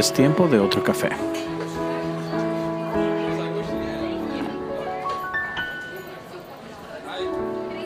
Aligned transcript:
es 0.00 0.14
tiempo 0.14 0.48
de 0.48 0.58
otro 0.58 0.82
café. 0.82 1.10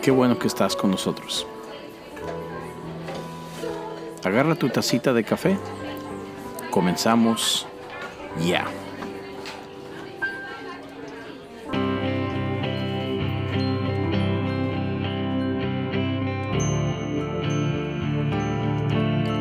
Qué 0.00 0.12
bueno 0.12 0.38
que 0.38 0.46
estás 0.46 0.76
con 0.76 0.92
nosotros. 0.92 1.44
Agarra 4.22 4.54
tu 4.54 4.68
tacita 4.68 5.12
de 5.12 5.24
café. 5.24 5.58
Comenzamos 6.70 7.66
ya. 8.46 8.64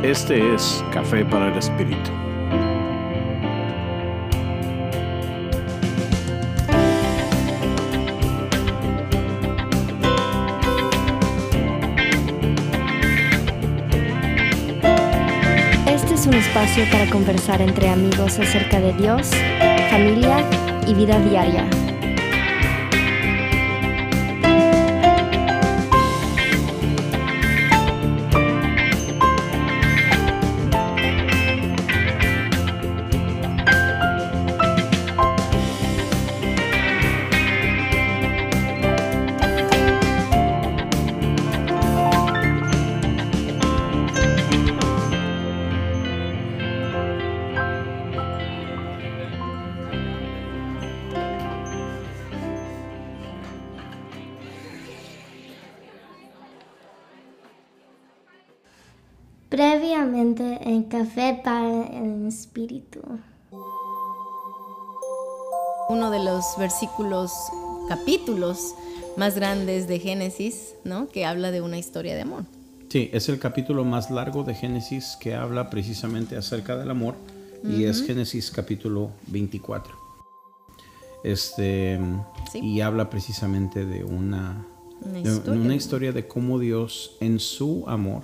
Este 0.01 0.55
es 0.55 0.84
Café 0.91 1.23
para 1.23 1.49
el 1.49 1.57
Espíritu. 1.59 2.32
Para 16.91 17.08
conversar 17.12 17.62
entre 17.62 17.88
amigos 17.88 18.40
acerca 18.40 18.80
de 18.80 18.94
Dios, 18.94 19.30
familia 19.91 20.38
y 20.88 20.96
vida 20.96 21.20
diaria. 21.20 21.70
En 60.05 60.84
Café 60.90 61.40
para 61.46 61.87
el 61.87 62.27
Espíritu. 62.27 62.99
Uno 65.88 66.12
de 66.12 66.22
los 66.22 66.44
versículos, 66.59 67.31
capítulos 67.88 68.75
más 69.16 69.35
grandes 69.35 69.88
de 69.88 70.00
Génesis, 70.00 70.75
¿no? 70.84 71.07
Que 71.07 71.25
habla 71.25 71.51
de 71.51 71.62
una 71.62 71.78
historia 71.78 72.16
de 72.16 72.24
amor. 72.24 72.44
Sí, 72.90 73.09
es 73.13 73.29
el 73.29 73.40
capítulo 73.40 73.85
más 73.85 74.12
largo 74.12 74.44
de 74.44 74.53
Génesis 74.56 75.18
que 75.22 75.35
habla 75.35 75.69
precisamente 75.69 76.35
acerca 76.35 76.75
del 76.75 76.91
amor 76.91 77.16
y 77.63 77.85
es 77.85 78.06
Génesis 78.06 78.51
capítulo 78.51 79.09
24. 79.28 79.96
Este, 81.24 81.97
Sí. 82.51 82.59
Y 82.59 82.81
habla 82.81 83.09
precisamente 83.09 83.85
de 83.85 84.03
una, 84.03 84.68
Una 85.00 85.19
historia. 85.22 85.62
una 85.62 85.75
historia 85.75 86.12
de 86.12 86.28
cómo 86.28 86.59
Dios 86.59 87.16
en 87.22 87.40
su 87.40 87.85
amor, 87.88 88.24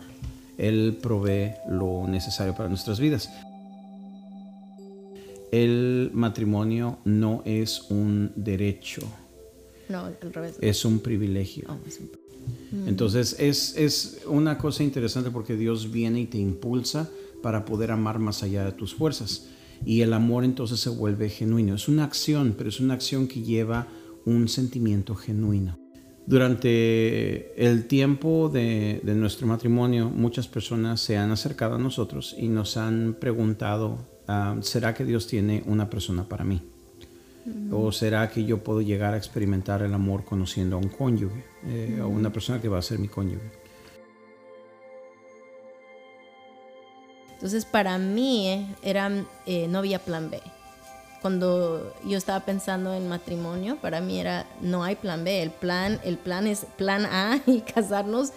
Él 0.59 0.97
provee 1.01 1.53
lo 1.69 2.05
necesario 2.07 2.53
para 2.53 2.67
nuestras 2.69 2.99
vidas. 2.99 3.29
El 5.51 6.11
matrimonio 6.13 6.99
no 7.05 7.41
es 7.45 7.89
un 7.89 8.31
derecho, 8.35 9.01
No, 9.89 10.05
al 10.05 10.17
revés. 10.33 10.57
es 10.61 10.85
un 10.85 10.99
privilegio. 10.99 11.65
Oh, 11.69 11.77
es 11.87 11.99
un- 11.99 12.87
Entonces 12.87 13.35
es, 13.39 13.75
es 13.75 14.21
una 14.27 14.57
cosa 14.57 14.83
interesante 14.83 15.31
porque 15.31 15.55
Dios 15.55 15.91
viene 15.91 16.21
y 16.21 16.25
te 16.27 16.37
impulsa 16.37 17.09
para 17.41 17.65
poder 17.65 17.91
amar 17.91 18.19
más 18.19 18.43
allá 18.43 18.63
de 18.65 18.71
tus 18.73 18.93
fuerzas. 18.93 19.47
Y 19.85 20.01
el 20.01 20.13
amor 20.13 20.43
entonces 20.43 20.79
se 20.79 20.89
vuelve 20.89 21.29
genuino. 21.29 21.73
Es 21.75 21.87
una 21.87 22.03
acción, 22.03 22.53
pero 22.57 22.69
es 22.69 22.79
una 22.79 22.93
acción 22.95 23.27
que 23.27 23.41
lleva 23.41 23.87
un 24.25 24.47
sentimiento 24.49 25.15
genuino. 25.15 25.77
Durante 26.25 27.65
el 27.65 27.85
tiempo 27.87 28.49
de, 28.49 29.01
de 29.03 29.15
nuestro 29.15 29.47
matrimonio, 29.47 30.09
muchas 30.09 30.47
personas 30.47 31.01
se 31.01 31.17
han 31.17 31.31
acercado 31.31 31.75
a 31.75 31.79
nosotros 31.79 32.35
y 32.37 32.47
nos 32.47 32.77
han 32.77 33.15
preguntado, 33.19 33.97
ah, 34.27 34.55
¿será 34.61 34.93
que 34.93 35.05
Dios 35.05 35.25
tiene 35.27 35.63
una 35.65 35.89
persona 35.89 36.29
para 36.29 36.43
mí? 36.43 36.61
¿O 37.71 37.91
será 37.91 38.29
que 38.29 38.45
yo 38.45 38.63
puedo 38.63 38.81
llegar 38.81 39.13
a 39.13 39.17
experimentar 39.17 39.81
el 39.81 39.93
amor 39.93 40.23
conociendo 40.23 40.75
a 40.75 40.79
un 40.79 40.89
cónyuge, 40.89 41.43
eh, 41.65 41.99
a 42.01 42.05
una 42.05 42.31
persona 42.31 42.61
que 42.61 42.69
va 42.69 42.77
a 42.77 42.81
ser 42.81 42.99
mi 42.99 43.07
cónyuge? 43.07 43.51
Entonces, 47.33 47.65
para 47.65 47.97
mí, 47.97 48.49
eh, 48.49 48.67
era, 48.83 49.09
eh, 49.45 49.67
no 49.69 49.79
había 49.79 49.99
plan 49.99 50.29
B. 50.29 50.41
Cuando 51.21 51.93
yo 52.05 52.17
estaba 52.17 52.45
pensando 52.45 52.93
en 52.93 53.07
matrimonio, 53.09 53.77
para 53.81 54.01
mí 54.01 54.19
era, 54.19 54.45
no 54.61 54.83
hay 54.83 54.95
plan 54.95 55.23
B. 55.23 55.41
El 55.41 55.51
plan, 55.51 55.99
el 56.03 56.17
plan 56.17 56.47
es 56.47 56.65
plan 56.77 57.05
A 57.05 57.39
y 57.45 57.61
casarnos 57.61 58.31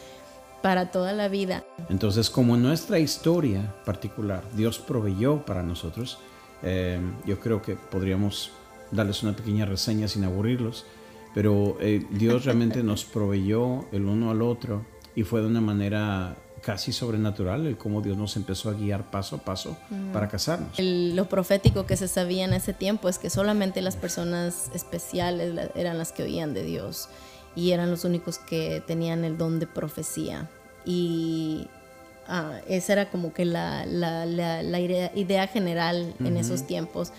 para 0.63 0.91
toda 0.91 1.13
la 1.13 1.29
vida. 1.29 1.65
Entonces, 1.89 2.31
como 2.31 2.55
en 2.55 2.63
nuestra 2.63 2.99
historia 2.99 3.75
particular, 3.85 4.45
Dios 4.55 4.79
proveyó 4.79 5.45
para 5.45 5.63
nosotros, 5.63 6.19
eh, 6.63 7.01
yo 7.27 7.41
creo 7.41 7.61
que 7.61 7.75
podríamos 7.75 8.53
darles 8.93 9.23
una 9.23 9.35
pequeña 9.35 9.65
reseña 9.65 10.07
sin 10.07 10.25
aburrirlos, 10.25 10.87
pero 11.35 11.77
eh, 11.81 12.07
Dios 12.11 12.45
realmente 12.45 12.83
nos 12.85 13.05
proveyó 13.05 13.87
el 13.91 14.05
uno 14.05 14.31
al 14.31 14.43
otro 14.43 14.87
y 15.15 15.25
fue 15.25 15.41
de 15.41 15.49
una 15.49 15.61
manera 15.61 16.37
casi 16.63 16.93
sobrenatural 16.93 17.67
el 17.67 17.77
cómo 17.77 18.01
Dios 18.03 18.17
nos 18.17 18.37
empezó 18.37 18.71
a 18.71 18.75
guiar 18.75 19.11
paso 19.11 19.37
a 19.37 19.39
paso 19.41 19.77
para 20.13 20.29
casarnos. 20.29 20.79
El- 20.79 21.17
lo 21.17 21.29
profético 21.29 21.87
que 21.87 21.97
se 21.97 22.07
sabía 22.09 22.45
en 22.45 22.53
ese 22.55 22.73
tiempo 22.73 23.09
es 23.09 23.19
que 23.19 23.31
solamente 23.31 23.83
las 23.83 23.97
personas 23.97 24.71
especiales 24.73 25.71
eran 25.75 25.99
las 25.99 26.13
que 26.13 26.23
oían 26.23 26.55
de 26.55 26.63
Dios 26.65 27.09
y 27.57 27.73
eran 27.73 27.91
los 27.91 28.05
únicos 28.05 28.39
que 28.39 28.83
tenían 28.87 29.25
el 29.25 29.37
don 29.37 29.59
de 29.59 29.67
profecía. 29.67 30.49
Y 30.85 31.67
ah, 32.29 32.61
esa 32.69 32.93
era 32.95 33.11
como 33.11 33.33
que 33.35 33.45
la, 33.45 33.85
la- 33.87 34.25
la- 34.27 34.63
la 34.63 34.81
idea, 34.81 35.11
idea 35.15 35.47
general 35.49 36.15
en 36.21 36.37
esos 36.37 36.67
tiempos 36.67 37.13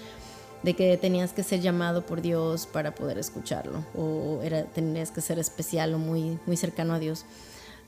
de 0.63 0.73
que 0.75 0.95
tenías 0.97 1.33
que 1.33 1.43
ser 1.43 1.59
llamado 1.59 2.05
por 2.05 2.21
Dios 2.21 2.65
para 2.67 2.95
poder 2.95 3.17
escucharlo 3.17 3.83
o 3.93 4.39
era, 4.41 4.63
tenías 4.63 5.11
que 5.11 5.19
ser 5.19 5.37
especial 5.37 5.93
o 5.93 5.97
muy, 5.99 6.39
muy 6.45 6.55
cercano 6.55 6.93
a 6.93 6.99
Dios. 6.99 7.25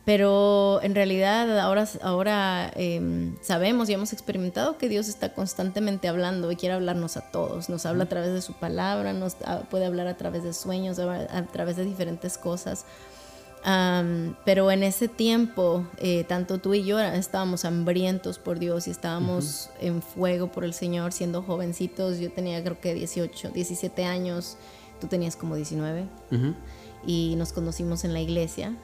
Pero 0.05 0.81
en 0.83 0.93
realidad 0.93 1.59
ahora, 1.59 1.87
ahora 2.03 2.71
em, 2.75 3.35
sabemos 3.41 3.89
y 3.89 3.93
hemos 3.93 4.13
experimentado 4.13 4.77
que 4.77 4.87
Dios 4.87 5.07
está 5.09 5.33
constantemente 5.33 6.07
hablando 6.07 6.51
y 6.51 6.55
quiere 6.55 6.75
hablarnos 6.75 7.17
a 7.17 7.31
todos. 7.31 7.69
Nos 7.69 7.87
habla 7.87 8.03
a 8.03 8.07
través 8.07 8.31
de 8.31 8.43
su 8.43 8.53
palabra, 8.53 9.13
nos 9.13 9.35
ah, 9.45 9.63
puede 9.69 9.85
hablar 9.85 10.05
a 10.05 10.15
través 10.15 10.43
de 10.43 10.53
sueños, 10.53 10.99
a, 10.99 11.37
a 11.37 11.45
través 11.47 11.75
de 11.75 11.85
diferentes 11.85 12.37
cosas. 12.37 12.85
Am, 13.67 14.35
pero 14.45 14.69
en 14.69 14.83
ese 14.83 15.07
tiempo, 15.07 15.87
eh, 15.97 16.23
tanto 16.23 16.59
tú 16.59 16.75
y 16.75 16.83
yo 16.83 16.99
estábamos 16.99 17.65
hambrientos 17.65 18.37
por 18.37 18.59
Dios 18.59 18.87
y 18.87 18.91
estábamos 18.91 19.71
en 19.81 20.03
fuego 20.03 20.51
por 20.51 20.65
el 20.65 20.75
Señor, 20.75 21.13
siendo 21.13 21.41
jovencitos. 21.41 22.19
Yo 22.19 22.31
tenía 22.31 22.61
creo 22.61 22.79
que 22.79 22.93
18, 22.93 23.49
17 23.49 24.05
años, 24.05 24.57
tú 25.01 25.07
tenías 25.07 25.35
como 25.35 25.55
19 25.55 26.07
Ujú. 26.31 26.53
y 27.07 27.33
nos 27.37 27.53
conocimos 27.53 28.03
en 28.03 28.13
la 28.13 28.19
iglesia. 28.19 28.75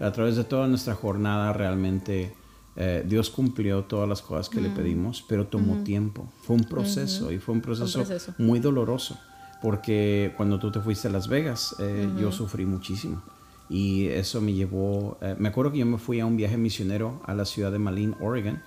A 0.00 0.12
través 0.12 0.36
de 0.36 0.44
toda 0.44 0.66
nuestra 0.66 0.94
jornada 0.94 1.52
realmente 1.52 2.34
eh, 2.76 3.02
Dios 3.06 3.30
cumplió 3.30 3.84
todas 3.84 4.08
las 4.08 4.20
cosas 4.20 4.50
que 4.50 4.60
le 4.60 4.68
pedimos, 4.68 5.24
pero 5.26 5.46
tomó 5.46 5.82
tiempo. 5.82 6.30
Fue 6.42 6.56
un 6.56 6.64
proceso 6.64 7.32
y 7.32 7.38
fue 7.38 7.54
un 7.54 7.62
proceso, 7.62 8.00
proceso. 8.00 8.34
muy 8.36 8.60
doloroso, 8.60 9.18
porque 9.62 10.34
cuando 10.36 10.58
tú 10.58 10.70
te 10.70 10.80
fuiste 10.80 11.08
a 11.08 11.10
Las 11.10 11.26
Vegas, 11.28 11.74
eh, 11.78 12.08
yo 12.20 12.30
sufrí 12.30 12.66
muchísimo. 12.66 13.22
Y 13.70 14.06
eso 14.08 14.40
me 14.42 14.52
llevó, 14.52 15.16
eh, 15.22 15.34
me 15.38 15.48
acuerdo 15.48 15.72
que 15.72 15.78
yo 15.78 15.86
me 15.86 15.98
fui 15.98 16.20
a 16.20 16.26
un 16.26 16.36
viaje 16.36 16.58
misionero 16.58 17.20
a 17.24 17.34
la 17.34 17.46
ciudad 17.46 17.72
de 17.72 17.78
Malin, 17.78 18.14
Oregon. 18.20 18.62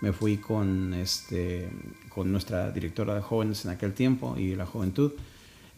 Me 0.00 0.12
fui 0.14 0.38
con, 0.38 0.94
este, 0.94 1.70
con 2.08 2.32
nuestra 2.32 2.70
directora 2.70 3.14
de 3.14 3.20
jóvenes 3.20 3.66
en 3.66 3.72
aquel 3.72 3.92
tiempo 3.92 4.36
y 4.38 4.54
la 4.56 4.64
juventud. 4.64 5.12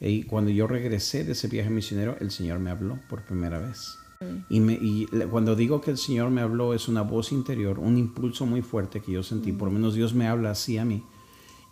Y 0.01 0.23
cuando 0.23 0.53
yo 0.53 0.69
regresé 0.69 1.25
de 1.25 1.33
ese 1.33 1.49
viaje 1.49 1.71
misionero, 1.71 2.17
el 2.21 2.31
Señor 2.31 2.61
me 2.61 2.71
habló 2.71 2.99
por 3.09 3.23
primera 3.23 3.59
vez. 3.59 3.99
Y, 4.49 4.61
me- 4.61 4.75
y 4.75 5.07
le- 5.13 5.27
cuando 5.27 5.55
digo 5.57 5.81
que 5.81 5.91
el 5.93 5.99
Señor 5.99 6.31
me 6.31 6.41
habló, 6.41 6.75
es 6.75 6.89
una 6.89 7.03
voz 7.03 7.33
interior, 7.33 7.79
un 7.79 7.99
impulso 7.99 8.47
muy 8.47 8.63
fuerte 8.63 9.01
que 9.01 9.13
yo 9.13 9.23
sentí. 9.23 9.53
Por 9.53 9.69
lo 9.69 9.75
menos 9.75 9.95
Dios 9.95 10.15
me 10.15 10.27
habla 10.29 10.51
así 10.51 10.79
a 10.79 10.85
mí. 10.85 11.03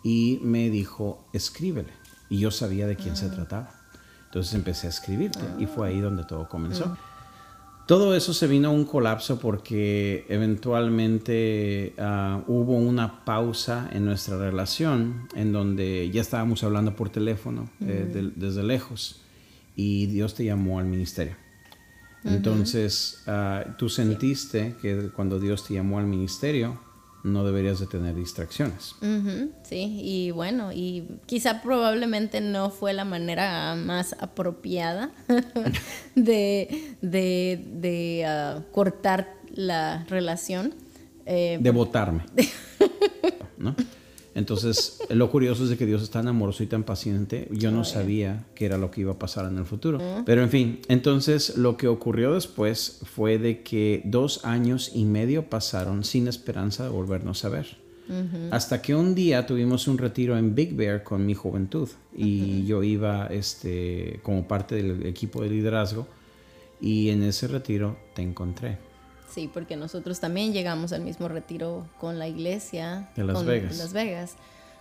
Y 0.03 0.39
me 0.43 0.69
dijo, 0.69 1.23
escríbele. 1.33 1.93
Y 2.29 2.39
yo 2.39 2.49
sabía 2.51 2.87
de 2.87 2.95
quién 2.95 3.15
se 3.15 3.29
trataba. 3.29 3.71
Entonces 4.25 4.53
empecé 4.53 4.87
a 4.87 4.89
escribirte. 4.91 5.39
Y 5.59 5.65
fue 5.65 5.89
ahí 5.89 5.99
donde 5.99 6.23
todo 6.23 6.47
comenzó. 6.49 6.97
Todo 7.87 8.15
eso 8.15 8.33
se 8.33 8.47
vino 8.47 8.69
a 8.69 8.71
un 8.71 8.85
colapso 8.85 9.37
porque 9.39 10.25
eventualmente 10.29 11.93
ah, 11.97 12.41
hubo 12.47 12.77
una 12.77 13.25
pausa 13.25 13.89
en 13.91 14.05
nuestra 14.05 14.37
relación 14.37 15.27
en 15.35 15.51
donde 15.51 16.09
ya 16.11 16.21
estábamos 16.21 16.63
hablando 16.63 16.95
por 16.95 17.09
teléfono 17.09 17.69
eh, 17.81 18.31
desde 18.35 18.63
lejos 18.63 19.21
y 19.75 20.05
Dios 20.07 20.35
te 20.35 20.45
llamó 20.45 20.79
al 20.79 20.85
ministerio. 20.85 21.35
Entonces, 22.23 23.23
ah, 23.27 23.63
tú 23.77 23.89
sentiste 23.89 24.75
que 24.81 25.09
cuando 25.09 25.39
Dios 25.39 25.65
te 25.65 25.73
llamó 25.73 25.99
al 25.99 26.05
ministerio, 26.05 26.79
no 27.23 27.43
deberías 27.43 27.79
de 27.79 27.87
tener 27.87 28.15
distracciones. 28.15 28.95
sí, 29.63 29.99
y 30.03 30.31
bueno, 30.31 30.71
y 30.71 31.07
quizá 31.25 31.61
probablemente 31.61 32.41
no 32.41 32.69
fue 32.69 32.93
la 32.93 33.05
manera 33.05 33.75
más 33.75 34.15
apropiada 34.19 35.11
de, 36.15 36.95
de, 37.01 38.25
ah, 38.27 38.63
cortar 38.71 39.35
la 39.53 40.05
relación. 40.05 40.73
Eh, 41.25 41.59
de 41.61 41.71
votarme. 41.71 42.25
¿No? 43.57 43.75
Entonces, 44.33 45.01
lo 45.09 45.29
curioso 45.29 45.63
es 45.63 45.69
de 45.69 45.77
que 45.77 45.85
Dios 45.85 46.01
es 46.01 46.09
tan 46.09 46.27
amoroso 46.27 46.63
y 46.63 46.67
tan 46.67 46.83
paciente. 46.83 47.47
Yo 47.51 47.71
no 47.71 47.83
sabía 47.83 48.45
qué 48.55 48.65
era 48.65 48.77
lo 48.77 48.91
que 48.91 49.01
iba 49.01 49.13
a 49.13 49.19
pasar 49.19 49.45
en 49.45 49.57
el 49.57 49.65
futuro. 49.65 49.99
Pero 50.25 50.41
en 50.41 50.49
fin, 50.49 50.79
entonces 50.87 51.57
lo 51.57 51.77
que 51.77 51.87
ocurrió 51.87 52.33
después 52.33 53.01
fue 53.03 53.37
de 53.37 53.61
que 53.61 54.01
dos 54.05 54.45
años 54.45 54.91
y 54.93 55.05
medio 55.05 55.49
pasaron 55.49 56.03
sin 56.03 56.27
esperanza 56.27 56.83
de 56.83 56.89
volvernos 56.89 57.45
a 57.45 57.49
ver. 57.49 57.81
Hasta 58.49 58.81
que 58.81 58.93
un 58.93 59.15
día 59.15 59.45
tuvimos 59.45 59.87
un 59.87 59.97
retiro 59.97 60.37
en 60.37 60.53
Big 60.53 60.75
Bear 60.75 61.01
con 61.01 61.25
mi 61.25 61.33
juventud 61.33 61.87
y 62.13 62.65
yo 62.65 62.83
iba 62.83 63.27
este, 63.27 64.19
como 64.21 64.45
parte 64.49 64.75
del 64.75 65.05
equipo 65.05 65.41
de 65.41 65.49
liderazgo 65.49 66.07
y 66.81 67.09
en 67.09 67.23
ese 67.23 67.47
retiro 67.47 67.97
te 68.13 68.21
encontré. 68.21 68.90
Sí, 69.31 69.49
porque 69.51 69.77
nosotros 69.77 70.19
también 70.19 70.51
llegamos 70.51 70.91
al 70.91 71.01
mismo 71.01 71.29
retiro 71.29 71.87
con 71.99 72.19
la 72.19 72.27
iglesia 72.27 73.09
de 73.15 73.23
Las 73.23 73.45
Vegas. 73.45 73.77
Las 73.77 73.93
Vegas, 73.93 74.35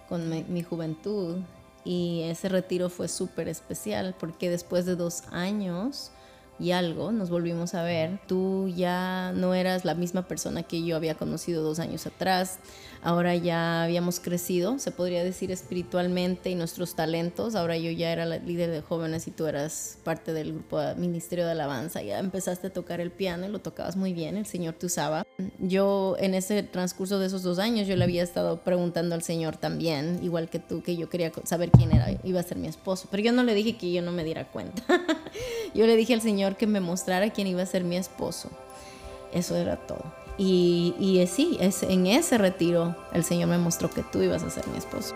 con 0.08 0.28
mi, 0.52 0.62
juventud. 0.62 1.36
Y 1.84 2.22
ese 2.24 2.48
retiro 2.48 2.90
fue 2.90 3.08
súper 3.08 3.48
especial 3.48 4.14
porque 4.18 4.50
después 4.50 4.84
de 4.86 4.96
dos 4.96 5.22
años 5.30 6.10
y 6.60 6.72
algo 6.72 7.10
nos 7.10 7.30
volvimos 7.30 7.74
a 7.74 7.82
ver, 7.82 8.20
tú 8.26 8.68
ya 8.68 9.32
no 9.34 9.54
eras 9.54 9.84
la 9.84 9.94
misma 9.94 10.28
persona 10.28 10.62
que 10.62 10.84
yo 10.84 10.96
había 10.96 11.14
conocido 11.14 11.62
dos 11.62 11.78
años 11.78 12.06
atrás. 12.06 12.58
Ahora 13.02 13.34
ya 13.34 13.84
habíamos 13.84 14.20
crecido, 14.20 14.78
se 14.78 14.90
podría 14.90 15.24
decir 15.24 15.50
espiritualmente 15.50 16.50
y 16.50 16.54
nuestros 16.54 16.94
talentos, 16.94 17.54
ahora 17.54 17.78
yo 17.78 17.90
ya 17.90 18.12
era 18.12 18.26
la 18.26 18.36
líder 18.36 18.70
de 18.70 18.82
jóvenes 18.82 19.26
y 19.26 19.30
tú 19.30 19.46
eras 19.46 19.96
parte 20.04 20.34
del 20.34 20.52
grupo 20.52 20.78
de 20.78 20.94
Ministerio 20.96 21.46
de 21.46 21.52
Alabanza, 21.52 22.02
ya 22.02 22.18
empezaste 22.18 22.66
a 22.66 22.72
tocar 22.72 23.00
el 23.00 23.10
piano 23.10 23.46
y 23.46 23.48
lo 23.48 23.60
tocabas 23.60 23.96
muy 23.96 24.12
bien, 24.12 24.36
el 24.36 24.44
Señor 24.44 24.74
te 24.74 24.84
usaba. 24.84 25.26
Yo 25.58 26.16
en 26.18 26.34
ese 26.34 26.62
transcurso 26.62 27.18
de 27.18 27.28
esos 27.28 27.42
dos 27.42 27.58
años 27.58 27.88
yo 27.88 27.96
le 27.96 28.04
había 28.04 28.22
estado 28.22 28.60
preguntando 28.60 29.14
al 29.14 29.22
Señor 29.22 29.56
también, 29.56 30.20
igual 30.22 30.50
que 30.50 30.58
tú, 30.58 30.82
que 30.82 30.94
yo 30.94 31.08
quería 31.08 31.32
saber 31.44 31.70
quién 31.70 31.92
era, 31.92 32.10
iba 32.22 32.40
a 32.40 32.42
ser 32.42 32.58
mi 32.58 32.68
esposo, 32.68 33.08
pero 33.10 33.22
yo 33.22 33.32
no 33.32 33.44
le 33.44 33.54
dije 33.54 33.78
que 33.78 33.90
yo 33.90 34.02
no 34.02 34.12
me 34.12 34.24
diera 34.24 34.50
cuenta, 34.50 34.82
yo 35.74 35.86
le 35.86 35.96
dije 35.96 36.14
al 36.14 36.20
Señor 36.20 36.56
que 36.56 36.66
me 36.66 36.80
mostrara 36.80 37.30
quién 37.30 37.46
iba 37.46 37.62
a 37.62 37.66
ser 37.66 37.84
mi 37.84 37.96
esposo. 37.96 38.50
Eso 39.32 39.56
era 39.56 39.76
todo. 39.76 40.04
Y, 40.38 40.94
y 40.98 41.26
sí, 41.26 41.56
es, 41.60 41.82
en 41.82 42.06
ese 42.06 42.38
retiro 42.38 42.96
el 43.12 43.24
Señor 43.24 43.48
me 43.48 43.58
mostró 43.58 43.90
que 43.90 44.02
tú 44.02 44.22
ibas 44.22 44.42
a 44.42 44.50
ser 44.50 44.66
mi 44.68 44.78
esposo. 44.78 45.14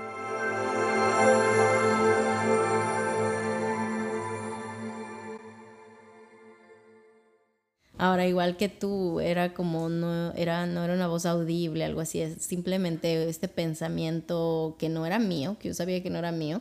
Ahora, 7.96 8.26
igual 8.26 8.58
que 8.58 8.68
tú, 8.68 9.20
era 9.20 9.54
como 9.54 9.88
no 9.88 10.32
era, 10.34 10.66
no 10.66 10.84
era 10.84 10.92
una 10.92 11.06
voz 11.06 11.24
audible, 11.24 11.84
algo 11.84 12.02
así, 12.02 12.20
es 12.20 12.42
simplemente 12.42 13.30
este 13.30 13.48
pensamiento 13.48 14.76
que 14.78 14.90
no 14.90 15.06
era 15.06 15.18
mío, 15.18 15.56
que 15.58 15.68
yo 15.68 15.74
sabía 15.74 16.02
que 16.02 16.10
no 16.10 16.18
era 16.18 16.30
mío, 16.30 16.60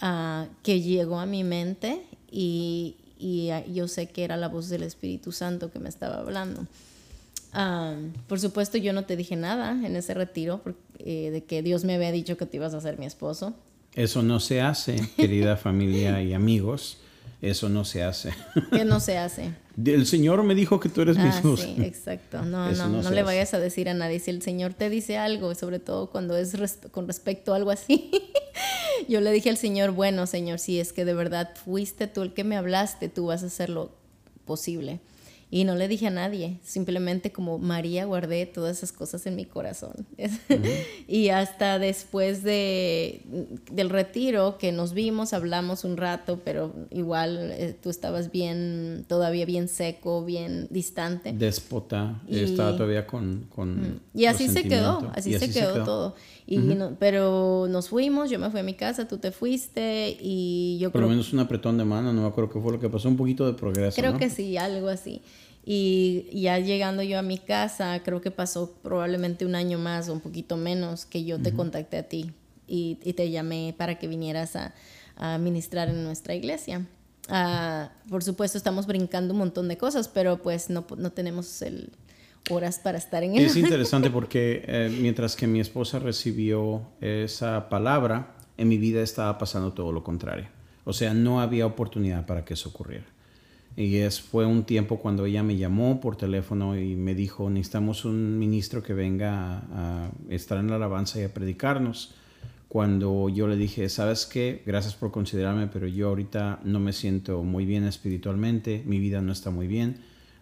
uh, 0.00 0.46
que 0.62 0.80
llegó 0.80 1.18
a 1.18 1.26
mi 1.26 1.44
mente 1.44 2.00
y, 2.30 2.96
y 3.18 3.50
yo 3.72 3.88
sé 3.88 4.08
que 4.08 4.24
era 4.24 4.36
la 4.36 4.48
voz 4.48 4.68
del 4.68 4.82
Espíritu 4.82 5.32
Santo 5.32 5.70
que 5.70 5.78
me 5.78 5.88
estaba 5.88 6.18
hablando 6.18 6.66
por 8.26 8.40
supuesto, 8.40 8.78
yo 8.78 8.92
no 8.92 9.04
te 9.04 9.16
dije 9.16 9.36
nada 9.36 9.72
en 9.72 9.96
ese 9.96 10.14
retiro 10.14 10.60
eh, 10.98 11.30
de 11.30 11.44
que 11.44 11.62
Dios 11.62 11.84
me 11.84 11.94
había 11.94 12.12
dicho 12.12 12.36
que 12.36 12.46
te 12.46 12.56
ibas 12.56 12.74
a 12.74 12.80
ser 12.80 12.98
mi 12.98 13.06
esposo. 13.06 13.54
Eso 13.94 14.22
no 14.22 14.38
se 14.38 14.60
hace, 14.60 14.96
querida 15.16 15.56
familia 15.56 16.22
y 16.22 16.34
amigos. 16.34 16.98
Eso 17.40 17.68
no 17.68 17.84
se 17.84 18.02
hace. 18.02 18.34
¿Qué 18.72 18.84
no 18.84 18.98
se 18.98 19.16
hace? 19.16 19.52
El 19.84 20.06
Señor 20.06 20.42
me 20.42 20.56
dijo 20.56 20.80
que 20.80 20.88
tú 20.88 21.02
eres 21.02 21.16
mi 21.16 21.28
esposo. 21.28 21.62
Sí, 21.62 21.76
exacto. 21.84 22.42
No, 22.42 22.72
no, 22.72 22.88
no, 22.88 23.10
le 23.10 23.22
vayas 23.22 23.54
a 23.54 23.60
decir 23.60 23.88
a 23.88 23.94
nadie. 23.94 24.18
Si 24.18 24.32
el 24.32 24.42
Señor 24.42 24.74
te 24.74 24.90
dice 24.90 25.18
algo, 25.18 25.54
sobre 25.54 25.78
todo 25.78 26.10
cuando 26.10 26.36
es 26.36 26.56
con 26.90 27.06
respecto 27.06 27.52
a 27.52 27.56
algo 27.56 27.70
así, 27.70 28.10
yo 29.08 29.20
le 29.20 29.32
dije 29.32 29.50
al 29.50 29.56
Señor, 29.56 29.92
bueno, 29.92 30.26
Señor, 30.26 30.58
si 30.58 30.80
es 30.80 30.92
que 30.92 31.04
de 31.04 31.14
verdad 31.14 31.50
fuiste 31.64 32.06
tú 32.06 32.22
el 32.22 32.34
que 32.34 32.44
me 32.44 32.56
hablaste, 32.56 33.08
tú 33.08 33.26
vas 33.26 33.42
a 33.42 33.46
hacer 33.46 33.70
lo 33.70 33.90
posible. 34.44 35.00
Y 35.50 35.64
no 35.64 35.76
le 35.76 35.88
dije 35.88 36.08
a 36.08 36.10
nadie, 36.10 36.58
simplemente 36.62 37.32
como 37.32 37.58
María 37.58 38.04
guardé 38.04 38.44
todas 38.44 38.76
esas 38.76 38.92
cosas 38.92 39.24
en 39.24 39.34
mi 39.34 39.46
corazón. 39.46 40.06
y 41.08 41.30
hasta 41.30 41.78
después 41.78 42.42
de, 42.42 43.22
del 43.72 43.88
retiro 43.88 44.58
que 44.58 44.72
nos 44.72 44.92
vimos, 44.92 45.32
hablamos 45.32 45.84
un 45.84 45.96
rato, 45.96 46.42
pero 46.44 46.74
igual 46.90 47.50
eh, 47.52 47.74
tú 47.82 47.88
estabas 47.88 48.30
bien, 48.30 49.06
todavía 49.08 49.46
bien 49.46 49.68
seco, 49.68 50.22
bien 50.22 50.66
distante. 50.68 51.32
Déspota, 51.32 52.20
estaba 52.28 52.72
todavía 52.72 53.06
con... 53.06 53.46
con 53.48 54.02
y 54.12 54.26
así 54.26 54.48
se 54.48 54.64
quedó, 54.64 55.10
así, 55.14 55.38
se, 55.38 55.50
quedó 55.50 55.82
todo. 55.82 56.14
Y 56.50 56.60
pero 56.98 57.66
nos 57.68 57.90
fuimos, 57.90 58.30
yo 58.30 58.38
me 58.38 58.50
fui 58.50 58.60
a 58.60 58.62
mi 58.62 58.72
casa, 58.72 59.06
tú 59.06 59.18
te 59.18 59.32
fuiste 59.32 60.16
y 60.18 60.78
yo 60.80 60.90
Por 60.90 61.02
lo 61.02 61.08
menos 61.08 61.30
un 61.34 61.40
apretón 61.40 61.76
de 61.76 61.84
mano, 61.84 62.10
no 62.14 62.22
me 62.22 62.28
acuerdo 62.28 62.48
qué 62.50 62.58
fue 62.58 62.72
lo 62.72 62.80
que 62.80 62.88
pasó, 62.88 63.10
un 63.10 63.18
poquito 63.18 63.44
de 63.44 63.52
progreso. 63.52 64.00
Creo 64.00 64.16
que 64.16 64.30
sí, 64.30 64.56
algo 64.56 64.88
así. 64.88 65.20
Y 65.66 66.26
ya 66.32 66.58
llegando 66.58 67.02
yo 67.02 67.18
a 67.18 67.22
mi 67.22 67.36
casa, 67.36 68.02
creo 68.02 68.22
que 68.22 68.30
pasó 68.30 68.72
probablemente 68.82 69.44
un 69.44 69.54
año 69.54 69.78
más 69.78 70.08
o 70.08 70.14
un 70.14 70.20
poquito 70.20 70.56
menos 70.56 71.04
que 71.04 71.26
yo 71.26 71.38
te 71.38 71.52
contacté 71.52 71.98
a 71.98 72.08
ti 72.08 72.32
y, 72.66 72.94
te 72.94 73.30
llamé 73.30 73.74
para 73.76 73.98
que 73.98 74.08
vinieras 74.08 74.56
a, 74.56 74.72
a 75.16 75.36
ministrar 75.36 75.90
en 75.90 76.02
nuestra 76.02 76.34
iglesia. 76.34 76.86
Ah, 77.28 77.90
por 78.08 78.24
supuesto, 78.24 78.56
estamos 78.56 78.86
brincando 78.86 79.34
un 79.34 79.40
montón 79.40 79.68
de 79.68 79.76
cosas, 79.76 80.08
pero 80.08 80.42
pues 80.42 80.70
no, 80.70 80.86
no 80.96 81.12
tenemos 81.12 81.60
el, 81.60 81.90
horas 82.50 82.78
para 82.78 82.98
estar 82.98 83.22
en 83.22 83.36
él. 83.36 83.44
Es 83.44 83.56
interesante 83.56 84.10
porque 84.10 84.62
eh, 84.66 84.96
mientras 85.00 85.36
que 85.36 85.46
mi 85.46 85.60
esposa 85.60 85.98
recibió 85.98 86.82
esa 87.00 87.68
palabra, 87.68 88.34
en 88.56 88.68
mi 88.68 88.76
vida 88.76 89.02
estaba 89.02 89.38
pasando 89.38 89.72
todo 89.72 89.92
lo 89.92 90.02
contrario. 90.02 90.48
O 90.84 90.92
sea, 90.92 91.14
no 91.14 91.40
había 91.40 91.66
oportunidad 91.66 92.26
para 92.26 92.44
que 92.44 92.54
eso 92.54 92.70
ocurriera. 92.70 93.06
Y 93.76 93.98
es, 93.98 94.20
fue 94.20 94.44
un 94.44 94.64
tiempo 94.64 94.98
cuando 94.98 95.24
ella 95.24 95.44
me 95.44 95.56
llamó 95.56 96.00
por 96.00 96.16
teléfono 96.16 96.76
y 96.76 96.96
me 96.96 97.14
dijo, 97.14 97.48
necesitamos 97.48 98.04
un 98.04 98.36
ministro 98.36 98.82
que 98.82 98.92
venga 98.92 99.58
a, 99.72 100.10
estar 100.28 100.58
en 100.58 100.68
la 100.68 100.74
alabanza 100.76 101.20
y 101.20 101.22
a 101.22 101.32
predicarnos. 101.32 102.14
Cuando 102.66 103.28
yo 103.28 103.46
le 103.46 103.54
dije, 103.54 103.88
sabes 103.88 104.26
qué, 104.26 104.62
gracias 104.66 104.96
por 104.96 105.12
considerarme, 105.12 105.68
pero 105.68 105.86
yo 105.86 106.08
ahorita 106.08 106.58
no 106.64 106.80
me 106.80 106.92
siento 106.92 107.44
muy 107.44 107.66
bien 107.66 107.84
espiritualmente, 107.84 108.82
mi 108.84 108.98
vida 108.98 109.20
no 109.20 109.30
está 109.30 109.50
muy 109.50 109.68
bien, 109.68 109.98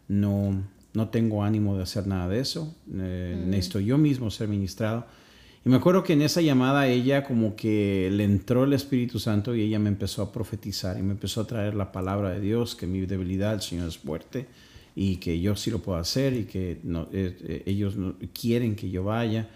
no, 0.08 0.62
no 0.96 1.10
tengo 1.10 1.44
ánimo 1.44 1.76
de 1.76 1.82
hacer 1.82 2.06
nada 2.06 2.26
de 2.26 2.40
eso, 2.40 2.74
eh, 2.90 3.36
necesito 3.46 3.80
yo 3.80 3.98
mismo 3.98 4.30
ser 4.30 4.48
ministrado. 4.48 5.06
Y 5.62 5.68
me 5.68 5.76
acuerdo 5.76 6.02
que 6.02 6.14
en 6.14 6.22
esa 6.22 6.40
llamada 6.40 6.88
ella 6.88 7.22
como 7.22 7.54
que 7.54 8.08
le 8.10 8.24
entró 8.24 8.64
el 8.64 8.72
Espíritu 8.72 9.18
Santo 9.18 9.54
y 9.54 9.60
ella 9.60 9.78
me 9.78 9.90
empezó 9.90 10.22
a 10.22 10.32
profetizar 10.32 10.98
y 10.98 11.02
me 11.02 11.12
empezó 11.12 11.42
a 11.42 11.46
traer 11.46 11.74
la 11.74 11.92
palabra 11.92 12.30
de 12.30 12.40
Dios, 12.40 12.74
que 12.74 12.86
mi 12.86 13.04
debilidad, 13.04 13.52
el 13.52 13.60
Señor 13.60 13.88
es 13.88 13.98
fuerte 13.98 14.46
y 14.94 15.16
que 15.16 15.38
yo 15.38 15.54
sí 15.54 15.70
lo 15.70 15.80
puedo 15.80 15.98
hacer 15.98 16.32
y 16.32 16.44
que 16.44 16.78
no, 16.82 17.08
eh, 17.12 17.36
eh, 17.42 17.62
ellos 17.66 17.94
quieren 18.32 18.74
que 18.74 18.88
yo 18.88 19.04
vaya. 19.04 19.50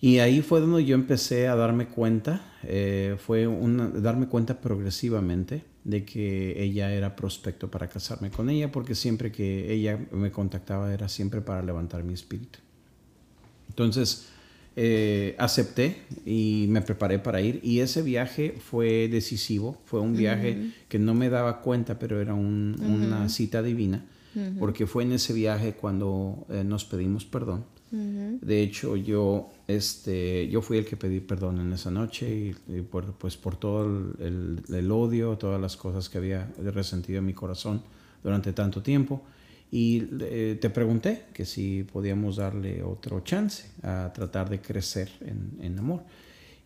Y 0.00 0.18
ahí 0.18 0.42
fue 0.42 0.60
donde 0.60 0.84
yo 0.84 0.96
empecé 0.96 1.46
a 1.46 1.54
darme 1.54 1.86
cuenta, 1.86 2.52
eh, 2.64 3.16
fue 3.24 3.46
una, 3.46 3.88
darme 3.88 4.26
cuenta 4.26 4.60
progresivamente 4.60 5.62
de 5.84 6.04
que 6.04 6.62
ella 6.62 6.92
era 6.92 7.14
prospecto 7.14 7.70
para 7.70 7.88
casarme 7.88 8.30
con 8.30 8.48
ella, 8.50 8.72
porque 8.72 8.94
siempre 8.94 9.30
que 9.30 9.72
ella 9.72 9.98
me 10.12 10.32
contactaba 10.32 10.92
era 10.92 11.08
siempre 11.08 11.42
para 11.42 11.62
levantar 11.62 12.02
mi 12.02 12.14
espíritu. 12.14 12.58
Entonces, 13.68 14.28
eh, 14.76 15.36
acepté 15.38 15.98
y 16.26 16.66
me 16.68 16.80
preparé 16.82 17.20
para 17.20 17.40
ir 17.40 17.60
y 17.62 17.78
ese 17.78 18.02
viaje 18.02 18.56
fue 18.58 19.08
decisivo, 19.08 19.80
fue 19.84 20.00
un 20.00 20.16
viaje 20.16 20.72
que 20.88 20.98
no 20.98 21.14
me 21.14 21.28
daba 21.28 21.60
cuenta, 21.60 21.98
pero 21.98 22.20
era 22.20 22.34
una 22.34 23.28
cita 23.28 23.62
divina, 23.62 24.04
porque 24.58 24.86
fue 24.86 25.04
en 25.04 25.12
ese 25.12 25.32
viaje 25.32 25.74
cuando 25.74 26.46
eh, 26.50 26.64
nos 26.64 26.84
pedimos 26.84 27.24
perdón. 27.24 27.64
De 28.40 28.62
hecho, 28.62 28.96
yo, 28.96 29.50
este, 29.68 30.48
yo 30.48 30.60
fui 30.62 30.78
el 30.78 30.84
que 30.84 30.96
pedí 30.96 31.20
perdón 31.20 31.60
en 31.60 31.72
esa 31.72 31.90
noche 31.90 32.54
y, 32.68 32.80
por, 32.82 33.12
pues 33.14 33.36
por 33.36 33.56
todo 33.56 33.84
el, 34.18 34.62
el, 34.68 34.90
odio, 34.90 35.38
todas 35.38 35.60
las 35.60 35.76
cosas 35.76 36.08
que 36.08 36.18
había 36.18 36.52
resentido 36.58 37.20
en 37.20 37.26
mi 37.26 37.34
corazón 37.34 37.82
durante 38.22 38.52
tanto 38.52 38.82
tiempo. 38.82 39.22
Y 39.70 40.04
eh, 40.20 40.58
te 40.60 40.70
pregunté 40.70 41.24
que 41.32 41.44
si 41.44 41.84
podíamos 41.84 42.36
darle 42.36 42.82
otro 42.82 43.20
chance 43.20 43.70
a 43.82 44.12
tratar 44.12 44.48
de 44.50 44.60
crecer 44.60 45.10
en, 45.20 45.58
en 45.60 45.78
amor. 45.78 46.02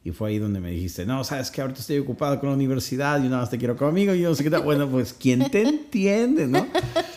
Y 0.05 0.13
fue 0.13 0.31
ahí 0.31 0.39
donde 0.39 0.61
me 0.61 0.71
dijiste, 0.71 1.05
no, 1.05 1.23
sabes 1.25 1.51
que 1.51 1.61
ahorita 1.61 1.81
estoy 1.81 1.99
ocupado 1.99 2.39
con 2.39 2.49
la 2.49 2.55
universidad, 2.55 3.19
y 3.19 3.25
nada 3.25 3.39
más 3.39 3.51
te 3.51 3.59
quiero 3.59 3.77
conmigo, 3.77 4.15
y 4.15 4.21
yo 4.21 4.31
no 4.31 4.35
sé 4.35 4.45
qué 4.45 4.51
tal. 4.51 4.63
Bueno, 4.63 4.89
pues, 4.89 5.13
¿quién 5.13 5.51
te 5.51 5.63
entiende, 5.63 6.47
no? 6.47 6.67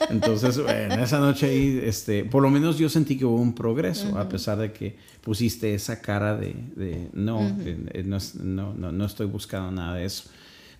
Entonces, 0.09 0.61
bueno, 0.61 0.95
esa 0.95 1.19
noche 1.19 1.47
ahí, 1.47 1.79
este, 1.83 2.25
por 2.25 2.41
lo 2.41 2.50
menos 2.50 2.77
yo 2.77 2.89
sentí 2.89 3.17
que 3.17 3.25
hubo 3.25 3.38
un 3.38 3.53
progreso, 3.53 4.17
a 4.17 4.27
pesar 4.27 4.57
de 4.57 4.73
que 4.73 4.97
pusiste 5.21 5.73
esa 5.73 6.01
cara 6.01 6.35
de, 6.35 6.55
de 6.75 7.09
no, 7.13 7.55
eh, 7.59 8.03
no, 8.03 8.17
no, 8.73 8.91
no, 8.91 9.05
estoy 9.05 9.27
buscando 9.27 9.71
nada 9.71 9.95
de 9.95 10.05
eso. 10.05 10.29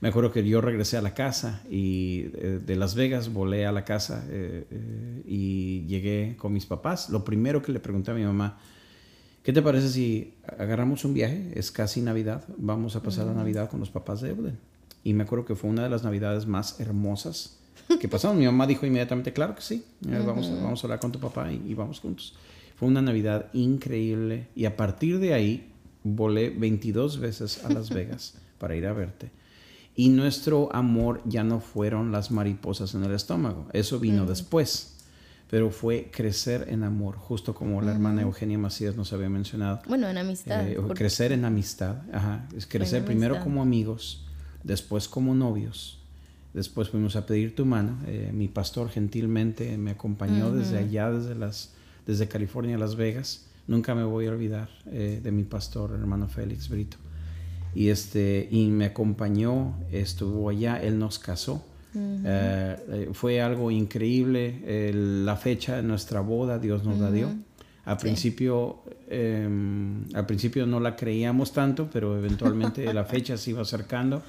Me 0.01 0.10
acuerdo 0.10 0.31
que 0.31 0.43
yo 0.43 0.62
regresé 0.62 0.98
a 0.98 1.01
la 1.01 1.13
casa 1.13 1.62
y 1.70 2.25
eh, 2.34 2.60
de 2.65 2.75
Las 2.75 2.96
Vegas 2.96 3.31
volé 3.31 3.67
a 3.67 3.72
la 3.72 3.86
casa 3.86 4.25
eh, 4.29 4.65
y 5.27 5.86
llegué 5.86 6.36
con 6.38 6.51
mis 6.53 6.65
papás. 6.65 7.10
Lo 7.12 7.24
primero 7.24 7.62
que 7.62 7.72
le 7.72 7.79
pregunté 7.79 8.10
a 8.10 8.15
mi 8.15 8.24
mamá, 8.24 8.58
¿Qué 9.43 9.53
te 9.53 9.62
parece 9.63 9.89
si 9.89 10.36
agarramos 10.60 11.03
un 11.03 11.15
viaje? 11.15 11.51
Es 11.55 11.71
casi 11.71 12.01
Navidad. 12.01 12.43
Vamos 12.57 12.95
a 12.95 13.01
pasar 13.01 13.25
la 13.25 13.33
Navidad 13.33 13.69
con 13.71 13.79
los 13.79 13.89
papás 13.89 14.21
de 14.21 14.29
Evelyn. 14.29 14.57
Y 15.03 15.13
me 15.13 15.24
acuerdo 15.24 15.45
que 15.45 15.55
fue 15.55 15.69
una 15.69 15.83
de 15.83 15.89
las 15.89 16.03
Navidades 16.03 16.45
más 16.45 16.79
hermosas 16.79 17.57
que 18.00 18.07
pasaron. 18.07 18.38
Mi 18.38 18.45
mamá 18.45 18.67
dijo 18.67 18.86
inmediatamente, 18.86 19.33
claro 19.33 19.55
que 19.55 19.63
sí, 19.63 19.83
vamos, 20.01 20.51
vamos 20.62 20.83
a 20.83 20.88
hablar 20.88 21.00
con 21.00 21.12
tu 21.12 21.19
papá 21.19 21.51
y, 21.51 21.74
vamos 21.74 22.00
juntos. 22.00 22.36
Fue 22.75 22.88
una 22.88 23.01
Navidad 23.01 23.48
increíble 23.53 24.48
y 24.55 24.65
a 24.65 24.77
partir 24.77 25.19
de 25.19 25.33
ahí 25.33 25.71
volé 26.03 26.51
22 26.51 27.19
veces 27.19 27.65
a 27.65 27.74
Las 27.74 27.89
Vegas 27.89 28.36
para 28.60 28.75
ir 28.75 28.86
a 28.86 28.93
verte. 28.93 29.31
Y 29.95 30.10
nuestro 30.10 30.69
amor 30.71 31.21
ya 31.25 31.43
no 31.43 31.62
fueron 31.62 32.12
las 32.12 32.29
mariposas 32.29 32.93
en 32.93 33.03
el 33.03 33.13
estómago. 33.13 33.67
Eso 33.74 34.00
vino 34.00 34.27
después 34.27 35.00
pero 35.51 35.70
fue 35.70 36.10
crecer 36.10 36.67
en 36.70 36.81
amor, 36.84 37.17
justo 37.17 37.53
como 37.53 37.81
la 37.81 37.91
hermana 37.91 38.22
Eugenia 38.22 38.58
Macías 38.58 38.96
nos 38.96 39.12
había 39.12 39.27
mencionado. 39.27 39.81
Bueno, 39.86 40.08
en 40.08 40.17
amistad. 40.17 40.65
Eh, 40.65 40.77
crecer 40.96 41.34
en 41.34 41.43
amistad, 41.43 41.98
ajá. 42.13 42.48
Es 42.55 42.65
crecer 42.65 43.03
primero 43.03 43.38
como 43.41 43.62
amigos, 43.62 44.25
después 44.63 45.10
como 45.10 45.36
novios. 45.36 46.00
Después 46.53 46.88
fuimos 46.88 47.17
a 47.17 47.25
pedir 47.25 47.53
tu 47.53 47.65
mano. 47.65 47.98
Eh, 48.08 48.31
mi 48.34 48.48
pastor 48.48 48.89
gentilmente 48.89 49.77
me 49.77 49.91
acompañó 49.91 50.53
desde 50.53 50.77
allá, 50.77 51.12
desde, 51.12 51.36
las, 51.36 51.74
desde 52.08 52.29
California 52.29 52.77
a 52.77 52.79
Las 52.79 52.96
Vegas. 52.96 53.48
Nunca 53.67 53.93
me 53.93 54.05
voy 54.05 54.27
a 54.27 54.31
olvidar 54.31 54.70
eh, 54.86 55.20
de 55.22 55.31
mi 55.34 55.43
pastor, 55.43 55.91
hermano 55.91 56.29
Félix 56.29 56.70
Brito. 56.70 56.96
Y, 57.75 57.89
este, 57.89 58.48
y 58.50 58.67
me 58.67 58.86
acompañó, 58.86 59.75
estuvo 59.91 60.48
allá, 60.48 60.81
él 60.81 60.98
nos 60.98 61.20
casó 61.20 61.65
eh, 61.95 62.77
eh, 62.89 63.10
fue 63.13 63.41
algo 63.41 63.71
increíble. 63.71 64.91
la 64.93 65.36
fecha 65.36 65.77
de 65.77 65.83
nuestra 65.83 66.21
boda 66.21 66.60
Dios 66.60 66.83
nos 66.83 67.00
la 67.00 67.12
dio. 67.12 67.29
Al 67.86 67.98
principio, 67.98 68.83
em, 69.10 70.05
al 70.13 70.25
principio 70.25 70.67
no 70.67 70.79
la 70.79 70.95
creíamos 70.95 71.51
tanto, 71.51 71.89
pero 71.91 72.17
eventualmente 72.17 72.93
la 72.93 73.05
fecha 73.05 73.38
se 73.38 73.51
iba 73.51 73.62
acercando. 73.62 74.21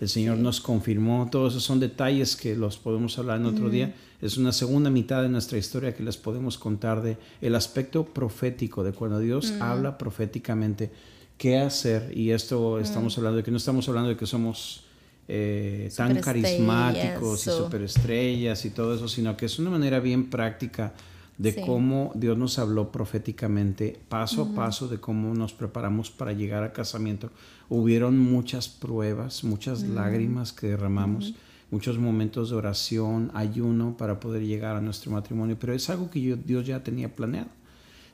El 0.00 0.08
Señor 0.08 0.38
nos 0.38 0.60
confirmó. 0.60 1.28
Todos 1.30 1.54
esos 1.54 1.64
son 1.64 1.80
detalles 1.80 2.36
que 2.36 2.56
los 2.56 2.78
podemos 2.78 3.18
hablar 3.18 3.38
en 3.40 3.46
otro 3.46 3.68
día. 3.68 3.94
Es 4.22 4.38
una 4.38 4.52
segunda 4.52 4.90
mitad 4.90 5.22
de 5.22 5.28
nuestra 5.28 5.58
historia 5.58 5.94
que 5.94 6.02
les 6.02 6.16
podemos 6.16 6.56
contar 6.56 7.02
de 7.02 7.18
el 7.42 7.54
aspecto 7.54 8.04
profético 8.04 8.82
de 8.82 8.92
cuando 8.92 9.18
Dios 9.18 9.52
habla 9.60 9.98
proféticamente 9.98 10.90
qué 11.36 11.58
hacer. 11.58 12.16
Y 12.16 12.30
esto 12.30 12.78
estamos 12.78 13.18
hablando 13.18 13.38
de 13.38 13.42
que 13.42 13.50
no 13.50 13.56
estamos 13.56 13.88
hablando 13.88 14.08
de 14.08 14.16
que 14.16 14.26
somos 14.26 14.84
eh, 15.32 15.92
tan 15.96 16.20
carismáticos 16.20 17.46
y 17.46 17.50
superestrellas 17.50 18.64
y 18.64 18.70
todo 18.70 18.96
eso, 18.96 19.06
sino 19.06 19.36
que 19.36 19.46
es 19.46 19.60
una 19.60 19.70
manera 19.70 20.00
bien 20.00 20.28
práctica 20.28 20.92
de 21.38 21.54
cómo 21.60 22.10
Dios 22.16 22.36
nos 22.36 22.58
habló 22.58 22.90
proféticamente, 22.90 24.00
paso 24.08 24.42
a 24.42 24.54
paso, 24.56 24.88
de 24.88 24.98
cómo 24.98 25.32
nos 25.32 25.52
preparamos 25.52 26.10
para 26.10 26.32
llegar 26.32 26.64
al 26.64 26.72
casamiento. 26.72 27.30
Hubieron 27.68 28.18
muchas 28.18 28.68
pruebas, 28.68 29.44
muchas 29.44 29.82
lágrimas 29.84 30.52
que 30.52 30.66
derramamos, 30.66 31.34
muchos 31.70 31.96
momentos 31.96 32.50
de 32.50 32.56
oración, 32.56 33.30
ayuno 33.32 33.96
para 33.96 34.18
poder 34.18 34.42
llegar 34.42 34.74
a 34.74 34.80
nuestro 34.80 35.12
matrimonio, 35.12 35.56
pero 35.60 35.72
es 35.72 35.88
algo 35.90 36.10
que 36.10 36.36
Dios 36.44 36.66
ya 36.66 36.82
tenía 36.82 37.14
planeado. 37.14 37.48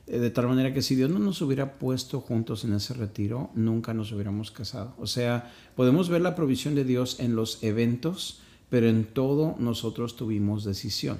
Eh, 0.07 0.19
de 0.19 0.29
tal 0.29 0.47
manera 0.47 0.73
que 0.73 0.81
si 0.81 0.95
Dios 0.95 1.09
no 1.09 1.19
nos 1.19 1.41
hubiera 1.41 1.73
puesto 1.73 2.21
juntos 2.21 2.63
en 2.63 2.73
ese 2.73 2.93
retiro, 2.93 3.49
nunca 3.55 3.93
nos 3.93 4.11
hubiéramos 4.11 4.51
casado. 4.51 4.93
O 4.97 5.07
sea, 5.07 5.51
podemos 5.75 6.09
ver 6.09 6.21
la 6.21 6.35
provisión 6.35 6.75
de 6.75 6.85
Dios 6.85 7.19
en 7.19 7.35
los 7.35 7.61
eventos, 7.63 8.39
pero 8.69 8.87
en 8.87 9.05
todo 9.05 9.55
nosotros 9.59 10.15
tuvimos 10.15 10.63
decisión. 10.63 11.17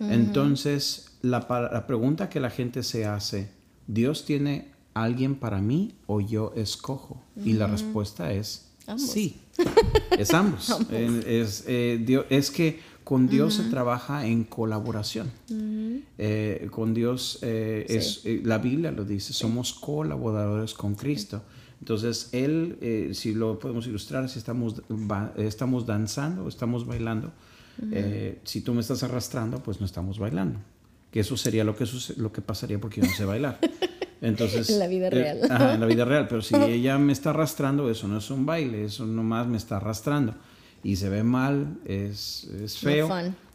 Entonces, 0.00 1.18
la, 1.22 1.48
pregunta 1.88 2.28
que 2.28 2.38
la 2.38 2.50
gente 2.50 2.84
se 2.84 3.04
hace, 3.04 3.50
¿Dios 3.88 4.24
tiene 4.24 4.70
alguien 4.94 5.34
para 5.34 5.60
mí 5.60 5.96
o 6.06 6.20
yo 6.20 6.52
escojo? 6.54 7.20
Y 7.44 7.54
la 7.54 7.66
respuesta 7.66 8.32
es 8.32 8.68
sí, 8.96 9.40
es 10.18 10.32
ambos. 10.32 10.78
es, 10.90 11.64
eh, 11.66 12.00
Dios, 12.04 12.26
es 12.30 12.50
que 12.50 12.80
con 13.08 13.26
Dios 13.26 13.54
se 13.54 13.62
trabaja 13.70 14.26
en 14.26 14.44
colaboración. 14.44 15.30
Eh, 16.18 16.68
con 16.70 16.92
Dios, 16.92 17.38
eh, 17.40 17.86
es, 17.88 18.20
eh, 18.26 18.42
la 18.44 18.58
Biblia 18.58 18.90
lo 18.92 19.06
dice, 19.06 19.32
somos 19.32 19.72
colaboradores 19.72 20.74
con 20.74 20.94
Cristo. 20.94 21.42
Entonces, 21.80 22.28
Él, 22.32 23.08
si 23.14 23.32
lo 23.32 23.58
podemos 23.58 23.86
ilustrar, 23.86 24.28
si 24.28 24.38
estamos, 24.38 24.82
estamos 25.38 25.86
danzando, 25.86 26.46
estamos 26.48 26.86
bailando, 26.86 27.32
si 28.44 28.60
tú 28.60 28.74
me 28.74 28.82
estás 28.82 29.02
arrastrando, 29.02 29.62
pues 29.62 29.80
no 29.80 29.86
estamos 29.86 30.18
bailando. 30.18 30.60
Que 31.10 31.20
eso 31.20 31.34
sería 31.38 31.64
lo 31.64 31.74
que, 31.74 31.86
lo 32.18 32.30
que 32.30 32.42
pasaría 32.42 32.78
porque 32.78 33.00
yo 33.00 33.06
no 33.06 33.14
sé 33.14 33.24
bailar. 33.24 33.58
Entonces, 34.20 34.68
en 34.68 34.80
la 34.80 34.86
vida 34.86 35.08
real. 35.08 35.38
en 35.44 35.80
la 35.80 35.86
vida 35.86 36.04
real, 36.04 36.28
pero 36.28 36.42
si 36.42 36.54
ella 36.68 36.98
me 36.98 37.14
está 37.14 37.30
arrastrando, 37.30 37.90
eso 37.90 38.06
no 38.06 38.18
es 38.18 38.28
un 38.30 38.44
baile, 38.44 38.84
eso 38.84 39.06
nomás 39.06 39.46
me 39.46 39.56
está 39.56 39.78
arrastrando 39.78 40.34
y 40.82 40.96
se 40.96 41.08
ve 41.08 41.22
mal, 41.22 41.78
es, 41.84 42.48
es 42.62 42.78
feo, 42.78 43.08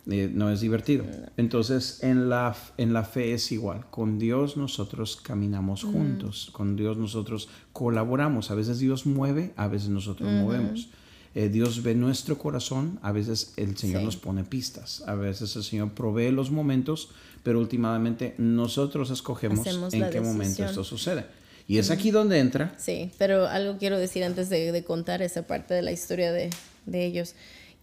eh, 0.10 0.30
no, 0.34 0.50
es 0.50 0.60
divertido. 0.60 1.06
Entonces, 1.38 2.03
en 2.03 2.30
la, 2.30 2.56
en 2.77 2.92
la 2.92 3.03
fe 3.03 3.34
es 3.34 3.51
igual. 3.51 3.86
Con 3.89 4.20
Dios 4.20 4.58
nosotros 4.58 5.15
caminamos 5.15 5.84
juntos, 5.84 6.50
con 6.51 6.75
Dios 6.75 6.98
nosotros 6.98 7.48
colaboramos. 7.72 8.51
A 8.51 8.56
veces 8.56 8.80
Dios 8.80 9.06
mueve, 9.06 9.53
a 9.56 9.68
veces 9.68 9.89
nosotros 9.89 10.30
movemos. 10.30 10.89
Eh, 11.36 11.50
Dios 11.50 11.82
ve 11.82 11.96
nuestro 11.96 12.38
corazón, 12.38 13.00
a 13.01 13.12
veces 13.12 13.53
el 13.58 13.75
Señor 13.75 14.03
nos 14.03 14.18
pone 14.18 14.44
pistas, 14.44 15.03
a 15.08 15.15
veces 15.15 15.56
el 15.56 15.63
Señor 15.63 15.94
provee 15.94 16.32
los 16.32 16.51
momentos, 16.51 17.10
pero 17.42 17.60
últimamente 17.60 18.36
nosotros 18.38 19.10
escogemos 19.10 19.65
en 19.94 20.10
qué 20.12 20.22
momento 20.22 20.63
esto 20.63 20.84
sucede. 20.84 21.25
Y 21.65 21.77
es 21.77 21.89
aquí 21.92 22.12
donde 22.12 22.39
entra. 22.39 22.75
Sí, 22.77 23.10
pero 23.18 23.48
algo 23.48 23.77
quiero 23.77 23.98
decir 23.98 24.25
antes 24.25 24.50
de, 24.50 24.72
de 24.72 24.84
contar 24.84 25.22
esa 25.22 25.48
parte 25.48 25.74
de 25.74 25.82
la 25.82 25.94
historia 25.94 26.32
de, 26.32 26.50
de 26.86 27.06
ellos, 27.06 27.36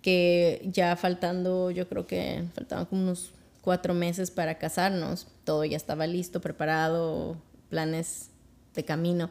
que 0.02 0.62
ya 0.64 0.96
faltando, 0.96 1.70
yo 1.70 1.88
creo 1.88 2.06
que 2.06 2.44
faltaban 2.54 2.86
como 2.86 3.02
unos 3.02 3.32
cuatro 3.60 3.94
meses 3.94 4.30
para 4.30 4.58
casarnos, 4.58 5.26
todo 5.44 5.64
ya 5.64 5.76
estaba 5.76 6.06
listo, 6.06 6.40
preparado, 6.40 7.36
planes 7.68 8.30
de 8.74 8.84
camino. 8.84 9.30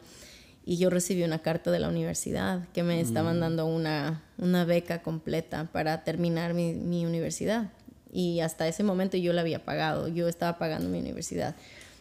Y 0.64 0.76
yo 0.76 0.90
recibí 0.90 1.22
una 1.22 1.40
carta 1.40 1.70
de 1.70 1.80
la 1.80 1.88
universidad 1.88 2.68
que 2.72 2.82
me 2.82 3.00
estaban 3.00 3.38
mm. 3.38 3.40
dando 3.40 3.66
una, 3.66 4.22
una 4.38 4.64
beca 4.64 5.02
completa 5.02 5.68
para 5.72 6.04
terminar 6.04 6.54
mi, 6.54 6.74
mi 6.74 7.06
universidad. 7.06 7.70
Y 8.12 8.40
hasta 8.40 8.68
ese 8.68 8.82
momento 8.82 9.16
yo 9.16 9.32
la 9.32 9.40
había 9.40 9.64
pagado, 9.64 10.08
yo 10.08 10.28
estaba 10.28 10.58
pagando 10.58 10.88
mi 10.88 10.98
universidad. 10.98 11.56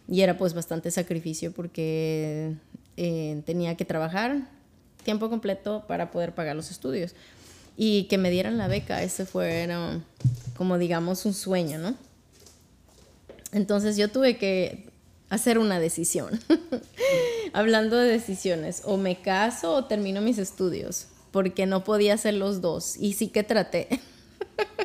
Y 0.07 0.21
era 0.21 0.37
pues 0.37 0.53
bastante 0.53 0.91
sacrificio 0.91 1.51
porque 1.51 2.55
eh, 2.97 3.41
tenía 3.45 3.75
que 3.75 3.85
trabajar 3.85 4.49
tiempo 5.03 5.29
completo 5.29 5.85
para 5.87 6.11
poder 6.11 6.35
pagar 6.35 6.55
los 6.55 6.71
estudios 6.71 7.15
y 7.81 8.03
que 8.09 8.17
me 8.17 8.29
dieran 8.29 8.57
la 8.57 8.67
beca, 8.67 9.01
ese 9.03 9.25
fue 9.25 9.65
como 10.57 10.77
digamos 10.77 11.25
un 11.25 11.33
sueño, 11.33 11.79
¿no? 11.79 11.95
Entonces 13.53 13.95
yo 13.95 14.09
tuve 14.09 14.37
que 14.37 14.89
hacer 15.29 15.57
una 15.57 15.79
decisión. 15.79 16.41
Hablando 17.53 17.95
de 17.95 18.11
decisiones, 18.11 18.81
o 18.83 18.97
me 18.97 19.21
caso 19.21 19.75
o 19.75 19.85
termino 19.85 20.19
mis 20.19 20.39
estudios, 20.39 21.07
porque 21.31 21.67
no 21.67 21.85
podía 21.85 22.15
hacer 22.15 22.33
los 22.33 22.59
dos 22.59 22.97
y 22.97 23.13
sí 23.13 23.29
que 23.29 23.43
traté. 23.43 23.87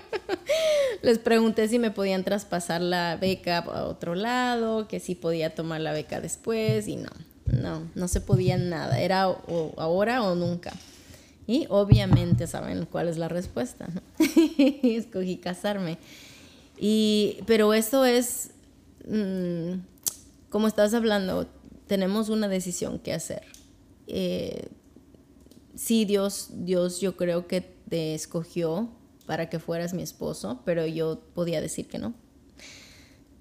Les 1.02 1.18
pregunté 1.18 1.66
si 1.66 1.80
me 1.80 1.90
podían 1.90 2.22
traspasar 2.22 2.80
la 2.80 3.18
beca 3.20 3.58
a 3.58 3.86
otro 3.86 4.14
lado, 4.14 4.86
que 4.86 5.00
si 5.00 5.16
podía 5.16 5.52
tomar 5.52 5.80
la 5.80 5.90
beca 5.90 6.20
después 6.20 6.86
y 6.86 6.94
no, 6.94 7.10
no, 7.46 7.90
no 7.96 8.06
se 8.06 8.20
podía 8.20 8.56
nada, 8.56 9.00
era 9.00 9.28
o 9.28 9.74
ahora 9.78 10.22
o 10.22 10.36
nunca. 10.36 10.72
Y 11.46 11.66
obviamente 11.68 12.46
saben 12.46 12.86
cuál 12.86 13.08
es 13.08 13.18
la 13.18 13.28
respuesta. 13.28 13.88
Escogí 14.82 15.36
casarme. 15.36 15.98
Y, 16.78 17.38
pero 17.46 17.74
eso 17.74 18.04
es, 18.04 18.50
mm, 19.06 19.80
como 20.48 20.68
estás 20.68 20.94
hablando, 20.94 21.46
tenemos 21.86 22.28
una 22.28 22.48
decisión 22.48 22.98
que 22.98 23.12
hacer. 23.12 23.42
Eh, 24.06 24.68
sí, 25.74 26.04
Dios, 26.04 26.48
Dios 26.52 27.00
yo 27.00 27.16
creo 27.16 27.46
que 27.46 27.60
te 27.60 28.14
escogió 28.14 28.88
para 29.26 29.48
que 29.48 29.58
fueras 29.58 29.94
mi 29.94 30.02
esposo, 30.02 30.60
pero 30.64 30.86
yo 30.86 31.20
podía 31.34 31.60
decir 31.60 31.88
que 31.88 31.98
no. 31.98 32.14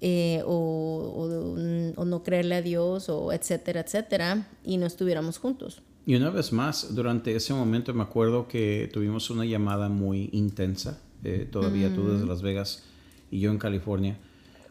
Eh, 0.00 0.42
o, 0.44 1.94
o, 1.96 2.04
no 2.04 2.22
creerle 2.22 2.56
a 2.56 2.62
Dios, 2.62 3.08
o 3.08 3.32
etcétera, 3.32 3.80
etcétera, 3.80 4.46
y 4.62 4.76
no 4.76 4.86
estuviéramos 4.86 5.38
juntos. 5.38 5.82
Y 6.06 6.14
una 6.16 6.28
vez 6.28 6.52
más, 6.52 6.94
durante 6.94 7.34
ese 7.34 7.54
momento 7.54 7.94
me 7.94 8.02
acuerdo 8.02 8.46
que 8.46 8.90
tuvimos 8.92 9.30
una 9.30 9.46
llamada 9.46 9.88
muy 9.88 10.28
intensa, 10.32 11.00
eh, 11.22 11.48
todavía 11.50 11.94
tú 11.94 12.06
desde 12.10 12.26
Las 12.26 12.42
Vegas 12.42 12.82
y 13.30 13.40
yo 13.40 13.50
en 13.50 13.56
California, 13.56 14.18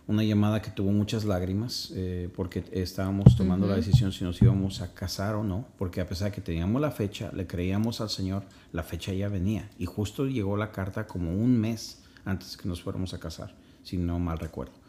una 0.05 0.23
llamada 0.23 0.61
que 0.61 0.69
tuvo 0.69 0.91
muchas 0.91 1.25
lágrimas 1.25 1.91
eh, 1.95 2.29
porque 2.35 2.63
estábamos 2.71 3.35
tomando 3.35 3.65
la 3.65 3.77
decisión 3.77 4.11
si 4.11 4.23
nos 4.23 4.41
íbamos 4.41 4.81
a 4.81 4.93
casar 4.93 5.33
o 5.33 5.43
no, 5.43 5.65
porque 5.79 6.01
a 6.01 6.07
pesar 6.07 6.29
de 6.29 6.35
que 6.35 6.41
teníamos 6.41 6.79
la 6.79 6.91
fecha, 6.91 7.31
le 7.33 7.47
creíamos 7.47 7.99
al 7.99 8.11
Señor, 8.11 8.43
la 8.71 8.83
fecha 8.83 9.11
ya 9.13 9.27
venía. 9.27 9.71
Y 9.79 9.85
justo 9.85 10.27
llegó 10.27 10.55
la 10.55 10.71
carta 10.71 11.07
como 11.07 11.31
un 11.31 11.57
mes 11.57 12.03
antes 12.25 12.57
que 12.57 12.67
nos 12.67 12.83
fuéramos 12.83 13.13
a 13.15 13.19
casar, 13.19 13.55
si 13.81 13.97
no 13.97 14.19
mal 14.19 14.37
recuerdo. 14.37 14.82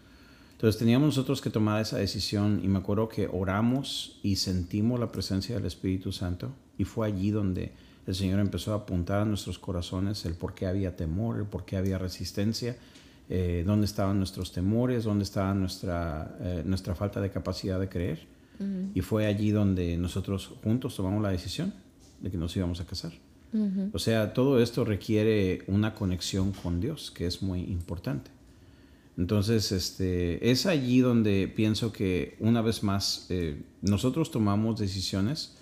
Entonces 0.55 0.79
teníamos 0.79 1.09
nosotros 1.09 1.41
que 1.41 1.51
tomar 1.51 1.81
esa 1.83 1.99
decisión 1.99 2.61
y 2.63 2.69
me 2.69 2.79
acuerdo 2.79 3.09
que 3.09 3.29
oramos 3.31 4.19
y 4.23 4.37
sentimos 4.37 4.99
la 4.99 5.13
presencia 5.13 5.55
del 5.55 5.67
Espíritu 5.67 6.11
Santo 6.11 6.53
y 6.79 6.85
fue 6.85 7.07
allí 7.07 7.31
donde 7.31 7.73
el 8.07 8.15
Señor 8.15 8.41
empezó 8.41 8.73
a 8.73 8.77
apuntar 8.77 9.23
a 9.23 9.25
nuestros 9.25 9.59
corazones 9.59 10.25
el 10.25 10.35
por 10.35 10.55
qué 10.55 10.67
había 10.67 10.97
temor, 10.97 11.39
el 11.39 11.45
por 11.45 11.65
qué 11.65 11.77
había 11.77 11.99
resistencia 11.99 12.77
eh, 13.31 13.65
dónde 13.67 13.87
estaban 13.87 14.19
nuestros 14.19 14.53
temores, 14.53 15.05
dónde 15.05 15.25
estaba 15.25 15.55
nuestra, 15.55 16.37
eh, 16.41 16.63
nuestra 16.67 16.95
falta 16.95 17.21
de 17.21 17.31
capacidad 17.31 17.81
de 17.81 17.89
creer. 17.89 18.35
Y 18.95 19.01
fue 19.01 19.27
allí 19.27 19.51
donde 19.51 19.97
nosotros 19.97 20.53
juntos 20.63 20.95
tomamos 20.95 21.21
la 21.21 21.31
decisión 21.31 21.75
de 22.21 22.31
que 22.31 22.39
nos 22.39 22.57
íbamos 22.57 22.81
a 22.81 22.87
casar. 22.87 23.13
O 23.93 23.99
sea, 23.99 24.33
todo 24.33 24.61
esto 24.61 24.85
requiere 24.85 25.65
una 25.67 25.95
conexión 25.95 26.53
con 26.53 26.81
Dios, 26.81 27.11
que 27.11 27.27
es 27.27 27.43
muy 27.43 27.61
importante. 27.61 28.31
Entonces, 29.16 29.71
este, 29.71 30.50
es 30.50 30.66
allí 30.66 31.00
donde 31.00 31.47
pienso 31.54 31.92
que 31.92 32.37
una 32.40 32.62
vez 32.62 32.83
más 32.83 33.26
eh, 33.28 33.62
nosotros 33.80 34.30
tomamos 34.30 34.80
decisiones, 34.80 35.52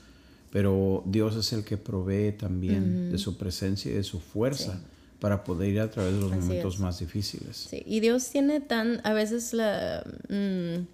pero 0.51 1.03
Dios 1.07 1.37
es 1.37 1.53
el 1.53 1.65
que 1.65 1.77
provee 1.77 2.33
también 2.33 3.11
de 3.11 3.19
su 3.19 3.37
presencia 3.37 3.91
y 3.91 3.95
de 3.95 4.05
su 4.05 4.21
fuerza 4.21 4.81
para 5.19 5.45
poder 5.45 5.71
ir 5.71 5.81
a 5.81 5.91
través 5.91 6.15
de 6.15 6.21
los 6.21 6.31
momentos 6.31 6.79
más 6.79 6.99
difíciles. 6.99 7.69
Sí, 7.71 7.83
y 7.87 8.01
Dios 8.01 8.29
tiene 8.29 8.61
tan, 8.61 9.01
a 9.05 9.13
veces 9.13 9.53
la, 9.53 10.03
mm, 10.29 10.85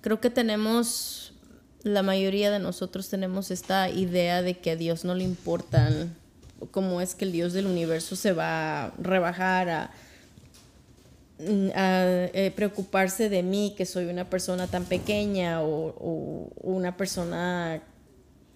creo 0.00 0.20
que 0.20 0.30
tenemos, 0.30 1.32
la 1.84 2.02
mayoría 2.02 2.50
de 2.50 2.58
nosotros 2.58 3.08
tenemos 3.08 3.50
esta 3.50 3.90
idea 3.90 4.42
de 4.42 4.58
que 4.58 4.72
a 4.72 4.76
Dios 4.76 5.04
no 5.04 5.14
le 5.14 5.24
importan 5.24 6.14
cómo 6.70 7.00
es 7.00 7.14
que 7.14 7.24
el 7.24 7.32
Dios 7.32 7.52
del 7.52 7.66
universo 7.66 8.16
se 8.16 8.32
va 8.32 8.84
a 8.84 8.92
rebajar 8.98 9.68
a, 9.68 9.90
mm, 11.38 11.68
eh, 11.74 12.52
preocuparse 12.54 13.28
de 13.28 13.42
mí, 13.42 13.74
que 13.76 13.86
soy 13.86 14.06
una 14.06 14.28
persona 14.28 14.66
tan 14.66 14.84
pequeña 14.84 15.62
o, 15.62 16.50
una 16.62 16.96
persona 16.96 17.82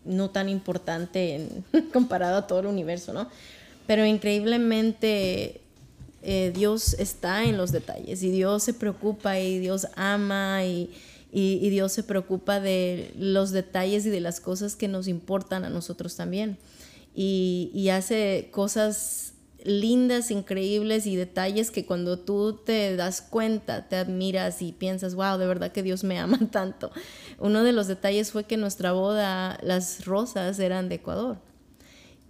no 0.05 0.31
tan 0.31 0.49
importante 0.49 1.35
en, 1.37 1.65
comparado 1.93 2.39
a 2.39 2.47
todo 2.47 2.61
el 2.61 2.67
universo, 2.67 3.13
¿no? 3.13 3.29
pero 3.87 4.07
increíblemente 4.07 5.61
eh, 6.23 6.53
Dios 6.55 6.95
está 6.95 7.45
en 7.45 7.57
los 7.57 7.73
detalles 7.73 8.23
y 8.23 8.31
Dios 8.31 8.63
se 8.63 8.75
preocupa 8.75 9.39
y 9.39 9.59
Dios 9.59 9.89
ama 9.97 10.65
y, 10.65 10.91
Dios 11.33 11.93
se 11.93 12.03
preocupa 12.03 12.61
de 12.61 13.11
los 13.19 13.53
detalles 13.53 14.05
y 14.05 14.11
de 14.11 14.21
las 14.21 14.41
cosas 14.41 14.77
que 14.77 14.87
nos 14.87 15.09
importan 15.09 15.65
a 15.65 15.71
nosotros 15.71 16.15
también. 16.15 16.59
Y, 17.15 17.89
hace 17.91 18.49
cosas 18.51 19.32
lindas, 19.65 20.31
increíbles 20.31 21.07
y 21.07 21.17
detalles 21.17 21.71
que 21.71 21.87
cuando 21.87 22.19
tú 22.19 22.61
te 22.65 22.97
das 22.97 23.23
cuenta, 23.23 23.89
te 23.89 23.97
admiras 23.97 24.63
y 24.63 24.73
piensas, 24.73 25.15
wow, 25.15 25.39
de 25.39 25.47
verdad 25.47 25.73
que 25.73 25.83
Dios 25.83 26.05
me 26.05 26.19
ama 26.19 26.39
tanto. 26.51 26.91
Uno 27.39 27.63
de 27.65 27.73
los 27.73 27.87
detalles 27.87 28.33
fue 28.33 28.45
que 28.45 28.57
nuestra 28.57 28.93
boda, 28.93 29.59
las 29.63 30.05
rosas 30.05 30.59
eran 30.59 30.89
de 30.89 30.97
Ecuador. 30.97 31.39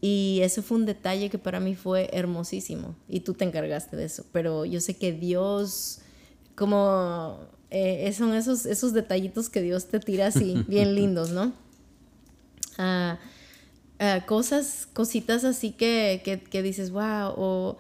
Y 0.00 0.40
ese 0.42 0.62
fue 0.62 0.78
un 0.78 0.86
detalle 0.86 1.30
que 1.30 1.38
para 1.38 1.60
mí 1.60 1.76
fue 1.76 2.10
hermosísimo. 2.12 2.96
Y 3.08 3.20
tú 3.20 3.34
te 3.34 3.44
encargaste 3.44 3.96
de 3.96 4.04
eso. 4.04 4.26
Pero 4.32 4.64
yo 4.64 4.80
sé 4.80 4.96
que 4.96 5.12
Dios, 5.12 6.00
como 6.56 7.38
eh, 7.70 8.12
son 8.12 8.34
esos, 8.34 8.66
esos 8.66 8.92
detallitos 8.92 9.48
que 9.48 9.62
Dios 9.62 9.86
te 9.86 10.00
tira 10.00 10.26
así, 10.26 10.64
bien 10.68 10.94
lindos, 10.94 11.30
¿no? 11.30 11.52
Ah, 12.78 13.18
ah, 14.02 14.26
cosas, 14.26 14.88
cositas 14.92 15.44
así 15.44 15.72
que, 15.72 16.22
que, 16.50 16.62
dices, 16.62 16.90
wow, 16.90 17.34
o... 17.36 17.78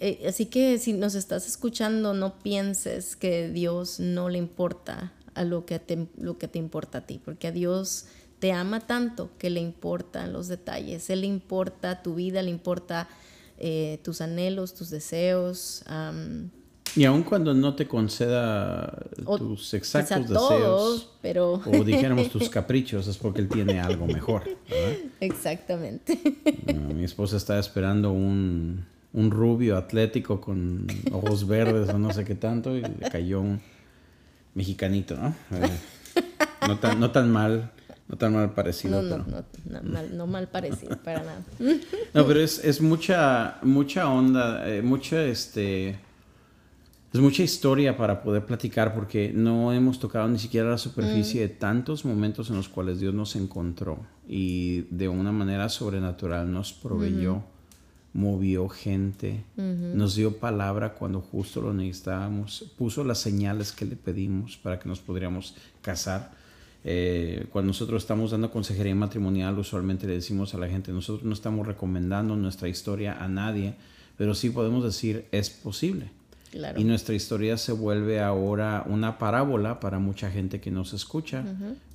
Eh, 0.00 0.24
así 0.28 0.46
que 0.46 0.78
si 0.78 0.92
nos 0.92 1.14
estás 1.14 1.46
escuchando, 1.46 2.12
no 2.12 2.38
pienses 2.40 3.14
que 3.14 3.48
Dios 3.48 4.00
no 4.00 4.28
le 4.28 4.38
importa 4.38 5.12
a 5.34 5.44
lo 5.44 5.64
que 5.64 5.78
te, 5.78 6.08
lo 6.18 6.38
que 6.38 6.48
te 6.48 6.58
importa 6.58 6.98
a 6.98 7.06
ti, 7.06 7.20
porque 7.24 7.46
a 7.46 7.52
Dios 7.52 8.06
te 8.40 8.50
ama 8.50 8.80
tanto 8.80 9.30
que 9.38 9.48
le 9.48 9.60
importan 9.60 10.32
los 10.32 10.48
detalles, 10.48 11.08
Él 11.10 11.20
le 11.20 11.28
importa 11.28 12.02
tu 12.02 12.16
vida, 12.16 12.42
le 12.42 12.50
importa 12.50 13.08
eh, 13.58 14.00
tus 14.02 14.20
anhelos, 14.20 14.74
tus 14.74 14.90
deseos. 14.90 15.84
Y 16.94 17.04
aun 17.04 17.22
cuando 17.22 17.54
no 17.54 17.74
te 17.74 17.86
conceda 17.86 18.92
tus 19.38 19.74
exactos 19.74 20.28
deseos, 20.28 21.08
pero... 21.20 21.54
o 21.54 21.84
dijéramos 21.84 22.30
tus 22.30 22.48
caprichos, 22.48 23.06
es 23.06 23.16
porque 23.16 23.40
Él 23.40 23.48
tiene 23.48 23.80
algo 23.80 24.06
mejor. 24.06 24.42
Exactamente. 25.20 26.18
mi 26.94 27.04
esposa 27.04 27.36
está 27.36 27.58
esperando 27.58 28.12
un, 28.12 28.84
un, 29.12 29.30
rubio 29.30 29.76
atlético 29.76 30.40
con 30.40 30.86
ojos 31.12 31.46
verdes 31.46 31.88
o 31.88 31.98
no 31.98 32.12
sé 32.12 32.24
qué 32.24 32.34
tanto 32.34 32.76
y 32.76 32.82
le 32.82 33.10
cayó 33.10 33.40
un 33.40 33.60
mexicanito, 34.54 35.16
¿no? 35.16 35.34
Eh, 35.52 35.70
no, 36.66 36.78
tan, 36.78 37.00
no 37.00 37.10
tan 37.10 37.30
mal 37.30 37.70
no 38.08 38.18
tan 38.18 38.34
mal 38.34 38.52
parecido. 38.52 39.00
No, 39.00 39.18
no, 39.18 39.44
no, 39.64 39.82
mal, 39.82 40.16
no 40.16 40.26
mal 40.26 40.48
parecido, 40.48 40.98
para 40.98 41.20
nada. 41.20 41.42
No, 42.12 42.26
pero 42.26 42.40
es, 42.40 42.62
es 42.62 42.82
mucha, 42.82 43.56
mucha 43.62 44.10
onda, 44.10 44.68
eh, 44.68 44.82
mucha, 44.82 45.24
este, 45.24 45.98
es 47.12 47.20
mucha 47.20 47.42
historia 47.42 47.96
para 47.96 48.22
poder 48.22 48.46
platicar 48.46 48.94
porque 48.94 49.32
no 49.34 49.72
hemos 49.72 49.98
tocado 49.98 50.28
ni 50.28 50.38
siquiera 50.38 50.70
la 50.70 50.78
superficie 50.78 51.42
de 51.42 51.48
tantos 51.48 52.06
momentos 52.06 52.48
en 52.48 52.56
los 52.56 52.70
cuales 52.70 53.00
Dios 53.00 53.12
nos 53.12 53.36
encontró 53.36 53.98
y 54.26 54.86
de 54.90 55.08
una 55.08 55.30
manera 55.30 55.68
sobrenatural 55.68 56.50
nos 56.50 56.72
proveyó, 56.72 57.42
movió 58.14 58.66
gente, 58.70 59.44
nos 59.56 60.16
dio 60.16 60.38
palabra 60.38 60.94
cuando 60.94 61.20
justo 61.20 61.60
lo 61.60 61.74
necesitábamos, 61.74 62.72
puso 62.78 63.04
las 63.04 63.18
señales 63.18 63.72
que 63.72 63.84
le 63.84 63.96
pedimos 63.96 64.56
para 64.56 64.78
que 64.78 64.88
nos 64.88 65.00
podríamos 65.00 65.54
casar. 65.82 66.32
Eh, 66.84 67.46
cuando 67.52 67.68
nosotros 67.68 68.02
estamos 68.02 68.30
dando 68.30 68.50
consejería 68.50 68.94
matrimonial, 68.94 69.58
usualmente 69.58 70.06
le 70.06 70.14
decimos 70.14 70.54
a 70.54 70.58
la 70.58 70.66
gente, 70.66 70.92
nosotros 70.92 71.24
no 71.24 71.34
estamos 71.34 71.66
recomendando 71.66 72.36
nuestra 72.36 72.68
historia 72.68 73.22
a 73.22 73.28
nadie, 73.28 73.74
pero 74.16 74.34
sí 74.34 74.48
podemos 74.48 74.82
decir, 74.82 75.26
es 75.30 75.50
posible. 75.50 76.21
Y 76.76 76.84
nuestra 76.84 77.14
historia 77.14 77.56
se 77.56 77.72
vuelve 77.72 78.20
ahora 78.20 78.84
una 78.86 79.18
parábola 79.18 79.80
para 79.80 79.98
mucha 79.98 80.30
gente 80.30 80.60
que 80.60 80.70
nos 80.70 80.92
escucha, 80.92 81.44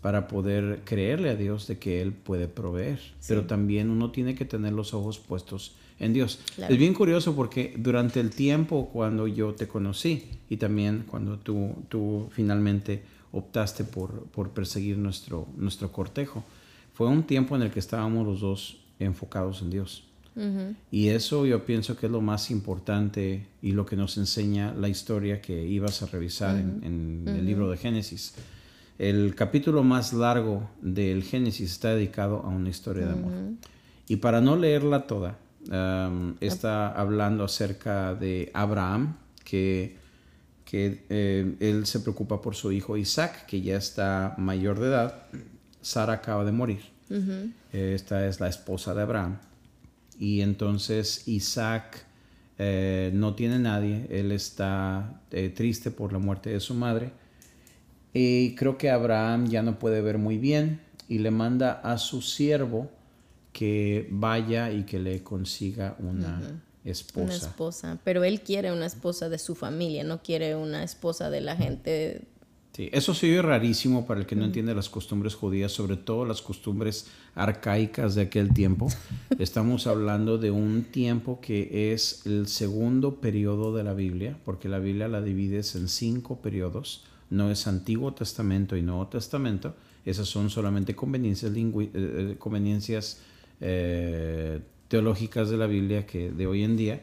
para 0.01 0.27
poder 0.27 0.81
creerle 0.83 1.29
a 1.29 1.35
Dios 1.35 1.67
de 1.67 1.77
que 1.77 2.01
Él 2.01 2.11
puede 2.11 2.47
proveer. 2.47 2.99
Pero 3.27 3.45
también 3.45 3.89
uno 3.89 4.11
tiene 4.11 4.35
que 4.35 4.45
tener 4.45 4.73
los 4.73 4.93
ojos 4.93 5.19
puestos 5.19 5.75
en 5.99 6.13
Dios. 6.13 6.39
Es 6.57 6.77
bien 6.77 6.93
curioso 6.93 7.35
porque 7.35 7.73
durante 7.77 8.19
el 8.19 8.31
tiempo 8.31 8.89
cuando 8.91 9.27
yo 9.27 9.53
te 9.53 9.67
conocí 9.67 10.25
y 10.49 10.57
también 10.57 11.05
cuando 11.07 11.37
tú, 11.37 11.75
tú 11.89 12.29
finalmente 12.31 13.03
optaste 13.31 13.83
por, 13.83 14.23
por 14.25 14.49
perseguir 14.51 14.97
nuestro, 14.97 15.47
nuestro 15.57 15.91
cortejo. 15.91 16.43
Fue 16.93 17.07
un 17.07 17.23
tiempo 17.23 17.55
en 17.55 17.61
el 17.61 17.71
que 17.71 17.79
estábamos 17.79 18.25
los 18.25 18.41
dos 18.41 18.77
enfocados 18.99 19.61
en 19.61 19.69
Dios. 19.69 20.06
Y 20.91 21.09
eso 21.09 21.45
yo 21.45 21.65
pienso 21.65 21.97
que 21.97 22.05
es 22.05 22.11
lo 22.11 22.21
más 22.21 22.51
importante 22.51 23.47
y 23.61 23.71
lo 23.71 23.85
que 23.85 23.95
nos 23.95 24.17
enseña 24.17 24.73
la 24.73 24.87
historia 24.87 25.41
que 25.41 25.65
ibas 25.65 26.03
a 26.03 26.05
revisar 26.05 26.57
en, 26.57 27.23
el 27.25 27.45
libro 27.45 27.69
de 27.69 27.77
Génesis. 27.77 28.35
El 28.99 29.35
capítulo 29.35 29.83
más 29.83 30.13
largo 30.13 30.69
del 30.81 31.23
Génesis 31.23 31.71
está 31.71 31.89
dedicado 31.95 32.37
a 32.43 32.49
una 32.49 32.69
historia 32.69 33.07
de 33.07 33.13
amor. 33.13 33.33
Y 34.07 34.17
para 34.17 34.41
no 34.41 34.55
leerla 34.55 35.07
toda, 35.07 35.37
está 36.39 36.91
hablando 36.91 37.43
acerca 37.43 38.13
de 38.13 38.51
Abraham, 38.53 39.15
que 39.43 39.97
que 40.67 41.05
eh, 41.07 41.55
él 41.61 41.85
se 41.85 42.01
preocupa 42.01 42.41
por 42.41 42.53
su 42.53 42.73
hijo 42.73 42.97
Isaac, 42.97 43.45
que 43.45 43.61
ya 43.61 43.77
está 43.77 44.35
mayor 44.37 44.79
de 44.79 44.87
edad. 44.87 45.23
Sara 45.81 46.13
acaba 46.13 46.43
de 46.43 46.51
morir. 46.51 46.81
esta 47.71 48.27
es 48.27 48.41
la 48.41 48.49
esposa 48.49 48.93
de 48.93 49.01
Abraham. 49.01 49.37
Y 50.19 50.41
entonces 50.41 51.27
Isaac 51.27 52.05
eh, 52.57 53.11
no 53.13 53.35
tiene 53.35 53.59
nadie. 53.59 54.07
Él 54.09 54.31
está 54.31 55.21
eh, 55.31 55.49
triste 55.49 55.91
por 55.91 56.13
la 56.13 56.19
muerte 56.19 56.49
de 56.49 56.59
su 56.59 56.73
madre. 56.73 57.11
Y 58.13 58.55
creo 58.55 58.77
que 58.77 58.89
Abraham 58.89 59.47
ya 59.47 59.61
no 59.61 59.77
puede 59.77 60.01
ver 60.01 60.17
muy 60.17 60.37
bien 60.37 60.81
y 61.07 61.19
le 61.19 61.31
manda 61.31 61.73
a 61.83 61.97
su 61.97 62.21
siervo 62.21 62.89
que 63.53 64.07
vaya 64.11 64.71
y 64.71 64.83
que 64.83 64.99
le 64.99 65.23
consiga 65.23 65.95
una 65.99 66.61
esposa. 66.83 67.25
Una 67.25 67.35
esposa, 67.35 67.99
pero 68.03 68.23
él 68.23 68.41
quiere 68.41 68.71
una 68.71 68.85
esposa 68.85 69.29
de 69.29 69.39
su 69.39 69.55
familia, 69.55 70.03
no 70.03 70.21
quiere 70.21 70.55
una 70.55 70.83
esposa 70.83 71.29
de 71.29 71.41
la 71.41 71.55
gente. 71.55 72.21
Sí, 72.77 72.89
eso 72.93 73.15
sí 73.15 73.31
es 73.31 73.43
rarísimo 73.43 74.05
para 74.05 74.19
el 74.19 74.27
que 74.27 74.35
no 74.35 74.45
entiende 74.45 74.75
las 74.75 74.87
costumbres 74.87 75.33
judías, 75.33 75.71
sobre 75.71 75.97
todo 75.97 76.25
las 76.25 76.43
costumbres 76.43 77.07
arcaicas 77.33 78.13
de 78.13 78.21
aquel 78.21 78.53
tiempo. 78.53 78.87
Estamos 79.39 79.87
hablando 79.87 80.37
de 80.37 80.51
un 80.51 80.83
tiempo 80.83 81.41
que 81.41 81.91
es 81.91 82.23
el 82.27 82.45
segundo 82.47 83.15
periodo 83.15 83.75
de 83.75 83.83
la 83.83 83.95
Biblia, 83.95 84.37
porque 84.45 84.69
la 84.69 84.77
Biblia 84.77 85.07
la 85.07 85.23
divides 85.23 85.73
en 85.73 85.87
cinco 85.87 86.39
periodos, 86.39 87.03
no 87.31 87.49
es 87.49 87.65
Antiguo 87.65 88.13
Testamento 88.13 88.77
y 88.77 88.83
Nuevo 88.83 89.07
Testamento, 89.07 89.73
esas 90.05 90.27
son 90.27 90.51
solamente 90.51 90.93
conveniencias, 90.95 91.51
eh, 91.55 91.71
eh, 91.73 92.35
conveniencias 92.37 93.21
eh, 93.59 94.59
teológicas 94.87 95.49
de 95.49 95.57
la 95.57 95.65
Biblia 95.65 96.05
que 96.05 96.29
de 96.29 96.45
hoy 96.45 96.61
en 96.61 96.77
día, 96.77 97.01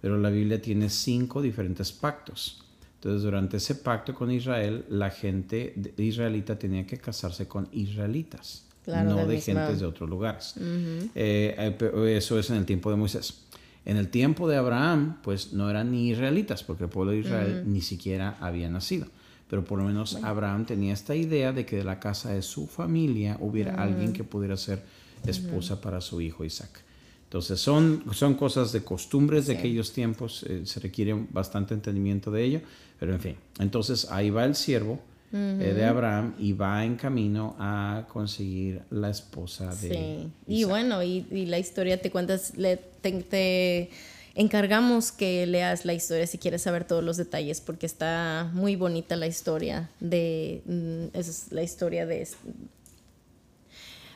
pero 0.00 0.18
la 0.18 0.30
Biblia 0.30 0.62
tiene 0.62 0.88
cinco 0.88 1.42
diferentes 1.42 1.90
pactos. 1.90 2.62
Entonces, 3.06 3.22
durante 3.22 3.58
ese 3.58 3.76
pacto 3.76 4.12
con 4.16 4.32
Israel, 4.32 4.84
la 4.88 5.10
gente 5.10 5.74
israelita 5.96 6.58
tenía 6.58 6.84
que 6.84 6.98
casarse 6.98 7.46
con 7.46 7.68
israelitas, 7.70 8.64
Claro, 8.84 9.10
no 9.10 9.26
de 9.26 9.40
gentes 9.40 9.78
de 9.78 9.86
otros 9.86 10.10
lugares. 10.10 10.54
Eh, 10.58 11.76
eh, 11.80 12.16
eso 12.16 12.36
es 12.36 12.50
en 12.50 12.56
el 12.56 12.64
tiempo 12.64 12.90
de 12.90 12.96
Moisés. 12.96 13.42
En 13.84 13.96
el 13.96 14.08
tiempo 14.08 14.48
de 14.48 14.56
Abraham, 14.56 15.18
pues 15.22 15.52
no 15.52 15.70
eran 15.70 15.92
ni 15.92 16.08
israelitas, 16.08 16.64
porque 16.64 16.84
el 16.84 16.90
pueblo 16.90 17.12
de 17.12 17.18
Israel 17.18 17.62
ni 17.66 17.80
siquiera 17.80 18.38
había 18.40 18.68
nacido. 18.68 19.06
Pero 19.48 19.64
por 19.64 19.78
lo 19.78 19.84
menos 19.84 20.16
Abraham 20.24 20.66
tenía 20.66 20.92
esta 20.92 21.14
idea 21.14 21.52
de 21.52 21.64
que 21.64 21.76
de 21.76 21.84
la 21.84 22.00
casa 22.00 22.32
de 22.32 22.42
su 22.42 22.66
familia 22.66 23.36
hubiera 23.38 23.80
alguien 23.80 24.12
que 24.12 24.24
pudiera 24.24 24.56
ser 24.56 24.82
esposa 25.24 25.80
para 25.80 26.00
su 26.00 26.20
hijo 26.20 26.44
Isaac. 26.44 26.82
Entonces 27.26 27.60
son, 27.60 28.04
son 28.12 28.34
cosas 28.34 28.70
de 28.72 28.82
costumbres 28.82 29.46
de 29.46 29.56
aquellos 29.58 29.92
tiempos, 29.92 30.44
eh, 30.48 30.62
se 30.64 30.78
requiere 30.80 31.12
bastante 31.30 31.74
entendimiento 31.74 32.30
de 32.30 32.44
ello, 32.44 32.60
pero 33.00 33.12
en 33.14 33.20
fin. 33.20 33.36
Entonces 33.58 34.06
ahí 34.10 34.30
va 34.30 34.44
el 34.44 34.54
siervo 34.54 35.00
eh, 35.32 35.72
de 35.76 35.84
Abraham 35.84 36.34
y 36.38 36.52
va 36.52 36.84
en 36.84 36.94
camino 36.96 37.56
a 37.58 38.06
conseguir 38.12 38.82
la 38.90 39.10
esposa 39.10 39.74
de 39.74 39.88
Sí. 39.88 40.28
Y 40.46 40.54
Isaac. 40.58 40.70
bueno, 40.70 41.02
y, 41.02 41.26
y 41.32 41.46
la 41.46 41.58
historia 41.58 42.00
te 42.00 42.10
cuentas, 42.12 42.56
le, 42.56 42.76
te, 42.76 43.10
te 43.24 43.90
encargamos 44.36 45.10
que 45.10 45.46
leas 45.46 45.84
la 45.84 45.94
historia 45.94 46.26
si 46.28 46.38
quieres 46.38 46.62
saber 46.62 46.84
todos 46.84 47.02
los 47.02 47.16
detalles, 47.16 47.60
porque 47.60 47.86
está 47.86 48.50
muy 48.54 48.76
bonita 48.76 49.16
la 49.16 49.26
historia 49.26 49.90
de. 49.98 50.62
mm, 50.64 51.16
esa 51.18 51.30
es 51.32 51.46
la 51.50 51.62
historia 51.64 52.06
de. 52.06 52.26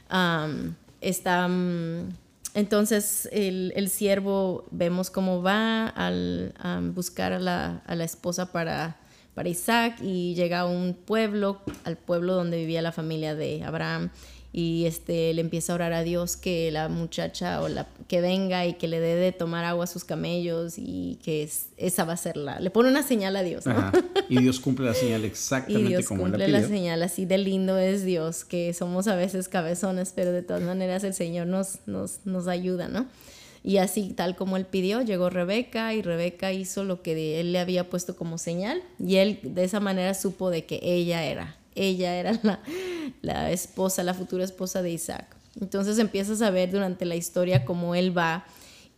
Am, 0.08 0.76
está. 1.00 1.48
mm, 1.48 2.08
entonces 2.54 3.28
el, 3.32 3.72
el 3.76 3.88
siervo 3.88 4.66
vemos 4.70 5.10
cómo 5.10 5.42
va 5.42 5.86
al, 5.86 6.54
a 6.58 6.80
buscar 6.82 7.32
a 7.32 7.38
la, 7.38 7.82
a 7.86 7.94
la 7.94 8.04
esposa 8.04 8.52
para, 8.52 8.98
para 9.34 9.48
Isaac 9.48 9.98
y 10.02 10.34
llega 10.34 10.60
a 10.60 10.66
un 10.66 10.94
pueblo, 10.94 11.60
al 11.84 11.96
pueblo 11.96 12.34
donde 12.34 12.56
vivía 12.56 12.82
la 12.82 12.92
familia 12.92 13.34
de 13.34 13.62
Abraham 13.62 14.10
y 14.52 14.84
este 14.86 15.32
le 15.32 15.40
empieza 15.42 15.72
a 15.72 15.76
orar 15.76 15.92
a 15.92 16.02
Dios 16.02 16.36
que 16.36 16.70
la 16.72 16.88
muchacha 16.88 17.62
o 17.62 17.68
la 17.68 17.86
que 18.08 18.20
venga 18.20 18.66
y 18.66 18.74
que 18.74 18.88
le 18.88 18.98
dé 18.98 19.14
de 19.14 19.30
tomar 19.30 19.64
agua 19.64 19.84
a 19.84 19.86
sus 19.86 20.02
camellos 20.02 20.74
y 20.76 21.18
que 21.22 21.44
es- 21.44 21.66
esa 21.76 22.04
va 22.04 22.14
a 22.14 22.16
ser 22.16 22.36
la 22.36 22.58
le 22.58 22.70
pone 22.70 22.88
una 22.88 23.04
señal 23.04 23.36
a 23.36 23.42
Dios 23.44 23.64
¿no? 23.66 23.72
Ajá. 23.72 23.92
Y 24.28 24.40
Dios 24.40 24.58
cumple 24.58 24.86
la 24.86 24.94
señal 24.94 25.22
y 25.22 25.26
exactamente 25.28 25.88
Dios 25.88 26.06
como 26.06 26.22
la 26.22 26.30
cumple 26.30 26.48
la 26.48 26.58
pidió. 26.58 26.68
señal 26.68 27.02
así 27.04 27.26
de 27.26 27.38
lindo 27.38 27.78
es 27.78 28.04
Dios 28.04 28.44
que 28.44 28.74
somos 28.74 29.06
a 29.06 29.14
veces 29.14 29.46
cabezones 29.48 30.12
pero 30.16 30.32
de 30.32 30.42
todas 30.42 30.62
maneras 30.62 31.04
el 31.04 31.14
Señor 31.14 31.46
nos 31.46 31.78
nos, 31.86 32.18
nos 32.24 32.48
ayuda 32.48 32.88
no 32.88 33.06
y 33.62 33.76
así 33.76 34.12
tal 34.16 34.34
como 34.34 34.56
él 34.56 34.64
pidió 34.66 35.00
llegó 35.02 35.30
Rebeca 35.30 35.94
y 35.94 36.02
Rebeca 36.02 36.52
hizo 36.52 36.82
lo 36.82 37.02
que 37.02 37.38
él 37.40 37.52
le 37.52 37.60
había 37.60 37.88
puesto 37.88 38.16
como 38.16 38.36
señal 38.38 38.82
y 38.98 39.16
él 39.16 39.38
de 39.44 39.62
esa 39.62 39.78
manera 39.78 40.14
supo 40.14 40.50
de 40.50 40.64
que 40.64 40.80
ella 40.82 41.24
era 41.24 41.56
ella 41.74 42.16
era 42.16 42.38
la, 42.42 42.60
la 43.22 43.50
esposa, 43.50 44.02
la 44.02 44.14
futura 44.14 44.44
esposa 44.44 44.82
de 44.82 44.90
Isaac. 44.90 45.36
Entonces 45.60 45.98
empiezas 45.98 46.42
a 46.42 46.50
ver 46.50 46.70
durante 46.70 47.04
la 47.04 47.16
historia 47.16 47.64
cómo 47.64 47.94
él 47.94 48.16
va 48.16 48.46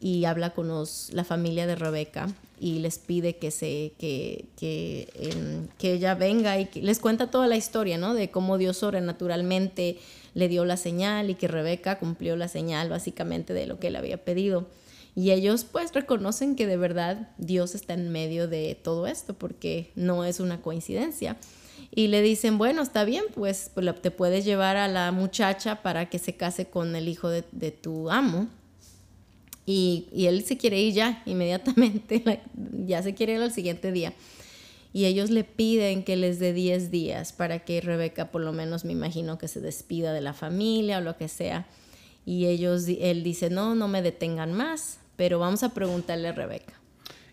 y 0.00 0.24
habla 0.24 0.50
con 0.50 0.68
los, 0.68 1.10
la 1.12 1.24
familia 1.24 1.66
de 1.66 1.76
Rebeca 1.76 2.28
y 2.58 2.80
les 2.80 2.98
pide 2.98 3.36
que, 3.36 3.50
se, 3.50 3.92
que, 3.98 4.46
que, 4.56 5.08
em, 5.14 5.68
que 5.78 5.92
ella 5.94 6.14
venga 6.14 6.58
y 6.58 6.66
que 6.66 6.82
les 6.82 6.98
cuenta 6.98 7.30
toda 7.30 7.46
la 7.46 7.56
historia, 7.56 7.98
¿no? 7.98 8.12
De 8.12 8.30
cómo 8.30 8.58
Dios 8.58 8.76
sobrenaturalmente 8.76 9.98
le 10.34 10.48
dio 10.48 10.64
la 10.64 10.76
señal 10.76 11.30
y 11.30 11.34
que 11.34 11.48
Rebeca 11.48 11.98
cumplió 11.98 12.36
la 12.36 12.48
señal 12.48 12.88
básicamente 12.88 13.54
de 13.54 13.66
lo 13.66 13.78
que 13.78 13.88
él 13.88 13.96
había 13.96 14.24
pedido. 14.24 14.66
Y 15.14 15.30
ellos 15.30 15.64
pues 15.64 15.92
reconocen 15.92 16.56
que 16.56 16.66
de 16.66 16.76
verdad 16.76 17.30
Dios 17.38 17.74
está 17.74 17.94
en 17.94 18.10
medio 18.10 18.48
de 18.48 18.78
todo 18.80 19.06
esto 19.06 19.34
porque 19.34 19.90
no 19.94 20.24
es 20.24 20.40
una 20.40 20.62
coincidencia. 20.62 21.36
Y 21.94 22.06
le 22.06 22.22
dicen, 22.22 22.56
bueno, 22.56 22.80
está 22.80 23.04
bien, 23.04 23.24
pues, 23.34 23.70
te 24.00 24.10
puedes 24.10 24.46
llevar 24.46 24.78
a 24.78 24.88
la 24.88 25.12
muchacha 25.12 25.82
para 25.82 26.08
que 26.08 26.18
se 26.18 26.34
case 26.34 26.64
con 26.64 26.96
el 26.96 27.06
hijo 27.06 27.28
de, 27.28 27.70
tu 27.70 28.10
amo. 28.10 28.48
Y, 29.66 30.06
él 30.14 30.42
se 30.44 30.56
quiere 30.56 30.80
ir 30.80 30.94
ya, 30.94 31.22
inmediatamente, 31.26 32.40
ya 32.86 33.02
se 33.02 33.14
quiere 33.14 33.34
ir 33.34 33.42
al 33.42 33.52
siguiente 33.52 33.92
día. 33.92 34.14
Y 34.94 35.04
ellos 35.04 35.28
le 35.28 35.44
piden 35.44 36.02
que 36.02 36.16
les 36.16 36.38
dé 36.38 36.54
10 36.54 36.90
días 36.90 37.32
para 37.34 37.58
que 37.58 37.80
Rebeca 37.82 38.30
por 38.30 38.42
lo 38.42 38.52
menos 38.52 38.84
me 38.84 38.92
imagino 38.92 39.38
que 39.38 39.48
se 39.48 39.60
despida 39.60 40.12
de 40.14 40.20
la 40.22 40.32
familia 40.32 40.98
o 40.98 41.02
lo 41.02 41.16
que 41.18 41.28
sea. 41.28 41.66
Y 42.24 42.46
ellos, 42.46 42.86
él 42.88 43.22
dice, 43.22 43.50
no, 43.50 43.74
no 43.74 43.88
me 43.88 44.00
detengan 44.00 44.52
más, 44.52 44.98
pero 45.16 45.38
vamos 45.38 45.62
a 45.62 45.74
preguntarle 45.74 46.28
a 46.28 46.32
Rebeca. 46.32 46.81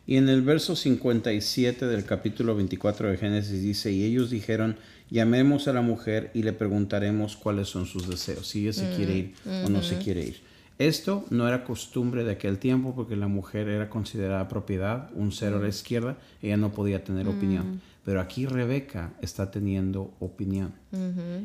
Y 0.10 0.18
en 0.18 0.28
el 0.28 0.42
verso 0.42 0.76
57 0.76 1.86
del 1.86 2.04
capítulo 2.04 2.56
24 2.56 3.12
de 3.12 3.18
Génesis 3.18 3.62
dice, 3.62 3.92
y 3.92 4.04
ellos 4.04 4.32
dijeron, 4.32 4.76
llamemos 5.12 5.68
a 5.68 5.74
la 5.74 5.84
mujer 5.84 6.32
y 6.34 6.42
le 6.42 6.52
preguntaremos 6.52 7.38
cuáles 7.38 7.68
son 7.68 7.86
sus 7.86 8.10
deseos, 8.10 8.48
si 8.48 8.64
ella 8.64 8.74
se 8.74 8.90
quiere 8.96 9.16
ir 9.16 9.34
o 9.64 9.70
no 9.70 9.84
se 9.84 10.00
quiere 10.00 10.26
ir. 10.26 10.42
Esto 10.80 11.28
no 11.30 11.48
era 11.48 11.64
costumbre 11.64 12.24
de 12.24 12.32
aquel 12.32 12.58
tiempo 12.58 12.96
porque 12.96 13.16
la 13.16 13.28
mujer 13.28 13.70
era 13.70 13.92
considerada 13.92 14.48
propiedad, 14.48 15.12
un 15.14 15.32
cero 15.32 15.58
a 15.58 15.62
la 15.62 15.70
izquierda, 15.70 16.18
ella 16.42 16.58
no 16.58 16.72
podía 16.72 17.04
tener 17.04 17.28
opinión. 17.28 17.80
Pero 18.04 18.20
aquí 18.20 18.48
Rebeca 18.48 19.14
está 19.22 19.52
teniendo 19.52 20.12
opinión. 20.20 20.74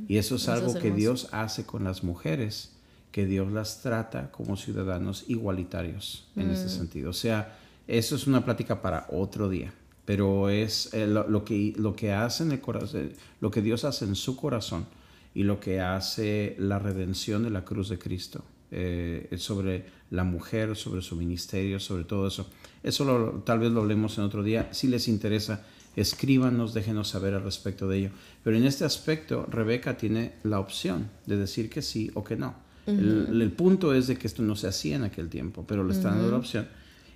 Y 0.09 0.17
eso 0.17 0.37
es 0.37 0.43
Eso 0.45 0.53
algo 0.55 0.69
es 0.69 0.77
que. 0.77 0.91
Dios 0.91 1.29
hace 1.33 1.67
con 1.67 1.85
las 1.85 2.03
mujeres, 2.03 2.73
que 3.13 3.27
Dios 3.27 3.53
las 3.53 3.83
trata 3.83 4.31
como 4.31 4.57
ciudadanos 4.57 5.27
igualitarios 5.29 6.27
en 6.35 6.51
ese 6.51 6.71
sentido. 6.71 7.11
O 7.11 7.13
sea, 7.13 7.59
eso 7.87 8.17
es 8.17 8.27
una 8.27 8.45
plática 8.45 8.81
para 8.83 9.07
otro 9.11 9.49
día, 9.49 9.73
pero 10.05 10.49
es 10.49 10.93
eh, 10.95 11.07
lo, 11.07 11.29
lo 11.29 11.45
que, 11.45 11.73
lo 11.77 11.95
que 11.97 12.13
hace 12.13 12.43
en 12.45 12.53
el 12.53 12.61
corazón, 12.61 13.13
lo 13.41 13.51
que 13.51 13.63
Dios 13.63 13.85
hace 13.85 14.05
en 14.05 14.15
su 14.15 14.37
corazón 14.37 14.87
y 15.35 15.43
lo 15.43 15.61
que 15.61 15.81
hace 15.81 16.55
la 16.59 16.79
redención 16.79 17.43
de 17.43 17.51
la 17.51 17.65
cruz 17.65 17.89
de 17.89 17.99
Cristo 17.99 18.45
eh, 18.71 19.29
sobre 19.39 19.85
la 20.11 20.25
mujer, 20.25 20.77
sobre 20.77 21.03
su 21.03 21.17
ministerio, 21.17 21.81
sobre 21.81 22.05
todo 22.05 22.27
eso. 22.29 22.49
Eso 22.83 23.05
lo- 23.05 23.43
tal 23.45 23.59
vez 23.59 23.71
lo 23.73 23.81
hablemos 23.81 24.17
en 24.19 24.25
otro 24.25 24.43
día. 24.43 24.69
Si 24.73 24.87
les 24.89 25.09
interesa, 25.09 25.65
escríbanos, 25.97 26.75
déjenos 26.75 27.09
saber 27.09 27.35
al 27.35 27.43
respecto 27.43 27.89
de 27.89 27.99
ello. 27.99 28.11
Pero 28.43 28.57
en 28.57 28.65
este 28.65 28.85
aspecto, 28.85 29.47
Rebeca 29.51 29.97
tiene 29.97 30.33
la 30.43 30.61
opción 30.61 31.09
de 31.27 31.37
decir 31.37 31.71
que 31.71 31.83
sí 31.83 32.11
o 32.15 32.23
que 32.25 32.37
no. 32.37 32.55
el, 32.87 33.41
el 33.41 33.53
punto 33.53 33.95
es 33.95 34.07
de 34.07 34.17
que 34.17 34.27
esto 34.27 34.43
no 34.43 34.55
se 34.57 34.69
hacía 34.69 34.97
en 34.97 35.05
aquel 35.05 35.29
tiempo, 35.31 35.65
pero 35.67 35.83
le 35.85 35.93
están 35.95 36.13
dando 36.17 36.31
la 36.33 36.37
opción. 36.39 36.69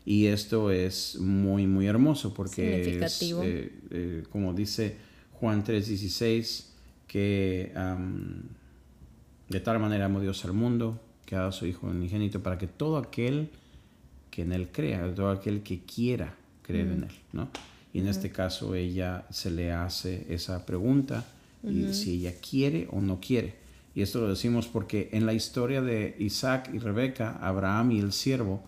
Y 0.08 0.28
esto 0.28 0.70
es 0.70 1.18
muy, 1.20 1.66
muy 1.66 1.86
hermoso 1.86 2.32
porque 2.32 2.98
es, 2.98 3.20
eh, 3.22 3.72
eh, 3.90 4.22
como 4.30 4.54
dice 4.54 4.96
Juan 5.34 5.62
3:16, 5.62 6.64
que 7.06 7.72
am, 7.76 8.44
de 9.50 9.60
tal 9.60 9.78
manera 9.78 10.06
amó 10.06 10.20
Dios 10.20 10.42
al 10.46 10.54
mundo, 10.54 10.98
que 11.26 11.34
ha 11.34 11.40
dado 11.40 11.50
a 11.50 11.52
su 11.52 11.66
Hijo 11.66 11.88
unigénito, 11.88 12.42
para 12.42 12.56
que 12.56 12.66
todo 12.66 12.96
aquel 12.96 13.50
que 14.30 14.40
en 14.40 14.52
Él 14.52 14.68
crea, 14.72 15.14
todo 15.14 15.28
aquel 15.28 15.62
que 15.62 15.80
quiera 15.80 16.34
creer 16.62 16.86
en 16.86 17.02
Él, 17.02 17.14
¿no? 17.34 17.50
Y 17.92 17.98
en 17.98 18.08
este 18.08 18.30
caso 18.30 18.74
ella 18.74 19.26
se 19.28 19.50
le 19.50 19.72
hace 19.72 20.24
esa 20.30 20.64
pregunta, 20.64 21.26
y 21.62 21.92
si 21.92 22.14
ella 22.14 22.32
quiere 22.40 22.88
o 22.92 23.02
no 23.02 23.20
quiere. 23.20 23.56
Y 23.94 24.00
esto 24.00 24.22
lo 24.22 24.30
decimos 24.30 24.68
porque 24.68 25.10
en 25.12 25.26
la 25.26 25.34
historia 25.34 25.82
de 25.82 26.16
Isaac 26.18 26.70
y 26.72 26.78
Rebeca, 26.78 27.38
Abraham 27.42 27.90
y 27.90 27.98
el 27.98 28.14
siervo, 28.14 28.62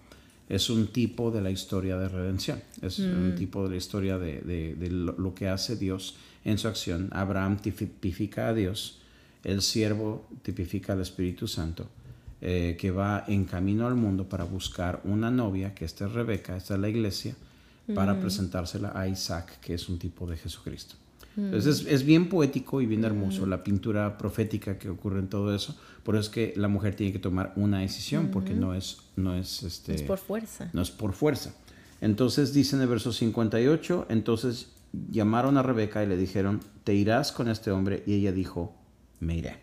es 0.50 0.68
un 0.68 0.88
tipo 0.88 1.30
de 1.30 1.40
la 1.40 1.50
historia 1.50 1.96
de 1.96 2.08
redención, 2.08 2.60
es 2.82 2.98
un 2.98 3.34
tipo 3.36 3.64
de 3.64 3.70
la 3.70 3.76
historia 3.76 4.18
de, 4.18 4.40
de- 4.42 4.74
de 4.74 4.90
lo, 4.90 5.34
que 5.34 5.48
hace 5.48 5.76
Dios 5.76 6.16
en 6.44 6.58
su 6.58 6.68
acción. 6.68 7.08
Abraham 7.12 7.56
tipifica 7.58 8.48
a 8.48 8.52
Dios, 8.54 8.98
el 9.44 9.62
siervo 9.62 10.28
tipifica 10.42 10.92
al 10.92 11.00
Espíritu 11.00 11.46
Santo, 11.48 11.88
eh, 12.42 12.76
que 12.78 12.90
va 12.90 13.24
en 13.28 13.44
camino 13.44 13.86
al 13.86 13.94
mundo 13.94 14.28
para 14.28 14.44
buscar 14.44 15.00
una 15.04 15.30
novia, 15.30 15.74
que 15.74 15.84
esta 15.84 16.06
es 16.06 16.12
Rebeca, 16.12 16.56
esta 16.56 16.74
es 16.74 16.80
la 16.80 16.88
iglesia, 16.88 17.34
para 17.94 18.12
presentársela 18.20 18.92
a 18.94 19.08
Isaac, 19.08 19.58
que 19.60 19.74
es 19.74 19.88
un 19.88 19.98
tipo 19.98 20.26
de 20.26 20.36
Jesucristo. 20.36 20.94
Entonces 21.36 21.86
es, 21.88 22.04
bien 22.04 22.28
poético 22.28 22.80
y 22.80 22.86
bien 22.86 23.04
hermoso 23.04 23.46
la 23.46 23.62
pintura 23.62 24.18
profética 24.18 24.78
que 24.78 24.88
ocurre 24.88 25.20
en 25.20 25.28
todo 25.28 25.54
eso. 25.54 25.76
Por 26.02 26.16
eso 26.16 26.22
es 26.22 26.28
que 26.28 26.52
la 26.56 26.68
mujer 26.68 26.94
tiene 26.96 27.12
que 27.12 27.18
tomar 27.18 27.52
una 27.56 27.80
decisión, 27.80 28.28
porque 28.32 28.52
no 28.52 28.74
es, 28.74 28.98
no 29.16 29.34
es, 29.34 29.62
este, 29.62 29.94
es 29.94 30.02
por 30.02 30.18
fuerza. 30.18 30.70
No 30.72 30.82
es 30.82 30.90
por 30.90 31.12
fuerza. 31.12 31.54
Entonces 32.00 32.52
dice 32.52 32.76
en 32.76 32.82
el 32.82 32.88
verso 32.88 33.12
58, 33.12 34.06
entonces 34.08 34.68
llamaron 35.10 35.56
a 35.56 35.62
Rebeca 35.62 36.02
y 36.02 36.06
le 36.06 36.16
dijeron, 36.16 36.60
te 36.84 36.94
irás 36.94 37.32
con 37.32 37.48
este 37.48 37.70
hombre. 37.70 38.02
Y 38.06 38.14
ella 38.14 38.32
dijo, 38.32 38.74
me 39.20 39.36
iré. 39.36 39.58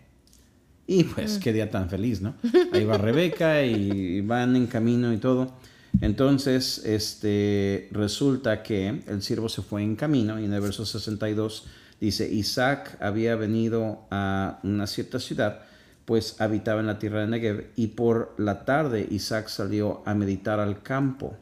Y 0.86 1.04
pues 1.04 1.38
qué 1.38 1.52
día 1.52 1.70
tan 1.70 1.90
feliz, 1.90 2.22
¿no? 2.22 2.36
Ahí 2.72 2.86
va 2.86 2.98
Rebeca 2.98 3.64
y 3.66 4.22
van 4.22 4.56
en 4.56 4.68
camino 4.68 5.12
y 5.12 5.18
todo. 5.18 5.54
Entonces, 6.02 6.80
este, 6.86 7.90
resulta 7.92 8.62
que 8.64 9.02
el 9.08 9.22
siervo 9.22 9.50
se 9.50 9.62
fue 9.62 9.84
en 9.84 9.96
camino 9.96 10.40
y 10.40 10.46
en 10.46 10.54
el 10.54 10.62
verso 10.62 10.86
62 10.86 11.68
dice, 12.00 12.32
Isaac 12.32 12.98
había 13.02 13.36
venido 13.36 14.06
a 14.12 14.60
una 14.64 14.86
cierta 14.88 15.20
ciudad, 15.20 15.62
pues 16.06 16.40
habitaba 16.40 16.82
en 16.82 16.88
la 16.88 17.00
tierra 17.00 17.22
de 17.22 17.28
Negev, 17.28 17.72
y 17.76 17.88
por 17.88 18.36
la 18.38 18.64
tarde 18.64 19.08
Isaac 19.10 19.48
salió 19.48 20.04
a 20.06 20.14
meditar 20.14 20.60
al 20.60 20.82
campo. 20.84 21.36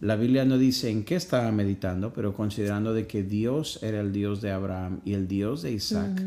La 0.00 0.16
Biblia 0.16 0.44
no 0.44 0.58
dice 0.58 0.90
en 0.90 1.04
qué 1.04 1.14
estaba 1.14 1.50
meditando, 1.52 2.12
pero 2.12 2.34
considerando 2.34 2.92
de 2.92 3.06
que 3.06 3.22
Dios 3.22 3.78
era 3.82 4.00
el 4.00 4.12
Dios 4.12 4.42
de 4.42 4.50
Abraham 4.50 5.00
y 5.04 5.14
el 5.14 5.28
Dios 5.28 5.62
de 5.62 5.72
Isaac, 5.72 6.20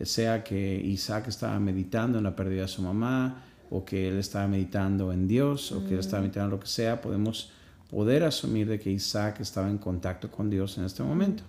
sea 0.00 0.42
que 0.42 0.80
Isaac 0.82 1.28
estaba 1.28 1.60
meditando 1.60 2.18
en 2.18 2.24
la 2.24 2.34
pérdida 2.34 2.62
de 2.62 2.68
su 2.68 2.82
mamá, 2.82 3.44
o 3.70 3.84
que 3.84 4.08
él 4.08 4.18
estaba 4.18 4.46
meditando 4.48 5.12
en 5.12 5.28
Dios 5.28 5.72
o 5.72 5.84
que 5.86 5.94
él 5.94 6.00
estaba 6.00 6.22
meditando 6.22 6.46
en 6.46 6.50
lo 6.50 6.60
que 6.60 6.66
sea, 6.66 7.00
podemos 7.00 7.52
poder 7.90 8.24
asumir 8.24 8.68
de 8.68 8.78
que 8.78 8.90
Isaac 8.90 9.40
estaba 9.40 9.68
en 9.68 9.78
contacto 9.78 10.30
con 10.30 10.50
Dios 10.50 10.78
en 10.78 10.84
este 10.84 11.02
momento. 11.02 11.42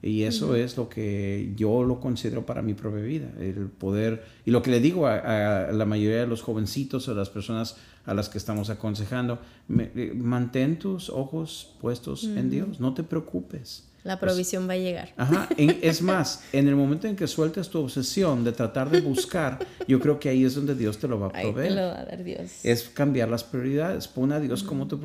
Y 0.00 0.22
eso 0.22 0.54
es 0.54 0.76
lo 0.76 0.88
que 0.88 1.52
yo 1.56 1.82
lo 1.82 1.98
considero 1.98 2.46
para 2.46 2.62
mi 2.62 2.74
propia 2.74 3.02
vida, 3.02 3.32
el 3.40 3.66
poder, 3.66 4.24
y 4.46 4.52
lo 4.52 4.62
que 4.62 4.70
le 4.70 4.78
digo 4.78 5.08
a, 5.08 5.72
la 5.72 5.84
mayoría 5.86 6.20
de 6.20 6.26
los 6.28 6.40
jovencitos 6.40 7.08
o 7.08 7.14
las 7.14 7.30
personas 7.30 7.76
a 8.06 8.14
las 8.14 8.28
que 8.28 8.38
estamos 8.38 8.70
aconsejando, 8.70 9.40
eh, 9.68 10.12
mantén 10.14 10.78
tus 10.78 11.10
ojos 11.10 11.74
puestos 11.80 12.24
en 12.24 12.48
Dios, 12.48 12.78
no 12.78 12.94
te 12.94 13.02
preocupes. 13.02 13.87
La 14.08 14.18
provisión 14.18 14.66
va 14.66 14.72
a 14.72 14.78
llegar. 14.78 15.12
Ajá, 15.18 15.50
es 15.58 16.00
más, 16.00 16.42
en 16.54 16.66
el 16.66 16.76
momento 16.76 17.06
en 17.06 17.14
que 17.14 17.26
sueltes 17.26 17.68
tu 17.68 17.80
obsesión 17.80 18.42
de 18.42 18.52
tratar 18.52 18.88
de 18.88 19.02
buscar, 19.02 19.58
yo 19.86 20.00
creo 20.00 20.18
que 20.18 20.30
ahí 20.30 20.46
es 20.46 20.54
donde 20.54 20.74
Dios 20.74 20.96
te 20.96 21.06
lo 21.06 21.20
va 21.20 21.26
a 21.26 21.32
proveer. 21.32 21.58
Ahí 21.58 21.68
te 21.68 21.74
lo 21.74 21.88
va 21.88 22.00
a 22.00 22.04
dar 22.06 22.24
Dios. 22.24 22.50
Es 22.62 22.88
cambiar 22.88 23.28
las 23.28 23.44
prioridades. 23.44 24.08
Pon 24.08 24.32
a 24.32 24.40
Dios 24.40 24.62
como 24.62 24.88
tu 24.88 24.98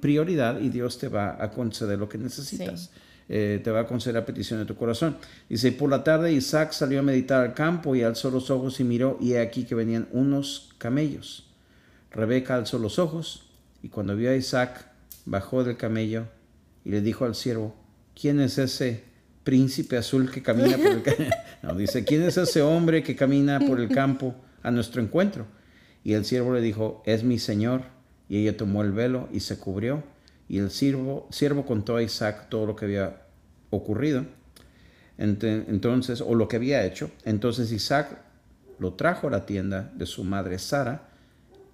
prioridad 0.00 0.58
y 0.58 0.68
Dios 0.68 0.98
te 0.98 1.06
va 1.06 1.36
a 1.40 1.52
conceder 1.52 1.96
lo 1.96 2.08
que 2.08 2.18
necesitas. 2.18 2.90
Eh, 3.28 3.60
te 3.62 3.70
va 3.70 3.82
a 3.82 3.86
conceder 3.86 4.16
la 4.16 4.26
petición 4.26 4.58
de 4.58 4.66
tu 4.66 4.74
corazón. 4.74 5.16
Dice, 5.48 5.70
por 5.70 5.88
la 5.88 6.02
tarde 6.02 6.32
Isaac 6.32 6.72
salió 6.72 6.98
a 6.98 7.02
meditar 7.02 7.44
al 7.44 7.54
campo 7.54 7.94
y 7.94 8.02
alzó 8.02 8.32
los 8.32 8.50
ojos 8.50 8.80
y 8.80 8.84
miró 8.84 9.16
y 9.20 9.34
he 9.34 9.40
aquí 9.40 9.62
que 9.62 9.76
venían 9.76 10.08
unos 10.10 10.74
camellos. 10.78 11.46
Rebeca 12.10 12.56
alzó 12.56 12.80
los 12.80 12.98
ojos 12.98 13.44
y 13.80 13.90
cuando 13.90 14.16
vio 14.16 14.32
a 14.32 14.34
Isaac, 14.34 14.90
bajó 15.24 15.62
del 15.62 15.76
camello 15.76 16.26
y 16.84 16.90
le 16.90 17.00
dijo 17.00 17.24
al 17.24 17.36
siervo, 17.36 17.76
¿quién 18.20 18.40
es 18.40 18.58
ese 18.58 19.04
príncipe 19.44 19.96
azul 19.96 20.30
que 20.30 20.42
camina 20.42 20.76
por 20.76 20.86
el 20.86 21.02
campo? 21.02 21.22
No, 21.62 21.74
dice, 21.74 22.04
¿quién 22.04 22.22
es 22.22 22.36
ese 22.36 22.62
hombre 22.62 23.02
que 23.02 23.16
camina 23.16 23.58
por 23.58 23.80
el 23.80 23.88
campo 23.88 24.34
a 24.62 24.70
nuestro 24.70 25.02
encuentro? 25.02 25.46
Y 26.04 26.12
el 26.12 26.24
siervo 26.24 26.54
le 26.54 26.60
dijo, 26.60 27.02
es 27.04 27.24
mi 27.24 27.38
señor. 27.40 27.82
Y 28.28 28.38
ella 28.38 28.56
tomó 28.56 28.82
el 28.82 28.92
velo 28.92 29.28
y 29.32 29.40
se 29.40 29.58
cubrió. 29.58 30.04
Y 30.48 30.58
el 30.58 30.70
siervo, 30.70 31.26
siervo 31.30 31.66
contó 31.66 31.96
a 31.96 32.02
Isaac 32.02 32.48
todo 32.48 32.64
lo 32.64 32.76
que 32.76 32.84
había 32.84 33.22
ocurrido. 33.70 34.24
Entonces, 35.18 36.20
o 36.20 36.36
lo 36.36 36.46
que 36.46 36.56
había 36.56 36.86
hecho. 36.86 37.10
Entonces 37.24 37.72
Isaac 37.72 38.20
lo 38.78 38.94
trajo 38.94 39.26
a 39.26 39.30
la 39.30 39.46
tienda 39.46 39.90
de 39.96 40.06
su 40.06 40.22
madre 40.22 40.60
Sara 40.60 41.08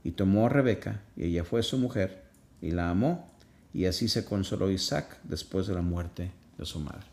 y 0.02 0.12
tomó 0.12 0.46
a 0.46 0.48
Rebeca 0.48 1.02
y 1.14 1.24
ella 1.24 1.44
fue 1.44 1.62
su 1.62 1.76
mujer 1.76 2.22
y 2.62 2.70
la 2.70 2.88
amó 2.88 3.33
y 3.74 3.86
así 3.86 4.08
se 4.08 4.24
consoló 4.24 4.70
Isaac 4.70 5.18
después 5.24 5.66
de 5.66 5.74
la 5.74 5.82
muerte 5.82 6.30
de 6.56 6.64
su 6.64 6.78
madre. 6.78 7.04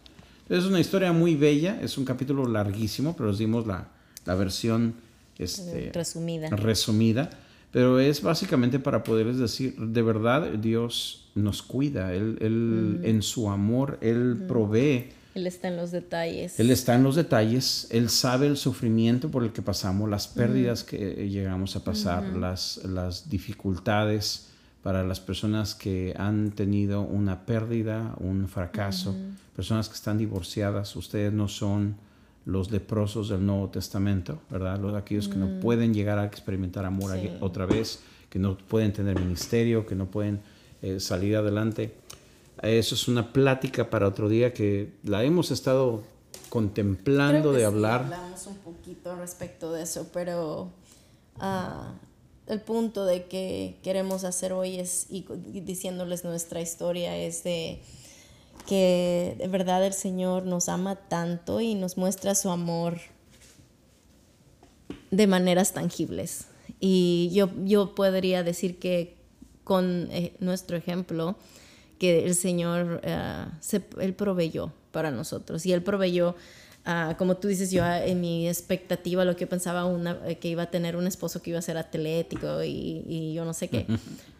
Es 0.47 0.65
una 0.65 0.79
historia 0.79 1.11
muy 1.11 1.35
bella, 1.35 1.79
es 1.81 1.97
un 1.97 2.05
capítulo 2.05 2.45
larguísimo, 2.47 3.15
pero 3.15 3.29
os 3.31 3.39
dimos 3.39 3.65
la, 3.65 3.87
la 4.25 4.35
versión 4.35 4.93
este, 5.39 5.91
resumida. 5.93 6.49
resumida. 6.49 7.29
Pero 7.71 7.99
es 7.99 8.21
básicamente 8.21 8.79
para 8.79 9.03
poderles 9.03 9.37
decir, 9.37 9.75
de 9.77 10.01
verdad 10.01 10.49
Dios 10.55 11.29
nos 11.35 11.63
cuida, 11.63 12.13
Él, 12.13 12.37
él 12.41 12.99
mm. 12.99 13.05
en 13.05 13.21
su 13.21 13.49
amor, 13.49 13.97
Él 14.01 14.35
mm. 14.35 14.47
provee. 14.47 15.09
Él 15.33 15.47
está 15.47 15.69
en 15.69 15.77
los 15.77 15.91
detalles. 15.91 16.59
Él 16.59 16.69
está 16.69 16.95
en 16.95 17.03
los 17.03 17.15
detalles, 17.15 17.87
Él 17.89 18.09
sabe 18.09 18.47
el 18.47 18.57
sufrimiento 18.57 19.31
por 19.31 19.45
el 19.45 19.53
que 19.53 19.61
pasamos, 19.61 20.09
las 20.09 20.27
pérdidas 20.27 20.83
mm. 20.83 20.87
que 20.87 21.29
llegamos 21.29 21.77
a 21.77 21.83
pasar, 21.85 22.23
las, 22.35 22.81
las 22.83 23.29
dificultades, 23.29 24.50
para 24.83 25.03
las 25.03 25.19
personas 25.19 25.75
que 25.75 26.13
han 26.17 26.51
tenido 26.51 27.01
una 27.01 27.45
pérdida, 27.45 28.15
un 28.19 28.47
fracaso, 28.47 29.15
personas 29.55 29.89
que 29.89 29.95
están 29.95 30.17
divorciadas, 30.17 30.95
ustedes 30.95 31.31
no 31.31 31.47
son 31.47 31.95
los 32.45 32.71
leprosos 32.71 33.29
del 33.29 33.45
Nuevo 33.45 33.69
Testamento, 33.69 34.39
¿verdad? 34.49 34.79
Los, 34.79 34.95
aquellos 34.95 35.27
que 35.27 35.35
no 35.35 35.47
mm. 35.47 35.59
pueden 35.59 35.93
llegar 35.93 36.17
a 36.17 36.25
experimentar 36.25 36.85
amor 36.85 37.11
otra 37.39 37.67
vez, 37.67 37.99
que 38.29 38.39
no 38.39 38.57
pueden 38.57 38.91
tener 38.93 39.19
ministerio, 39.19 39.85
que 39.85 39.93
no 39.93 40.07
pueden 40.07 40.41
eh, 40.81 40.99
salir 40.99 41.35
adelante. 41.37 41.93
Eso 42.63 42.95
es 42.95 43.07
una 43.07 43.31
plática 43.31 43.89
para 43.89 44.07
otro 44.07 44.29
día 44.29 44.53
que 44.53 44.93
la 45.03 45.23
hemos 45.23 45.51
estado 45.51 46.03
contemplando 46.49 47.51
de 47.51 47.65
hablar. 47.65 48.03
Hablamos 48.03 48.47
un 48.47 48.57
poquito 48.57 49.15
respecto 49.15 49.71
de 49.73 49.83
eso, 49.83 50.09
pero 50.11 50.71
uh, 51.37 51.93
el 52.47 52.61
punto 52.61 53.05
de 53.05 53.25
que 53.25 53.77
queremos 53.83 54.23
hacer 54.23 54.53
hoy 54.53 54.79
es, 54.79 55.07
y 55.09 55.25
diciéndoles 55.61 56.23
nuestra 56.23 56.61
historia, 56.61 57.17
es 57.17 57.43
de 57.43 57.81
que 58.67 59.35
de 59.37 59.47
verdad 59.47 59.85
el 59.85 59.93
Señor 59.93 60.45
nos 60.45 60.69
ama 60.69 60.95
tanto 60.95 61.61
y 61.61 61.75
nos 61.75 61.97
muestra 61.97 62.35
su 62.35 62.49
amor 62.49 62.99
de 65.11 65.27
maneras 65.27 65.73
tangibles. 65.73 66.45
Y 66.79 67.29
yo, 67.33 67.49
yo 67.63 67.95
podría 67.95 68.43
decir 68.43 68.79
que 68.79 69.17
con 69.63 70.09
eh, 70.11 70.33
nuestro 70.39 70.77
ejemplo, 70.77 71.37
que 71.99 72.25
el 72.25 72.35
Señor, 72.35 73.01
eh, 73.03 73.45
se, 73.59 73.83
Él 73.99 74.13
proveyó 74.13 74.73
para 74.91 75.11
nosotros 75.11 75.65
y 75.65 75.73
Él 75.73 75.83
proveyó 75.83 76.35
Ah, 76.83 77.13
como 77.17 77.37
tú 77.37 77.47
dices, 77.47 77.69
yo 77.69 77.83
ah, 77.83 78.03
en 78.03 78.21
mi 78.21 78.47
expectativa 78.47 79.23
lo 79.23 79.35
que 79.35 79.45
pensaba 79.45 79.85
una, 79.85 80.17
eh, 80.25 80.37
que 80.39 80.47
iba 80.47 80.63
a 80.63 80.71
tener 80.71 80.95
un 80.95 81.05
esposo 81.05 81.39
que 81.41 81.51
iba 81.51 81.59
a 81.59 81.61
ser 81.61 81.77
atlético 81.77 82.63
y, 82.63 83.03
y, 83.07 83.33
yo 83.33 83.45
no 83.45 83.53
sé 83.53 83.67
qué. 83.67 83.85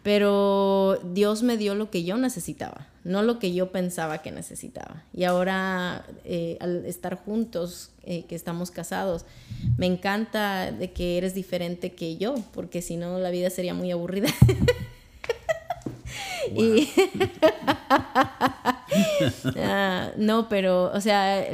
Pero 0.02 0.98
Dios 1.12 1.44
me 1.44 1.56
dio 1.56 1.76
lo 1.76 1.88
que 1.88 2.02
yo 2.02 2.16
necesitaba, 2.16 2.88
no 3.04 3.22
lo 3.22 3.38
que 3.38 3.54
yo 3.54 3.70
pensaba 3.70 4.22
que 4.22 4.32
necesitaba. 4.32 5.04
Y 5.14 5.22
ahora 5.22 6.04
eh, 6.24 6.56
al 6.60 6.84
estar 6.84 7.16
juntos, 7.16 7.90
eh, 8.02 8.24
que 8.24 8.34
estamos 8.34 8.72
casados, 8.72 9.24
me 9.76 9.86
encanta 9.86 10.72
de 10.72 10.90
que 10.90 11.18
eres 11.18 11.34
diferente 11.34 11.92
que 11.92 12.16
yo, 12.16 12.34
porque 12.52 12.82
si 12.82 12.96
no 12.96 13.20
la 13.20 13.30
vida 13.30 13.50
sería 13.50 13.74
muy 13.74 13.92
aburrida. 13.92 14.28
Y 16.50 16.88
ah, 19.56 20.12
no, 20.16 20.48
pero, 20.48 20.90
o 20.92 21.00
sea, 21.00 21.44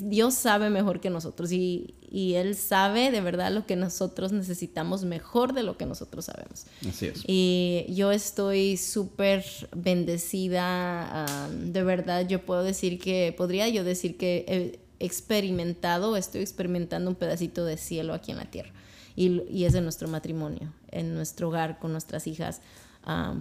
Dios 0.00 0.34
sabe 0.34 0.70
mejor 0.70 1.00
que 1.00 1.10
nosotros 1.10 1.52
y, 1.52 1.94
y, 2.10 2.34
Él 2.34 2.54
sabe 2.54 3.10
de 3.10 3.20
verdad 3.20 3.52
lo 3.52 3.66
que 3.66 3.76
nosotros 3.76 4.32
necesitamos 4.32 5.04
mejor 5.04 5.52
de 5.52 5.62
lo 5.62 5.76
que 5.76 5.86
nosotros 5.86 6.26
sabemos. 6.26 6.66
Así 6.88 7.06
es. 7.06 7.22
Y 7.26 7.86
yo 7.88 8.12
estoy 8.12 8.76
súper 8.76 9.44
bendecida, 9.74 11.48
de 11.50 11.82
verdad, 11.82 12.26
yo 12.26 12.44
puedo 12.44 12.62
decir 12.62 12.98
que, 12.98 13.34
podría 13.36 13.68
yo 13.68 13.84
decir 13.84 14.16
que 14.16 14.44
he 14.48 15.04
experimentado, 15.04 16.16
estoy 16.16 16.40
experimentando 16.42 17.10
un 17.10 17.16
pedacito 17.16 17.64
de 17.64 17.76
cielo 17.76 18.14
aquí 18.14 18.30
en 18.30 18.38
la 18.38 18.50
tierra. 18.50 18.72
Y, 19.16 19.42
y 19.48 19.64
es 19.64 19.72
de 19.72 19.80
nuestro 19.80 20.08
matrimonio, 20.08 20.72
en 20.90 21.14
nuestro 21.14 21.48
hogar, 21.48 21.78
con 21.78 21.92
nuestras 21.92 22.26
hijas 22.26 22.60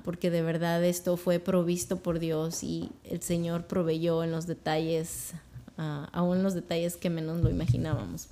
porque 0.04 0.30
de 0.30 0.42
verdad 0.42 0.84
esto 0.84 1.18
fue 1.18 1.40
provisto 1.40 1.98
por 1.98 2.20
Dios 2.20 2.64
y 2.64 2.90
el 3.04 3.22
Señor 3.22 3.66
proveyó 3.66 4.24
en 4.24 4.32
los 4.32 4.46
detalles, 4.46 5.34
uh, 5.78 6.08
aún 6.12 6.44
los 6.44 6.54
detalles 6.54 6.98
que 6.98 7.10
menos 7.10 7.42
lo 7.42 7.50
imaginábamos. 7.50 8.28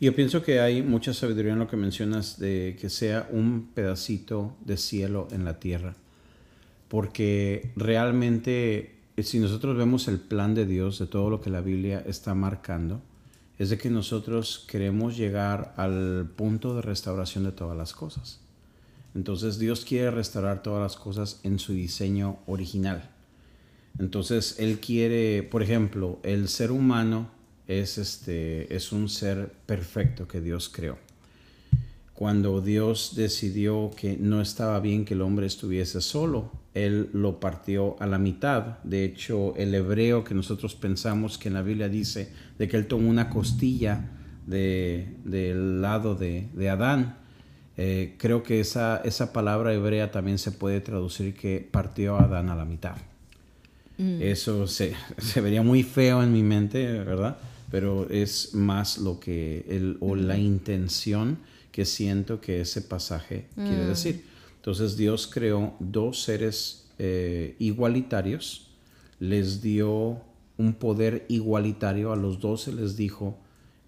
Yo 0.00 0.14
pienso 0.16 0.42
que 0.42 0.58
hay 0.58 0.82
mucha 0.82 1.14
sabiduría 1.14 1.52
en 1.52 1.60
lo 1.60 1.68
que 1.68 1.76
mencionas 1.76 2.38
de 2.38 2.76
que 2.80 2.90
sea 2.90 3.28
un 3.30 3.68
pedacito 3.72 4.56
de 4.64 4.76
cielo 4.76 5.28
en 5.30 5.44
la 5.44 5.60
tierra, 5.60 5.94
porque 6.88 7.70
realmente 7.76 8.96
eh, 9.16 9.22
si 9.22 9.38
nosotros 9.38 9.76
vemos 9.76 10.08
el 10.08 10.18
plan 10.18 10.54
de 10.54 10.66
Dios, 10.66 10.98
de 10.98 11.06
todo 11.06 11.30
lo 11.30 11.40
que 11.40 11.50
la 11.50 11.60
Biblia 11.60 12.02
está 12.06 12.34
marcando, 12.34 13.00
es 13.58 13.70
de 13.70 13.78
que 13.78 13.90
nosotros 13.90 14.64
queremos 14.66 15.16
llegar 15.16 15.74
al 15.76 16.28
punto 16.34 16.74
de 16.74 16.82
restauración 16.82 17.44
de 17.44 17.52
todas 17.52 17.76
las 17.76 17.92
cosas. 17.92 18.40
Entonces 19.14 19.58
Dios 19.58 19.84
quiere 19.84 20.10
restaurar 20.10 20.62
todas 20.62 20.82
las 20.82 20.96
cosas 20.96 21.40
en 21.42 21.58
su 21.58 21.72
diseño 21.72 22.38
original. 22.46 23.10
Entonces, 23.98 24.56
Él 24.58 24.80
quiere, 24.80 25.42
por 25.42 25.62
ejemplo, 25.62 26.18
el 26.22 26.48
ser 26.48 26.72
humano 26.72 27.30
es, 27.66 27.98
este, 27.98 28.74
es 28.74 28.92
un 28.92 29.08
ser 29.08 29.52
perfecto 29.66 30.26
que 30.26 30.40
Dios 30.40 30.68
creó. 30.68 30.98
Cuando 32.14 32.60
Dios 32.60 33.14
decidió 33.16 33.90
que 33.96 34.16
no 34.16 34.40
estaba 34.40 34.78
bien 34.80 35.04
que 35.04 35.14
el 35.14 35.22
hombre 35.22 35.46
estuviese 35.46 36.00
solo, 36.00 36.52
Él 36.72 37.10
lo 37.12 37.40
partió 37.40 37.96
a 38.00 38.06
la 38.06 38.18
mitad. 38.18 38.78
De 38.84 39.04
hecho, 39.04 39.54
el 39.56 39.74
hebreo 39.74 40.22
que 40.22 40.34
nosotros 40.34 40.74
pensamos 40.74 41.36
que 41.36 41.48
en 41.48 41.54
la 41.54 41.62
Biblia 41.62 41.88
dice 41.88 42.30
de 42.58 42.68
que 42.68 42.76
Él 42.76 42.86
tomó 42.86 43.10
una 43.10 43.28
costilla 43.28 44.10
del 44.46 45.80
lado 45.80 46.14
de, 46.14 46.70
Adán, 46.70 47.18
eh, 47.76 48.14
creo 48.18 48.42
que 48.42 48.60
esa, 48.60 49.00
esa 49.04 49.32
palabra 49.32 49.72
hebrea 49.72 50.10
también 50.10 50.38
se 50.38 50.52
puede 50.52 50.80
traducir 50.80 51.34
que 51.34 51.66
partió 51.70 52.16
a 52.16 52.24
Adán 52.24 52.50
a 52.50 52.56
la 52.56 52.64
mitad. 52.64 52.96
Mm. 53.98 54.20
Eso 54.20 54.66
se, 54.66 54.94
se, 55.18 55.40
vería 55.40 55.62
muy 55.62 55.82
feo 55.82 56.22
en 56.22 56.32
mi 56.32 56.42
mente, 56.42 56.86
¿verdad? 56.86 57.38
Pero 57.70 58.08
es 58.10 58.54
más 58.54 58.98
lo 58.98 59.18
que, 59.18 59.64
el, 59.68 59.96
o 60.00 60.14
la 60.14 60.36
intención 60.36 61.38
que 61.70 61.86
siento 61.86 62.40
que 62.40 62.60
ese 62.60 62.82
pasaje 62.82 63.46
quiere 63.54 63.84
mm. 63.84 63.88
decir. 63.88 64.24
Entonces 64.56 64.96
Dios 64.96 65.26
creó 65.26 65.74
dos 65.80 66.22
seres 66.22 66.86
eh, 66.98 67.56
igualitarios, 67.58 68.68
les 69.18 69.62
dio 69.62 70.20
un 70.58 70.74
poder 70.74 71.24
igualitario, 71.28 72.12
a 72.12 72.16
los 72.16 72.38
dos 72.38 72.62
se 72.62 72.72
les 72.72 72.96
dijo, 72.96 73.38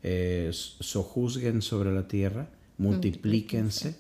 eh, 0.03 0.51
sojuzguen 0.53 1.62
sobre 1.62 1.92
la 1.94 2.09
tierra, 2.09 2.49
multiplíquense 2.78 3.96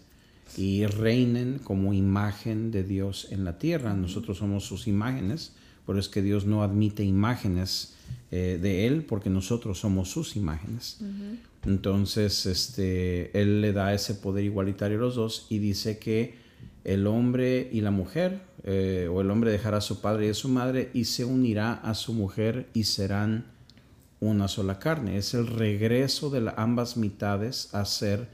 y 0.56 0.86
reinen 0.86 1.58
como 1.58 1.94
imagen 1.94 2.70
de 2.70 2.84
Dios 2.84 3.28
en 3.30 3.44
la 3.44 3.58
tierra. 3.58 3.94
Nosotros 3.94 4.38
somos 4.38 4.64
sus 4.64 4.86
imágenes, 4.86 5.52
pero 5.86 5.98
es 5.98 6.08
que 6.08 6.22
Dios 6.22 6.46
no 6.46 6.62
admite 6.62 7.04
imágenes 7.04 7.94
eh, 8.30 8.58
de 8.60 8.86
Él 8.86 9.04
porque 9.04 9.30
nosotros 9.30 9.78
somos 9.78 10.10
sus 10.10 10.36
imágenes. 10.36 10.98
Entonces, 11.64 12.46
este, 12.46 13.38
Él 13.40 13.60
le 13.60 13.72
da 13.72 13.94
ese 13.94 14.14
poder 14.14 14.44
igualitario 14.44 14.98
a 14.98 15.00
los 15.00 15.14
dos 15.14 15.46
y 15.50 15.58
dice 15.58 15.98
que 15.98 16.34
el 16.84 17.06
hombre 17.06 17.68
y 17.72 17.80
la 17.80 17.90
mujer, 17.90 18.42
eh, 18.62 19.08
o 19.10 19.20
el 19.20 19.30
hombre 19.30 19.50
dejará 19.50 19.78
a 19.78 19.82
su 19.82 20.00
padre 20.00 20.26
y 20.26 20.30
a 20.30 20.34
su 20.34 20.48
madre 20.48 20.90
y 20.92 21.06
se 21.06 21.24
unirá 21.24 21.72
a 21.72 21.94
su 21.94 22.12
mujer 22.12 22.68
y 22.74 22.84
serán 22.84 23.46
una 24.20 24.48
sola 24.48 24.78
carne. 24.78 25.16
Es 25.16 25.34
el 25.34 25.46
regreso 25.46 26.30
de 26.30 26.52
ambas 26.56 26.96
mitades 26.96 27.74
a 27.74 27.84
ser 27.84 28.28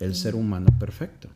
el 0.00 0.14
ser 0.14 0.34
humano 0.34 0.66
perfecto. 0.78 1.28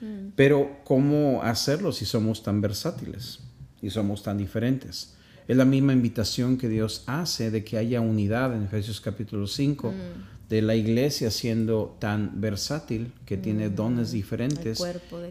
Mm. 0.00 0.32
Pero 0.36 0.80
¿cómo 0.84 1.42
hacerlo 1.42 1.92
si 1.92 2.04
somos 2.04 2.42
tan 2.42 2.60
versátiles 2.60 3.40
y 3.80 3.90
somos 3.90 4.22
tan 4.22 4.38
diferentes? 4.38 5.14
Es 5.48 5.56
la 5.56 5.64
misma 5.64 5.92
invitación 5.92 6.56
que 6.56 6.68
Dios 6.68 7.04
hace 7.06 7.50
de 7.50 7.64
que 7.64 7.76
haya 7.76 8.00
unidad 8.00 8.54
en 8.54 8.64
Efesios 8.64 9.00
capítulo 9.00 9.46
5, 9.46 9.90
mm. 9.90 10.48
de 10.48 10.62
la 10.62 10.76
iglesia 10.76 11.30
siendo 11.30 11.96
tan 11.98 12.40
versátil, 12.40 13.12
que 13.26 13.36
tiene 13.36 13.68
mm. 13.68 13.74
dones 13.74 14.12
diferentes. 14.12 14.82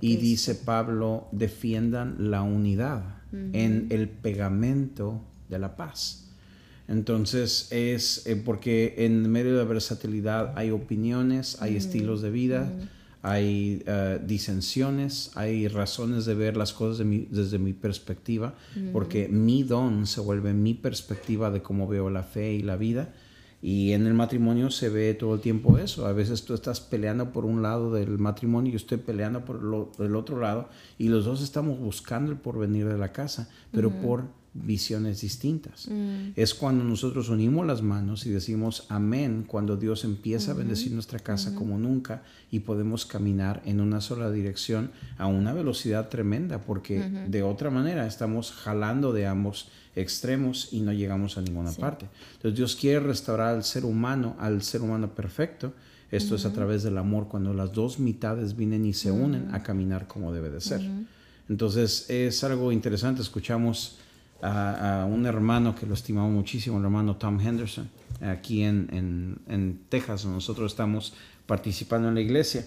Y 0.01 0.17
dice 0.17 0.55
Pablo, 0.55 1.27
defiendan 1.31 2.31
la 2.31 2.41
unidad 2.41 3.03
en 3.31 3.87
el 3.91 4.09
pegamento 4.09 5.21
de 5.49 5.57
la 5.57 5.77
paz. 5.77 6.20
Entonces 6.87 7.67
es 7.71 8.25
eh, 8.27 8.35
porque 8.35 8.95
en 8.97 9.29
medio 9.29 9.53
de 9.53 9.59
la 9.59 9.69
versatilidad 9.69 10.53
hay 10.57 10.71
opiniones, 10.71 11.61
hay 11.61 11.75
estilos 11.75 12.21
de 12.21 12.31
vida, 12.31 12.71
hay 13.23 13.83
uh, 13.87 14.25
disensiones, 14.25 15.31
hay 15.35 15.67
razones 15.67 16.25
de 16.25 16.33
ver 16.33 16.57
las 16.57 16.73
cosas 16.73 17.05
desde 17.29 17.59
mi 17.59 17.73
perspectiva, 17.73 18.55
porque 18.91 19.27
mi 19.27 19.63
don 19.63 20.07
se 20.07 20.21
vuelve 20.21 20.53
mi 20.53 20.73
perspectiva 20.73 21.51
de 21.51 21.61
cómo 21.61 21.87
veo 21.87 22.09
la 22.09 22.23
fe 22.23 22.53
y 22.53 22.63
la 22.63 22.77
vida. 22.77 23.13
Y 23.63 23.91
en 23.91 24.07
el 24.07 24.15
matrimonio 24.15 24.71
se 24.71 24.89
ve 24.89 25.13
todo 25.13 25.35
el 25.35 25.41
tiempo 25.41 25.77
eso. 25.77 26.07
A 26.07 26.13
veces 26.13 26.45
tú 26.45 26.55
estás 26.55 26.81
peleando 26.81 27.31
por 27.31 27.45
un 27.45 27.61
lado 27.61 27.93
del 27.93 28.17
matrimonio 28.17 28.69
y 28.69 28.71
yo 28.71 28.77
estoy 28.77 28.97
peleando 28.97 29.45
por 29.45 29.61
el 29.99 30.15
otro 30.15 30.39
lado 30.39 30.69
y 30.97 31.09
los 31.09 31.25
dos 31.25 31.43
estamos 31.43 31.77
buscando 31.79 32.31
el 32.31 32.39
porvenir 32.39 32.87
de 32.87 32.97
la 32.97 33.11
casa, 33.11 33.49
pero 33.71 33.91
por 33.91 34.23
visiones 34.53 35.21
distintas. 35.21 35.87
Mm. 35.89 36.31
Es 36.35 36.53
cuando 36.53 36.83
nosotros 36.83 37.29
unimos 37.29 37.65
las 37.65 37.81
manos 37.81 38.25
y 38.25 38.29
decimos 38.29 38.85
amén, 38.89 39.45
cuando 39.47 39.77
Dios 39.77 40.03
empieza 40.03 40.51
a 40.51 40.55
bendecir 40.55 40.91
nuestra 40.91 41.19
casa 41.19 41.55
como 41.55 41.77
nunca 41.77 42.23
y 42.51 42.59
podemos 42.59 43.05
caminar 43.05 43.61
en 43.65 43.79
una 43.79 44.01
sola 44.01 44.29
dirección 44.29 44.91
a 45.17 45.27
una 45.27 45.53
velocidad 45.53 46.09
tremenda, 46.09 46.61
porque 46.61 46.99
de 47.27 47.43
otra 47.43 47.69
manera 47.69 48.05
estamos 48.05 48.51
jalando 48.51 49.13
de 49.13 49.25
ambos 49.25 49.69
extremos 49.95 50.69
y 50.71 50.81
no 50.81 50.91
llegamos 50.91 51.37
a 51.37 51.41
ninguna 51.41 51.71
parte. 51.71 52.09
Entonces 52.33 52.57
Dios 52.57 52.75
quiere 52.75 52.99
restaurar 52.99 53.55
al 53.55 53.63
ser 53.63 53.85
humano, 53.85 54.35
al 54.39 54.61
ser 54.63 54.81
humano 54.81 55.13
perfecto. 55.13 55.73
Esto 56.11 56.35
es 56.35 56.43
a 56.45 56.51
través 56.51 56.83
del 56.83 56.97
amor, 56.97 57.29
cuando 57.29 57.53
las 57.53 57.71
dos 57.71 57.99
mitades 57.99 58.57
vienen 58.57 58.85
y 58.85 58.93
se 58.93 59.11
unen 59.11 59.53
a 59.53 59.63
caminar 59.63 60.07
como 60.07 60.33
debe 60.33 60.49
de 60.49 60.59
ser. 60.59 60.81
Entonces 61.47 62.09
es 62.09 62.43
algo 62.43 62.73
interesante, 62.73 63.21
escuchamos 63.21 63.97
a, 64.41 65.07
un 65.09 65.25
hermano 65.25 65.75
que 65.75 65.85
lo 65.85 65.93
estimamos 65.93 66.31
muchísimo, 66.31 66.77
el 66.77 66.83
hermano 66.83 67.15
Tom 67.15 67.39
Henderson, 67.39 67.89
aquí 68.21 68.63
en, 68.63 69.39
en, 69.47 69.81
Texas, 69.89 70.23
donde 70.23 70.35
nosotros 70.35 70.71
estamos 70.71 71.13
participando 71.45 72.07
en 72.07 72.15
la 72.15 72.21
iglesia. 72.21 72.65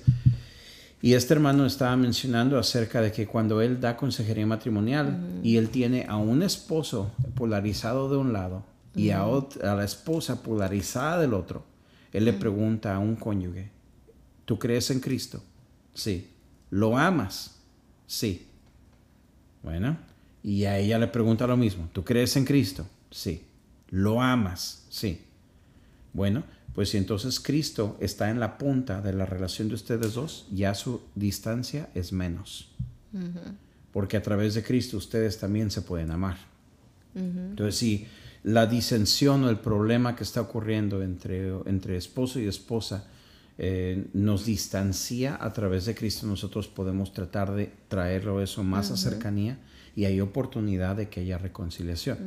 Y 1.02 1.14
este 1.14 1.34
hermano 1.34 1.66
estaba 1.66 1.96
mencionando 1.96 2.58
acerca 2.58 3.00
de 3.00 3.12
que 3.12 3.26
cuando 3.26 3.60
él 3.60 3.80
da 3.80 3.96
consejería 3.96 4.46
matrimonial 4.46 5.40
y 5.42 5.58
él 5.58 5.68
tiene 5.68 6.06
a 6.08 6.16
un 6.16 6.42
esposo 6.42 7.12
polarizado 7.34 8.08
de 8.08 8.16
un 8.16 8.32
lado 8.32 8.64
y 8.94 9.10
a, 9.10 9.22
a, 9.22 9.74
la 9.74 9.84
esposa 9.84 10.42
polarizada 10.42 11.20
del 11.20 11.34
otro, 11.34 11.64
él 12.12 12.24
le 12.24 12.32
pregunta 12.32 12.94
a 12.94 12.98
un 12.98 13.16
cónyuge, 13.16 13.70
¿tú 14.46 14.58
crees 14.58 14.90
en 14.90 15.00
Cristo? 15.00 15.42
Sí. 15.92 16.30
¿Lo 16.70 16.96
amas? 16.96 17.60
Sí. 18.06 18.46
Bueno, 19.62 19.98
y 20.44 20.66
a 20.66 20.78
ella 20.78 20.98
le 20.98 21.09
pregunta 21.09 21.46
lo 21.46 21.57
mismo, 21.57 21.88
¿tú 21.94 22.04
crees 22.04 22.37
en 22.37 22.44
Cristo? 22.44 22.87
Sí. 23.11 23.46
¿Lo 23.88 24.20
amas? 24.20 24.85
Sí. 24.90 25.22
Bueno, 26.12 26.44
pues 26.74 26.90
si 26.90 26.98
entonces 26.98 27.40
Cristo 27.40 27.96
está 27.98 28.30
en 28.30 28.38
la 28.38 28.59
punta 28.59 29.00
de 29.00 29.14
la 29.14 29.24
relación 29.24 29.68
de 29.68 29.74
ustedes 29.74 30.12
dos, 30.12 30.46
ya 30.52 30.74
su 30.74 31.00
distancia 31.14 31.88
es 31.94 32.12
menos. 32.12 32.70
Porque 33.90 34.18
a 34.18 34.22
través 34.22 34.54
de 34.54 34.62
Cristo 34.62 34.98
ustedes 34.98 35.38
también 35.38 35.70
se 35.70 35.80
pueden 35.80 36.11
amar. 36.11 36.37
Entonces, 37.14 37.76
si 37.76 38.07
la 38.42 38.66
disensión 38.66 39.44
o 39.44 39.50
el 39.50 39.59
problema 39.59 40.14
que 40.14 40.24
está 40.24 40.42
ocurriendo 40.42 41.02
entre, 41.02 41.48
entre 41.64 41.96
esposo 41.96 42.38
y 42.38 42.46
esposa 42.46 43.07
eh, 43.56 44.06
nos 44.12 44.46
distancia 44.46 45.38
a 45.40 45.52
través 45.52 45.86
de 45.86 45.94
Cristo, 45.94 46.26
nosotros 46.26 46.66
podemos 46.66 47.12
tratar 47.12 47.54
de 47.54 47.70
traerlo 47.88 48.42
eso 48.42 48.64
más 48.64 48.90
a 48.90 48.96
cercanía 48.96 49.58
y 49.94 50.06
hay 50.06 50.20
oportunidad 50.20 50.96
de 50.96 51.08
que 51.08 51.20
haya 51.20 51.38
reconciliación. 51.38 52.18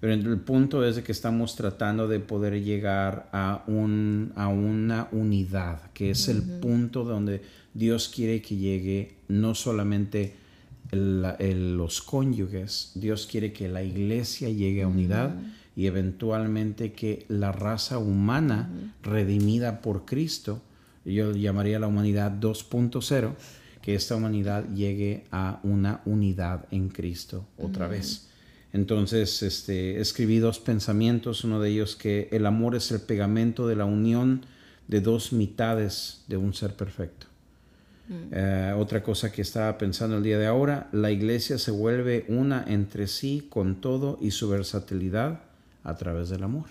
Pero 0.00 0.12
el 0.12 0.40
punto 0.40 0.84
es 0.84 0.96
de 0.96 1.02
que 1.02 1.12
estamos 1.12 1.54
tratando 1.54 2.08
de 2.08 2.20
poder 2.20 2.62
llegar 2.62 3.28
a, 3.32 3.62
un, 3.66 4.32
a 4.36 4.48
una 4.48 5.08
unidad, 5.12 5.90
que 5.92 6.10
es 6.10 6.28
el 6.28 6.42
punto 6.42 7.04
donde 7.04 7.42
Dios 7.74 8.08
quiere 8.08 8.42
que 8.42 8.56
llegue 8.56 9.14
no 9.28 9.54
solamente 9.54 10.34
los 10.90 12.00
cónyuges, 12.00 12.92
Dios 12.94 13.28
quiere 13.30 13.52
que 13.52 13.68
la 13.68 13.82
iglesia 13.82 14.48
llegue 14.48 14.82
a 14.82 14.88
unidad 14.88 15.34
y 15.78 15.86
eventualmente 15.86 16.90
que 16.90 17.24
la 17.28 17.52
raza 17.52 17.98
humana 17.98 18.68
redimida 19.00 19.80
por 19.80 20.04
Cristo, 20.04 20.60
yo 21.04 21.30
llamaría 21.30 21.78
la 21.78 21.86
humanidad 21.86 22.32
2.0, 22.32 23.34
que 23.80 23.94
esta 23.94 24.16
humanidad 24.16 24.64
llegue 24.74 25.22
a 25.30 25.60
una 25.62 26.00
unidad 26.04 26.66
en 26.72 26.88
Cristo 26.88 27.46
otra 27.56 27.86
vez. 27.86 28.26
Entonces, 28.72 29.40
este, 29.44 30.00
escribí 30.00 30.40
dos 30.40 30.58
pensamientos, 30.58 31.44
uno 31.44 31.60
de 31.60 31.70
ellos 31.70 31.94
que 31.94 32.28
el 32.32 32.46
amor 32.46 32.74
es 32.74 32.90
el 32.90 33.00
pegamento 33.00 33.68
de 33.68 33.76
la 33.76 33.84
unión 33.84 34.46
de 34.88 35.00
dos 35.00 35.32
mitades 35.32 36.24
de 36.26 36.38
un 36.38 36.54
ser 36.54 36.74
perfecto. 36.74 37.28
Mm. 38.08 38.14
Eh, 38.32 38.74
otra 38.76 39.04
cosa 39.04 39.30
que 39.30 39.42
estaba 39.42 39.78
pensando 39.78 40.16
el 40.16 40.24
día 40.24 40.40
de 40.40 40.46
ahora, 40.46 40.88
la 40.90 41.12
iglesia 41.12 41.56
se 41.56 41.70
vuelve 41.70 42.24
una 42.26 42.64
entre 42.66 43.06
sí 43.06 43.46
con 43.48 43.80
todo 43.80 44.18
y 44.20 44.32
su 44.32 44.48
versatilidad 44.48 45.46
a 45.88 45.96
través 45.96 46.28
del 46.28 46.42
amor. 46.42 46.66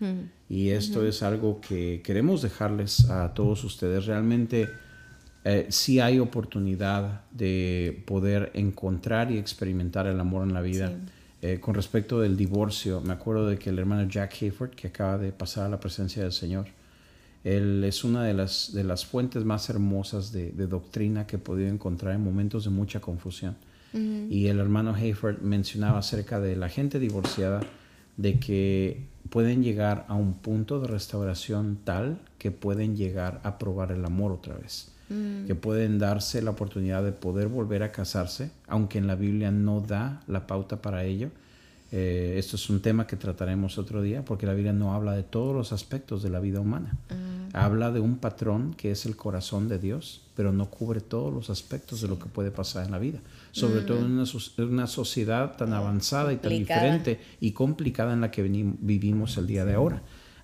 Mm. 0.00 0.28
Y 0.48 0.70
esto 0.70 1.06
es 1.06 1.22
algo 1.22 1.60
que 1.60 2.00
queremos 2.02 2.42
dejarles 2.42 3.08
a 3.10 3.32
todos 3.34 3.64
ustedes. 3.64 4.06
Realmente 4.06 4.68
eh, 5.44 5.66
sí 5.70 6.00
hay 6.00 6.18
oportunidad 6.18 7.22
de 7.30 8.02
poder 8.06 8.50
encontrar 8.54 9.30
y 9.30 9.38
experimentar 9.38 10.06
el 10.06 10.18
amor 10.20 10.46
en 10.46 10.54
la 10.54 10.60
vida. 10.60 10.92
Eh, 11.42 11.58
con 11.58 11.74
respecto 11.74 12.20
del 12.20 12.36
divorcio, 12.36 13.00
me 13.00 13.14
acuerdo 13.14 13.46
de 13.46 13.58
que 13.58 13.70
el 13.70 13.78
hermano 13.78 14.06
Jack 14.08 14.34
Hayford, 14.42 14.70
que 14.70 14.88
acaba 14.88 15.16
de 15.16 15.32
pasar 15.32 15.64
a 15.64 15.68
la 15.70 15.80
presencia 15.80 16.22
del 16.22 16.32
Señor, 16.32 16.66
él 17.44 17.82
es 17.84 18.04
una 18.04 18.24
de 18.24 18.34
las, 18.34 18.72
de 18.74 18.84
las 18.84 19.06
fuentes 19.06 19.44
más 19.44 19.70
hermosas 19.70 20.32
de, 20.32 20.52
doctrina 20.52 21.26
que 21.26 21.36
he 21.36 21.38
podido 21.38 21.68
encontrar 21.68 22.14
en 22.14 22.22
momentos 22.22 22.64
de 22.64 22.70
mucha 22.70 23.00
confusión. 23.00 23.56
Y 23.92 24.46
el 24.46 24.60
hermano 24.60 24.94
Hayford 24.94 25.40
mencionaba 25.40 25.98
acerca 25.98 26.38
de 26.38 26.54
la 26.54 26.68
gente 26.68 27.00
divorciada, 27.00 27.60
de 28.20 28.38
que 28.38 29.06
pueden 29.30 29.62
llegar 29.62 30.04
a 30.08 30.14
un 30.14 30.34
punto 30.34 30.80
de 30.80 30.88
restauración 30.88 31.78
tal 31.84 32.20
que 32.38 32.50
pueden 32.50 32.96
llegar 32.96 33.40
a 33.44 33.58
probar 33.58 33.92
el 33.92 34.04
amor 34.04 34.32
otra 34.32 34.56
vez. 34.56 34.92
Que 35.46 35.56
pueden 35.56 35.98
darse 35.98 36.40
la 36.40 36.52
oportunidad 36.52 37.02
de 37.02 37.10
poder 37.10 37.48
volver 37.48 37.82
a 37.82 37.90
casarse, 37.90 38.52
aunque 38.68 38.98
en 38.98 39.08
la 39.08 39.16
Biblia 39.16 39.50
no 39.50 39.80
da 39.80 40.22
la 40.28 40.46
pauta 40.46 40.80
para 40.80 41.02
ello. 41.02 41.30
Eh, 41.92 42.36
esto 42.38 42.54
es 42.54 42.70
un 42.70 42.80
tema 42.80 43.06
que 43.06 43.16
trataremos 43.16 43.76
otro 43.76 44.00
día, 44.00 44.24
porque 44.24 44.46
la 44.46 44.54
Biblia 44.54 44.72
no 44.72 44.94
habla 44.94 45.12
de 45.12 45.24
todos 45.24 45.54
los 45.54 45.72
aspectos 45.72 46.22
de 46.22 46.30
la 46.30 46.38
vida 46.38 46.60
humana. 46.60 46.96
Habla 47.52 47.90
de 47.90 47.98
un 47.98 48.18
patrón 48.18 48.74
que 48.74 48.92
es 48.92 49.06
el 49.06 49.16
corazón 49.16 49.68
de 49.68 49.80
Dios, 49.80 50.22
pero 50.36 50.52
no 50.52 50.70
cubre 50.70 51.00
todos 51.00 51.34
los 51.34 51.50
aspectos 51.50 52.00
de 52.00 52.06
lo 52.06 52.18
que 52.18 52.26
puede 52.26 52.52
pasar 52.52 52.86
en 52.86 52.92
la 52.92 52.98
vida. 52.98 53.18
Sobre 53.50 53.80
todo 53.80 53.98
en 53.98 54.12
una, 54.12 54.86
sociedad 54.86 55.56
tan 55.56 55.72
avanzada 55.72 56.32
y 56.32 56.36
tan 56.36 56.52
diferente 56.52 57.20
y 57.40 57.50
complicada 57.52 58.12
en 58.12 58.20
la 58.20 58.30
que 58.30 58.42
vivimos 58.42 59.36
el 59.36 59.48
día 59.48 59.64
de 59.64 59.74
ahora. 59.74 60.02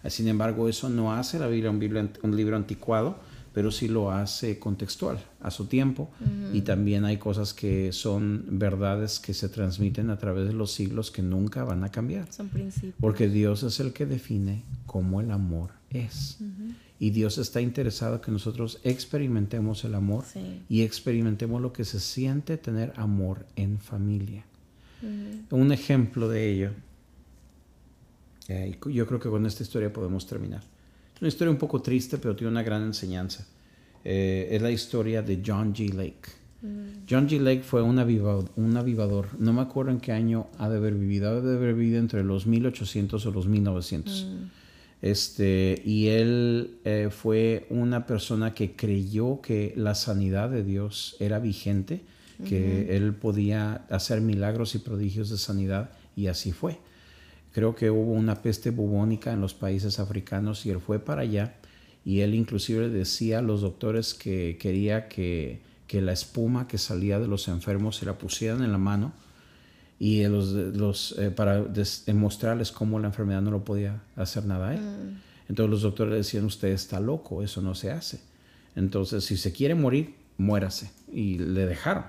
Sin 0.09 0.27
embargo, 0.27 0.69
eso 0.69 0.89
no 0.89 1.13
hace 1.13 1.39
la 1.39 1.47
Biblia 1.47 1.71
un, 1.71 2.11
un 2.23 2.37
libro 2.37 2.57
anticuado, 2.57 3.19
pero 3.57 3.71
sí 3.71 3.89
lo 3.89 4.11
hace 4.11 4.59
contextual 4.59 5.19
a 5.41 5.51
su 5.51 5.65
tiempo 5.65 6.11
y 6.53 6.61
también 6.61 7.07
hay 7.07 7.17
cosas 7.17 7.55
que 7.55 7.91
son 7.91 8.45
verdades 8.51 9.19
que 9.19 9.33
se 9.33 9.49
transmiten 9.49 10.11
a 10.11 10.19
través 10.19 10.47
de 10.47 10.53
los 10.53 10.73
siglos 10.73 11.11
que 11.11 11.23
nunca 11.23 11.65
van 11.65 11.83
a 11.83 11.91
cambiar. 11.91 12.31
Son 12.31 12.51
principios. 12.51 12.93
Porque 13.01 13.31
Dios 13.31 13.63
es 13.63 13.81
el 13.81 13.95
que 13.95 14.05
define 14.05 14.63
cómo 14.85 15.23
el 15.23 15.31
amor 15.31 15.71
es. 15.89 16.37
Y 17.01 17.09
Dios 17.13 17.39
está 17.39 17.63
interesado 17.63 18.21
que 18.21 18.31
nosotros 18.31 18.79
experimentemos 18.85 19.85
el 19.85 19.95
amor 19.95 20.27
y 20.69 20.83
experimentemos 20.83 21.63
lo 21.63 21.73
que 21.73 21.87
se 21.87 21.99
siente 21.99 22.59
tener 22.59 22.93
amor 22.97 23.47
en 23.57 23.79
familia. 23.79 24.45
Un 25.51 25.73
ejemplo 25.73 26.29
de 26.29 26.53
ello, 26.53 26.71
eh, 28.49 28.79
yo 28.85 29.07
creo 29.07 29.19
que 29.19 29.31
con 29.31 29.47
esta 29.47 29.63
historia 29.63 29.91
podemos 29.91 30.27
terminar. 30.27 30.76
Es 31.17 31.23
una 31.23 31.29
historia 31.29 31.51
un 31.51 31.57
poco 31.57 31.81
triste, 31.81 32.19
pero 32.19 32.37
tiene 32.37 32.51
una 32.51 32.63
gran 32.63 32.83
enseñanza. 32.83 33.47
Eh, 34.05 34.49
es 34.51 34.61
la 34.61 34.71
historia 34.71 35.23
de 35.23 35.43
John 35.45 35.75
G. 35.75 35.91
Lake. 35.95 36.29
John 37.09 37.27
G. 37.27 37.41
Lake 37.41 37.63
fue 37.63 37.81
un 37.81 37.99
avivador, 37.99 38.51
un 38.57 38.77
avivador, 38.77 39.29
no 39.39 39.55
me 39.55 39.63
acuerdo 39.63 39.93
en 39.93 40.01
qué 40.01 40.13
año 40.13 40.49
ha 40.59 40.69
de 40.69 40.77
haber 40.77 40.95
vivido, 40.95 41.31
ha 41.31 41.41
de 41.41 41.57
haber 41.57 41.75
vivido 41.75 42.01
entre 42.01 42.23
los 42.23 42.47
1800 42.47 43.25
o 43.25 43.31
los 43.31 43.47
1900. 43.47 44.27
Este, 45.01 45.81
y 45.87 46.09
él 46.09 46.79
eh, 46.85 47.09
fue 47.11 47.67
una 47.71 48.07
persona 48.07 48.53
que 48.53 48.73
creyó 48.77 49.41
que 49.41 49.73
la 49.77 49.95
sanidad 49.95 50.51
de 50.51 50.65
Dios 50.65 51.17
era 51.19 51.39
vigente, 51.39 52.03
que 52.47 52.95
él 52.95 53.15
podía 53.15 53.87
hacer 53.89 54.21
milagros 54.21 54.75
y 54.75 54.81
prodigios 54.81 55.31
de 55.31 55.39
sanidad, 55.39 55.91
y 56.15 56.27
así 56.27 56.53
fue. 56.53 56.79
Creo 57.57 57.75
que 57.75 57.91
hubo 57.91 58.13
una 58.13 58.43
peste 58.43 58.69
bubónica 58.69 59.33
en 59.33 59.41
los 59.41 59.55
países 59.55 59.99
africanos 59.99 60.67
y 60.67 60.71
él 60.71 60.79
fue 60.79 60.99
para 60.99 61.23
allá 61.23 61.55
y 62.05 62.21
él 62.21 62.35
inclusive 62.35 62.91
decía 62.91 63.39
a 63.39 63.41
los 63.41 63.63
doctores 63.63 64.13
que 64.13 64.59
quería 64.61 65.09
que, 65.09 65.63
que 65.87 66.03
la 66.03 66.13
espuma 66.13 66.69
que 66.69 66.77
salía 66.77 67.19
de 67.19 67.29
los 67.29 67.49
enfermos 67.49 67.97
se 67.97 68.05
la 68.05 68.19
pusieran 68.19 68.63
en 68.63 68.73
la 68.73 68.77
mano 68.77 69.15
y 69.99 70.23
los, 70.25 70.49
los, 70.49 71.19
eh, 71.19 71.31
para 71.31 71.63
demostrarles 71.63 72.73
cómo 72.73 73.01
la 73.01 73.07
enfermedad 73.07 73.41
no 73.41 73.53
lo 73.53 73.65
podía 73.65 74.03
hacer 74.17 74.45
nada 74.45 74.69
a 74.69 74.75
él. 74.75 74.83
Mm. 74.83 75.21
Entonces 75.49 75.71
los 75.71 75.81
doctores 75.81 76.11
le 76.11 76.19
decían, 76.19 76.45
usted 76.45 76.69
está 76.69 77.01
loco, 77.01 77.43
eso 77.43 77.63
no 77.63 77.75
se 77.75 77.91
hace. 77.91 78.21
Entonces, 78.75 79.25
si 79.25 79.39
se 79.39 79.53
quiere 79.53 79.75
morir, 79.75 80.15
muérase. 80.39 80.91
Y 81.13 81.39
le 81.39 81.67
dejaron. 81.67 82.05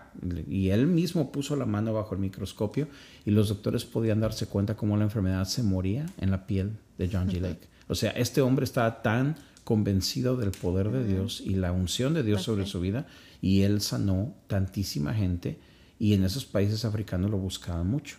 Y 0.50 0.70
él 0.70 0.88
mismo 0.88 1.32
puso 1.32 1.56
la 1.56 1.66
mano 1.66 1.94
bajo 1.94 2.16
el 2.16 2.20
microscopio 2.20 2.88
y 3.26 3.32
los 3.32 3.50
doctores 3.50 3.86
podían 3.86 4.20
darse 4.20 4.48
cuenta 4.48 4.76
cómo 4.76 4.98
la 4.98 5.04
enfermedad 5.04 5.46
se 5.46 5.64
moría 5.64 6.06
en 6.18 6.32
la 6.32 6.48
piel 6.48 6.78
de 6.98 7.10
John 7.12 7.30
G. 7.30 7.40
Lake. 7.40 7.68
O 7.88 7.96
sea, 7.96 8.12
este 8.12 8.42
hombre 8.42 8.66
estaba 8.66 9.02
tan 9.02 9.36
convencido 9.64 10.36
del 10.36 10.52
poder 10.52 10.92
de 10.92 11.06
Dios 11.06 11.42
y 11.46 11.56
la 11.56 11.72
unción 11.72 12.14
de 12.14 12.24
Dios 12.24 12.42
sobre 12.42 12.66
su 12.66 12.80
vida 12.80 13.06
y 13.42 13.62
él 13.62 13.82
sanó 13.82 14.34
tantísima 14.48 15.14
gente 15.14 15.60
y 16.00 16.14
en 16.14 16.24
esos 16.24 16.46
países 16.46 16.86
africanos 16.86 17.32
lo 17.32 17.38
buscaban 17.38 17.88
mucho. 17.88 18.18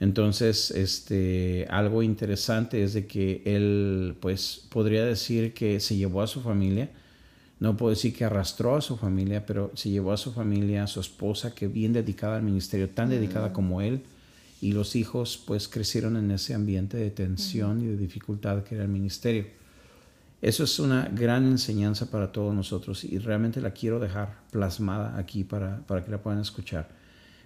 Entonces, 0.00 0.70
este, 0.70 1.66
algo 1.70 2.02
interesante 2.02 2.84
es 2.84 2.92
de 2.92 3.06
que 3.06 3.42
él, 3.44 4.16
pues, 4.20 4.66
podría 4.68 5.04
decir 5.04 5.54
que 5.54 5.80
se 5.80 5.96
llevó 5.96 6.22
a 6.22 6.28
su 6.28 6.40
familia, 6.40 6.90
no 7.60 7.76
puedo 7.76 7.90
decir 7.90 8.14
que 8.14 8.24
arrastró 8.24 8.76
a 8.76 8.80
su 8.80 8.96
familia, 8.96 9.44
pero 9.44 9.72
se 9.74 9.90
llevó 9.90 10.12
a 10.12 10.16
su 10.16 10.32
familia, 10.32 10.84
a 10.84 10.86
su 10.86 11.00
esposa, 11.00 11.54
que 11.54 11.66
bien 11.66 11.92
dedicada 11.92 12.36
al 12.36 12.42
ministerio, 12.42 12.88
tan 12.90 13.10
dedicada 13.10 13.52
como 13.52 13.80
él, 13.80 14.02
y 14.60 14.72
los 14.72 14.96
hijos, 14.96 15.42
pues, 15.46 15.68
crecieron 15.68 16.16
en 16.16 16.30
ese 16.30 16.54
ambiente 16.54 16.96
de 16.96 17.10
tensión 17.10 17.80
y 17.80 17.86
de 17.86 17.96
dificultad 17.96 18.62
que 18.64 18.74
era 18.74 18.84
el 18.84 18.90
ministerio. 18.90 19.46
Eso 20.40 20.62
es 20.62 20.78
una 20.78 21.08
gran 21.12 21.46
enseñanza 21.46 22.10
para 22.10 22.30
todos 22.30 22.54
nosotros 22.54 23.02
y 23.02 23.18
realmente 23.18 23.60
la 23.60 23.72
quiero 23.72 23.98
dejar 23.98 24.38
plasmada 24.52 25.18
aquí 25.18 25.42
para, 25.42 25.84
para 25.86 26.04
que 26.04 26.12
la 26.12 26.22
puedan 26.22 26.40
escuchar. 26.40 26.88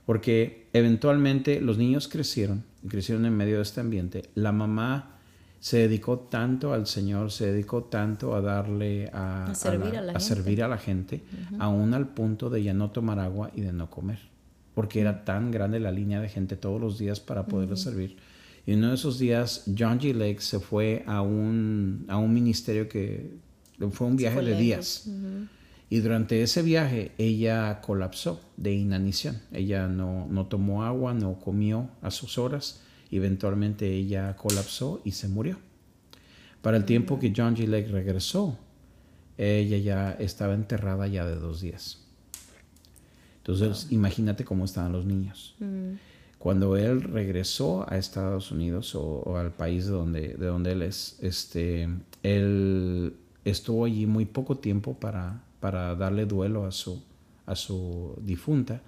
Porque 0.05 0.69
eventualmente 0.75 1.61
los 1.63 1.79
niños 1.79 2.07
crecieron, 2.07 2.65
crecieron 2.87 3.25
en 3.25 3.35
medio 3.35 3.57
de 3.57 3.63
este 3.63 3.81
ambiente. 3.81 4.29
La 4.35 4.53
mamá 4.53 5.21
se 5.63 5.79
dedicó 5.79 6.19
tanto 6.19 6.75
al 6.75 6.87
Señor, 6.87 7.31
se 7.31 7.53
dedicó 7.53 7.85
tanto 7.85 8.35
a 8.35 8.43
darle 8.43 9.09
a, 9.15 9.55
servir, 9.55 9.97
a, 9.97 10.03
la, 10.03 10.21
servir 10.21 10.63
a 10.63 10.69
la 10.69 10.77
gente, 10.77 11.23
aún 11.59 11.95
al 11.95 12.09
punto 12.09 12.51
de 12.51 12.63
ya 12.63 12.75
no 12.75 12.91
tomar 12.91 13.19
agua 13.19 13.51
y 13.55 13.63
de 13.63 13.73
no 13.73 13.89
comer. 13.89 14.19
Porque 14.75 15.01
era 15.01 15.25
tan 15.25 15.51
grande 15.51 15.81
la 15.81 15.93
línea 15.93 16.21
de 16.21 16.29
gente 16.29 16.57
todos 16.57 16.81
los 16.81 16.99
días 16.99 17.21
para 17.21 17.47
poderle 17.47 17.77
servir 17.77 18.17
y 18.67 18.75
uno 18.75 18.89
de 18.89 18.95
esos 18.95 19.19
días, 19.19 19.65
John 19.67 19.99
G. 19.99 20.15
Lake 20.15 20.41
se 20.41 20.61
fue 20.61 21.03
a 21.07 21.21
un, 21.21 22.05
a 22.09 22.17
un 22.17 22.33
ministerio 22.33 22.89
que 22.89 23.35
fue 23.91 24.07
un 24.07 24.17
viaje 24.17 24.41
de 24.41 24.57
días. 24.57 25.09
Y 25.91 25.99
durante 25.99 26.43
ese 26.43 26.63
viaje 26.63 27.13
ella 27.19 27.81
colapsó 27.81 28.41
de 28.57 28.73
inanición. 28.73 29.41
Ella 29.53 29.89
no, 29.89 30.27
no 30.31 30.47
tomó 30.47 30.85
agua, 30.85 31.13
no 31.13 31.39
comió 31.41 31.91
a 32.01 32.11
sus 32.11 32.39
horas. 32.39 32.81
Eventualmente 33.13 33.93
ella 33.93 34.35
colapsó 34.37 35.03
y 35.05 35.13
se 35.13 35.29
murió. 35.29 35.59
Para 36.63 36.79
el 36.79 36.87
tiempo 36.87 37.19
que 37.19 37.33
John 37.37 37.55
G. 37.55 37.67
Lake 37.67 37.89
regresó, 37.89 38.59
ella 39.37 39.77
ya 39.77 40.13
estaba 40.13 40.55
enterrada 40.55 41.07
ya 41.09 41.27
de 41.27 41.37
dos 41.37 41.61
días. 41.61 41.99
Entonces, 43.37 43.89
imagínate 43.91 44.45
cómo 44.45 44.65
estaban 44.65 44.93
los 44.93 45.05
niños. 45.05 45.55
Cuando 46.39 46.77
él 46.77 47.03
regresó 47.03 47.85
a 47.87 47.99
Estados 47.99 48.51
Unidos 48.51 48.95
o, 48.95 49.37
al 49.37 49.53
país 49.53 49.85
de 49.85 49.93
donde, 49.93 50.29
de 50.29 50.47
donde 50.47 50.73
él 50.73 50.83
es, 50.83 51.19
este, 51.21 51.89
él 52.23 53.15
estuvo 53.45 53.85
allí 53.85 54.07
muy 54.07 54.25
poco 54.25 54.57
tiempo 54.57 54.95
para, 54.95 55.43
para 55.61 55.95
darle 55.97 56.25
duelo 56.25 56.65
a 56.65 56.73
su, 56.73 57.03
a 57.45 57.57
su 57.57 58.15
difunta, 58.23 58.81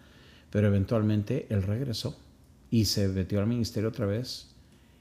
pero 0.50 0.68
eventualmente 0.68 1.46
él 1.50 1.62
regresó 1.62 2.16
y 2.70 2.86
se 2.86 3.08
metió 3.08 3.40
al 3.40 3.46
ministerio 3.46 3.88
otra 3.88 4.06
vez 4.06 4.54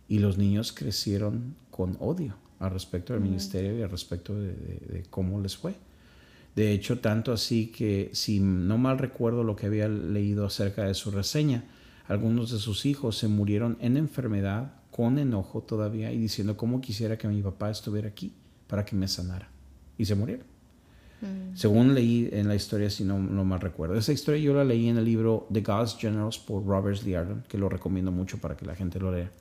y 0.08 0.20
los 0.20 0.38
niños 0.38 0.72
crecieron 0.72 1.56
con 1.72 1.98
odio 2.00 2.36
al 2.60 2.72
respecto 2.72 3.14
del 3.14 3.22
ministerio 3.22 3.78
y 3.78 3.82
al 3.82 3.90
respecto 3.90 4.36
de, 4.36 5.04
cómo 5.10 5.42
les 5.42 5.58
fue. 5.58 5.76
De 6.56 6.72
hecho, 6.72 7.00
tanto 7.00 7.34
así 7.34 7.68
que 7.68 8.12
si 8.14 8.40
no 8.40 8.78
mal 8.78 9.00
recuerdo 9.00 9.44
lo 9.44 9.56
que 9.56 9.66
había 9.66 9.88
leído 9.88 10.46
acerca 10.46 10.86
de 10.86 10.94
su 10.94 11.12
reseña, 11.12 11.66
algunos 12.08 12.52
de 12.52 12.60
sus 12.60 12.86
hijos 12.86 13.18
se 13.18 13.28
murieron 13.28 13.78
en 13.80 13.98
enfermedad, 13.98 14.74
con 14.92 15.18
enojo 15.18 15.62
todavía 15.62 16.12
y 16.12 16.20
diciendo 16.20 16.56
cómo 16.56 16.80
quisiera 16.80 17.18
que 17.18 17.28
mi 17.28 17.42
papá 17.42 17.72
estuviera 17.72 18.08
aquí 18.08 18.34
para 18.68 18.86
que 18.86 18.96
me 18.96 19.08
sanara. 19.08 19.50
Y 19.98 20.06
se 20.06 20.16
murieron. 20.16 20.53
Mm. 21.24 21.56
Según 21.56 21.94
leí 21.96 22.30
en 22.32 22.48
la 22.48 22.56
historia, 22.56 22.90
si 22.90 23.04
no, 23.04 23.18
no 23.18 23.44
mal 23.44 23.60
recuerdo. 23.60 23.96
Esa 23.96 24.14
historia 24.14 24.42
yo 24.42 24.54
la 24.54 24.64
leí 24.64 24.90
en 24.90 24.98
el 24.98 25.06
libro 25.06 25.48
The 25.52 25.62
God's 25.62 25.98
Generals 25.98 26.38
por 26.38 26.66
Robert 26.66 27.02
Liardon, 27.04 27.44
que 27.48 27.58
lo 27.58 27.70
recomiendo 27.70 28.12
mucho 28.12 28.38
para 28.38 28.56
que 28.56 28.66
la 28.66 28.76
gente 28.76 29.00
lo 29.00 29.12
lea. 29.12 29.32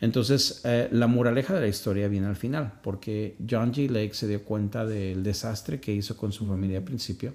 Entonces, 0.00 0.60
eh, 0.64 0.88
la 0.90 1.06
moraleja 1.06 1.54
de 1.54 1.60
la 1.60 1.68
historia 1.68 2.08
viene 2.08 2.26
al 2.26 2.36
final, 2.36 2.72
porque 2.82 3.36
John 3.48 3.72
G. 3.72 3.88
Lake 3.88 4.14
se 4.14 4.26
dio 4.26 4.42
cuenta 4.42 4.84
del 4.84 5.22
desastre 5.22 5.80
que 5.80 5.92
hizo 5.92 6.16
con 6.16 6.32
su 6.32 6.46
familia 6.46 6.78
al 6.78 6.84
principio 6.84 7.32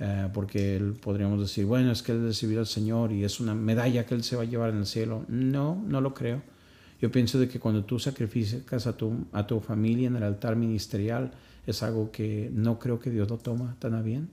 eh, 0.00 0.28
porque 0.32 0.76
él, 0.76 0.94
podríamos 1.00 1.40
decir, 1.40 1.66
bueno, 1.66 1.90
es 1.90 2.02
que 2.02 2.12
él 2.12 2.22
recibió 2.22 2.60
al 2.60 2.66
Señor 2.66 3.10
y 3.10 3.24
es 3.24 3.40
una 3.40 3.54
medalla 3.54 4.06
que 4.06 4.14
él 4.14 4.22
se 4.22 4.36
va 4.36 4.42
a 4.42 4.44
llevar 4.44 4.70
en 4.70 4.78
el 4.78 4.86
cielo. 4.86 5.24
No, 5.28 5.82
no 5.86 6.00
lo 6.00 6.14
creo. 6.14 6.40
Yo 7.00 7.10
pienso 7.10 7.38
de 7.38 7.48
que 7.48 7.58
cuando 7.58 7.84
tú 7.84 7.98
sacrificas 7.98 8.86
a 8.86 8.96
tu, 8.96 9.26
a 9.32 9.46
tu 9.46 9.60
familia 9.60 10.08
en 10.08 10.16
el 10.16 10.22
altar 10.22 10.56
ministerial, 10.56 11.32
es 11.68 11.82
algo 11.82 12.10
que 12.10 12.50
no 12.54 12.78
creo 12.78 12.98
que 12.98 13.10
Dios 13.10 13.28
lo 13.28 13.36
toma 13.36 13.76
tan 13.78 13.92
a 13.92 14.00
bien. 14.00 14.30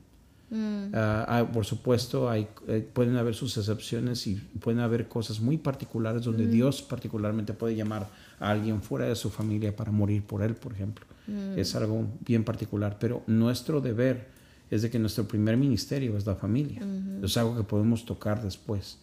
Mm. 0.49 0.93
Ah, 0.93 1.25
ah, 1.27 1.51
por 1.51 1.65
supuesto, 1.65 2.29
hay, 2.29 2.47
eh, 2.69 2.87
pueden 2.93 3.17
haber 3.17 3.35
sus 3.35 3.57
excepciones 3.57 4.25
y 4.25 4.35
pueden 4.35 4.79
haber 4.79 5.09
cosas 5.09 5.41
muy 5.41 5.57
particulares 5.57 6.23
donde 6.23 6.45
mm. 6.45 6.51
Dios 6.51 6.81
particularmente 6.81 7.51
puede 7.53 7.75
llamar 7.75 8.07
a 8.39 8.51
alguien 8.51 8.81
fuera 8.81 9.05
de 9.05 9.15
su 9.15 9.29
familia 9.29 9.75
para 9.75 9.91
morir 9.91 10.23
por 10.23 10.43
él, 10.43 10.55
por 10.55 10.71
ejemplo. 10.71 11.05
Mm. 11.27 11.59
Es 11.59 11.75
algo 11.75 12.07
bien 12.25 12.45
particular, 12.45 12.95
pero 13.01 13.21
nuestro 13.27 13.81
deber 13.81 14.29
es 14.71 14.81
de 14.81 14.89
que 14.89 14.97
nuestro 14.97 15.27
primer 15.27 15.57
ministerio 15.57 16.17
es 16.17 16.25
la 16.25 16.35
familia. 16.35 16.81
Es 17.21 17.35
algo 17.35 17.57
que 17.57 17.63
podemos 17.63 18.05
tocar 18.05 18.41
después. 18.41 18.97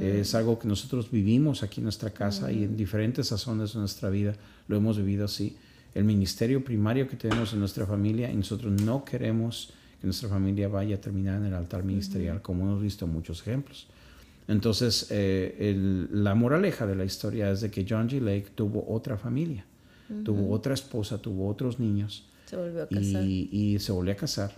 Es 0.00 0.34
algo 0.34 0.58
que 0.58 0.66
nosotros 0.66 1.10
vivimos 1.10 1.62
aquí 1.62 1.80
en 1.80 1.84
nuestra 1.84 2.10
casa 2.10 2.50
y 2.50 2.64
en 2.64 2.76
diferentes 2.76 3.28
sazones 3.28 3.72
de 3.72 3.78
nuestra 3.78 4.10
vida 4.10 4.34
lo 4.68 4.76
hemos 4.76 4.98
vivido 4.98 5.24
así. 5.24 5.56
El 5.96 6.04
ministerio 6.04 6.62
primario 6.62 7.08
que 7.08 7.16
tenemos 7.16 7.54
en 7.54 7.60
nuestra 7.60 7.86
familia 7.86 8.30
y 8.30 8.36
nosotros 8.36 8.82
no 8.82 9.02
queremos 9.02 9.72
que 9.98 10.06
nuestra 10.06 10.28
familia 10.28 10.68
vaya 10.68 10.96
a 10.96 11.00
terminar 11.00 11.40
en 11.40 11.46
el 11.46 11.54
altar 11.54 11.84
ministerial, 11.84 12.42
como 12.42 12.64
hemos 12.64 12.82
visto 12.82 13.06
muchos 13.06 13.40
ejemplos. 13.40 13.86
Entonces, 14.46 15.06
eh, 15.08 16.06
la 16.12 16.34
moraleja 16.34 16.86
de 16.86 16.96
la 16.96 17.06
historia 17.06 17.50
es 17.50 17.62
de 17.62 17.70
que 17.70 17.86
John 17.88 18.10
G. 18.10 18.20
Lake 18.20 18.48
tuvo 18.54 18.84
otra 18.92 19.16
familia, 19.16 19.64
tuvo 20.22 20.52
otra 20.52 20.74
esposa, 20.74 21.16
tuvo 21.16 21.48
otros 21.48 21.80
niños. 21.80 22.28
Se 22.44 22.56
volvió 22.56 22.82
a 22.82 22.88
casar. 22.88 23.24
Y, 23.24 23.78
se 23.80 23.90
volvió 23.90 24.12
a 24.12 24.16
casar. 24.16 24.52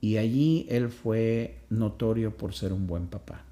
Y 0.00 0.18
allí 0.18 0.66
él 0.70 0.88
fue 0.88 1.64
notorio 1.68 2.36
por 2.36 2.54
ser 2.54 2.72
un 2.72 2.86
buen 2.86 3.08
papá. 3.08 3.44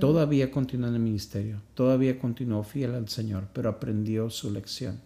Todavía 0.00 0.50
continuó 0.50 0.88
en 0.88 0.94
el 0.94 1.00
ministerio, 1.00 1.60
todavía 1.74 2.18
continuó 2.18 2.62
fiel 2.62 2.94
al 2.94 3.10
Señor, 3.10 3.48
pero 3.52 3.68
aprendió 3.68 4.30
su 4.30 4.50
lección. 4.50 4.98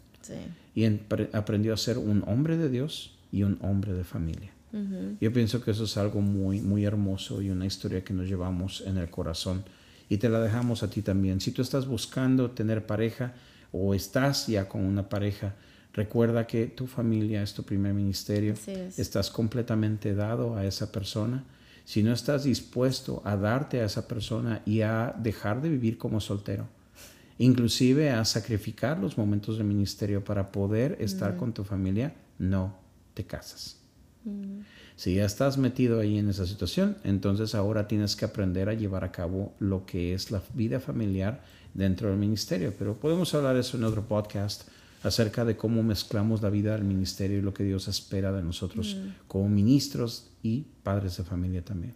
Y 0.75 0.85
aprendió 1.33 1.75
a 1.75 1.77
ser 1.77 1.99
un 1.99 2.23
hombre 2.27 2.57
de 2.57 2.69
Dios 2.69 3.17
y 3.33 3.43
un 3.43 3.59
hombre 3.63 3.93
de 3.93 4.05
familia. 4.05 4.53
Yo 5.21 5.33
pienso 5.33 5.63
que 5.63 5.71
eso 5.71 5.85
es 5.85 5.97
algo 5.97 6.21
muy, 6.21 6.61
muy 6.61 6.85
hermoso 6.85 7.41
y 7.41 7.49
una 7.49 7.65
historia 7.65 8.05
que 8.05 8.13
nos 8.13 8.27
llevamos 8.27 8.83
en 8.87 8.99
el 8.99 9.09
corazón 9.09 9.65
y 10.09 10.19
te 10.19 10.29
la 10.29 10.41
dejamos 10.41 10.83
a 10.83 10.91
ti 10.91 11.03
también. 11.03 11.41
Si 11.41 11.51
tú 11.51 11.63
estás 11.63 11.87
buscando 11.87 12.51
tener 12.51 12.87
pareja 12.87 13.33
o 13.73 13.95
estás 13.95 14.47
ya 14.47 14.69
con 14.69 14.85
una 14.85 15.09
pareja, 15.09 15.55
recuerda 15.93 16.47
que 16.47 16.67
tu 16.67 16.87
familia 16.87 17.43
es 17.43 17.55
tu 17.55 17.63
primer 17.63 17.95
ministerio. 17.95 18.55
Estás 18.97 19.31
completamente 19.31 20.15
dado 20.15 20.57
a 20.57 20.65
esa 20.65 20.93
persona. 20.93 21.45
Si 21.85 22.03
no 22.03 22.13
estás 22.13 22.45
dispuesto 22.45 23.23
a 23.25 23.37
darte 23.37 23.81
a 23.81 23.87
esa 23.87 24.07
persona 24.07 24.63
y 24.67 24.83
a 24.83 25.15
dejar 25.19 25.63
de 25.63 25.71
vivir 25.71 25.99
como 25.99 26.21
soltero, 26.21 26.69
inclusive 27.39 28.11
a 28.11 28.25
sacrificar 28.25 28.99
los 28.99 29.19
momentos 29.19 29.59
de 29.59 29.65
ministerio 29.65 30.25
para 30.25 30.53
poder 30.53 30.97
estar 31.01 31.37
con 31.37 31.53
tu 31.53 31.65
familia, 31.65 32.15
no 32.39 32.77
te 33.15 33.25
casas. 33.25 33.79
Si 34.97 35.15
ya 35.15 35.25
estás 35.25 35.59
metido 35.59 36.01
ahí 36.01 36.19
en 36.19 36.29
esa 36.29 36.47
situación, 36.47 36.97
entonces 37.05 37.55
ahora 37.55 37.87
tienes 37.87 38.17
que 38.17 38.25
aprender 38.25 38.69
a 38.69 38.75
llevar 38.75 39.05
a 39.05 39.13
cabo 39.13 39.55
lo 39.59 39.87
que 39.87 40.15
es 40.15 40.31
la 40.31 40.43
vida 40.55 40.81
familiar 40.81 41.43
dentro 41.75 42.09
del 42.09 42.19
ministerio. 42.19 42.73
Pero 42.77 42.99
podemos 42.99 43.33
hablar 43.35 43.57
eso 43.57 43.77
en 43.77 43.85
otro 43.85 44.09
podcast 44.09 44.69
acerca 45.03 45.45
de 45.45 45.57
cómo 45.57 45.83
mezclamos 45.83 46.43
la 46.43 46.51
vida 46.51 46.73
del 46.73 46.85
ministerio 46.85 47.39
y 47.39 47.43
lo 47.43 47.55
que 47.55 47.63
Dios 47.63 47.87
espera 47.89 48.33
de 48.33 48.43
nosotros 48.43 48.97
como 49.29 49.49
ministros 49.49 50.31
y 50.43 50.65
padres 50.83 51.19
de 51.19 51.25
familia 51.25 51.65
también. 51.65 51.95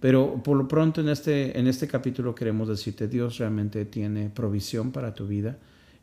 Pero 0.00 0.42
por 0.42 0.56
lo 0.56 0.68
pronto 0.68 1.00
en 1.00 1.08
este, 1.08 1.58
en 1.58 1.66
este 1.66 1.88
capítulo 1.88 2.34
queremos 2.34 2.68
decirte, 2.68 3.08
Dios 3.08 3.38
realmente 3.38 3.84
tiene 3.84 4.30
provisión 4.30 4.92
para 4.92 5.14
tu 5.14 5.26
vida. 5.26 5.56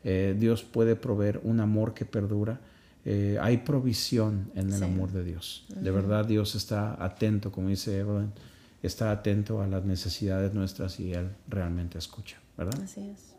Eh, 0.04 0.36
Dios 0.38 0.62
puede 0.62 0.96
proveer 0.96 1.40
un 1.42 1.60
amor 1.60 1.94
que 1.94 2.04
perdura. 2.04 2.60
Eh, 3.04 3.38
hay 3.40 3.58
provisión 3.58 4.50
en 4.54 4.72
el 4.72 4.82
amor 4.82 5.12
de 5.12 5.24
Dios. 5.24 5.64
De 5.68 5.90
verdad 5.90 6.26
Dios 6.26 6.54
está 6.54 7.02
atento, 7.02 7.52
como 7.52 7.68
dice 7.68 7.98
Evelyn, 7.98 8.32
está 8.82 9.10
atento 9.10 9.62
a 9.62 9.66
las 9.66 9.84
necesidades 9.84 10.52
nuestras 10.54 11.00
y 11.00 11.12
Él 11.12 11.30
realmente 11.48 11.98
escucha, 11.98 12.38
¿verdad? 12.56 12.80
Así 12.82 13.08
es. 13.08 13.36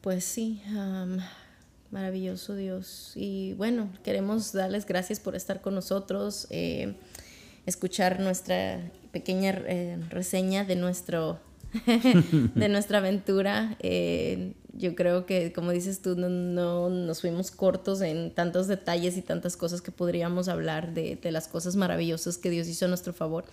Pues 0.00 0.24
sí, 0.24 0.60
maravilloso 1.90 2.56
Dios. 2.56 3.12
Y 3.14 3.54
bueno, 3.54 3.88
queremos 4.02 4.52
darles 4.52 4.84
gracias 4.84 5.20
por 5.20 5.36
estar 5.36 5.60
con 5.60 5.74
nosotros, 5.74 6.48
eh, 6.50 6.96
escuchar 7.66 8.18
nuestra 8.20 8.80
pequeña 9.12 9.50
eh, 9.66 9.98
reseña 10.10 10.64
de 10.64 10.76
nuestro 10.76 11.38
de 12.54 12.68
nuestra 12.68 12.98
aventura. 12.98 13.76
Eh, 13.80 14.54
yo 14.74 14.94
creo 14.94 15.26
que, 15.26 15.52
como 15.52 15.70
dices 15.70 16.00
tú, 16.00 16.16
no, 16.16 16.88
nos 16.88 17.20
fuimos 17.20 17.50
cortos 17.50 18.00
en 18.00 18.30
tantos 18.34 18.68
detalles 18.68 19.16
y 19.16 19.22
tantas 19.22 19.56
cosas 19.56 19.82
que 19.82 19.92
podríamos 19.92 20.48
hablar 20.48 20.94
de, 20.94 21.18
las 21.30 21.46
cosas 21.46 21.76
maravillosas 21.76 22.38
que 22.38 22.50
Dios 22.50 22.68
hizo 22.68 22.86
a 22.86 22.88
nuestro 22.88 23.12
favor. 23.12 23.44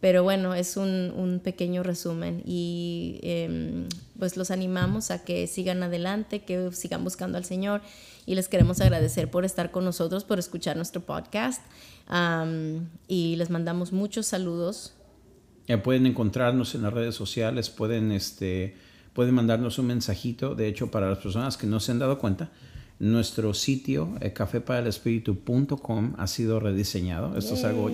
Pero 0.00 0.22
bueno, 0.22 0.54
es 0.54 0.76
un, 0.76 1.40
pequeño 1.42 1.82
resumen 1.82 2.42
y 2.44 3.18
em, 3.22 3.88
pues 4.18 4.36
los 4.36 4.50
animamos 4.50 5.10
a 5.10 5.24
que 5.24 5.46
sigan 5.46 5.82
adelante, 5.82 6.42
que 6.42 6.70
sigan 6.72 7.02
buscando 7.02 7.38
al 7.38 7.44
Señor 7.44 7.80
y 8.26 8.34
les 8.34 8.48
queremos 8.48 8.80
agradecer 8.80 9.30
por 9.30 9.44
estar 9.44 9.70
con 9.70 9.84
nosotros, 9.84 10.24
por 10.24 10.38
escuchar 10.38 10.76
nuestro 10.76 11.00
podcast 11.00 11.62
y 13.08 13.36
les 13.36 13.50
mandamos 13.50 13.92
muchos 13.92 14.26
saludos 14.26 14.92
pueden 15.82 16.06
encontrarnos 16.06 16.76
en 16.76 16.82
las 16.82 16.92
redes 16.92 17.16
sociales, 17.16 17.70
pueden, 17.70 18.12
este, 18.12 18.76
pueden 19.12 19.34
mandarnos 19.34 19.78
un 19.78 19.86
mensajito. 19.86 20.54
De 20.54 20.68
hecho, 20.68 20.90
para 20.90 21.08
las 21.08 21.18
personas 21.18 21.56
que 21.56 21.66
no 21.66 21.80
se 21.80 21.90
han 21.90 21.98
dado 21.98 22.18
cuenta, 22.18 22.50
nuestro 23.00 23.52
sitio, 23.52 24.14
eh, 24.20 24.32
cafeparalespíritu.com, 24.32 26.14
ha 26.16 26.26
sido 26.28 26.60
rediseñado. 26.60 27.36
Esto 27.36 27.54
es 27.54 27.64
algo, 27.64 27.88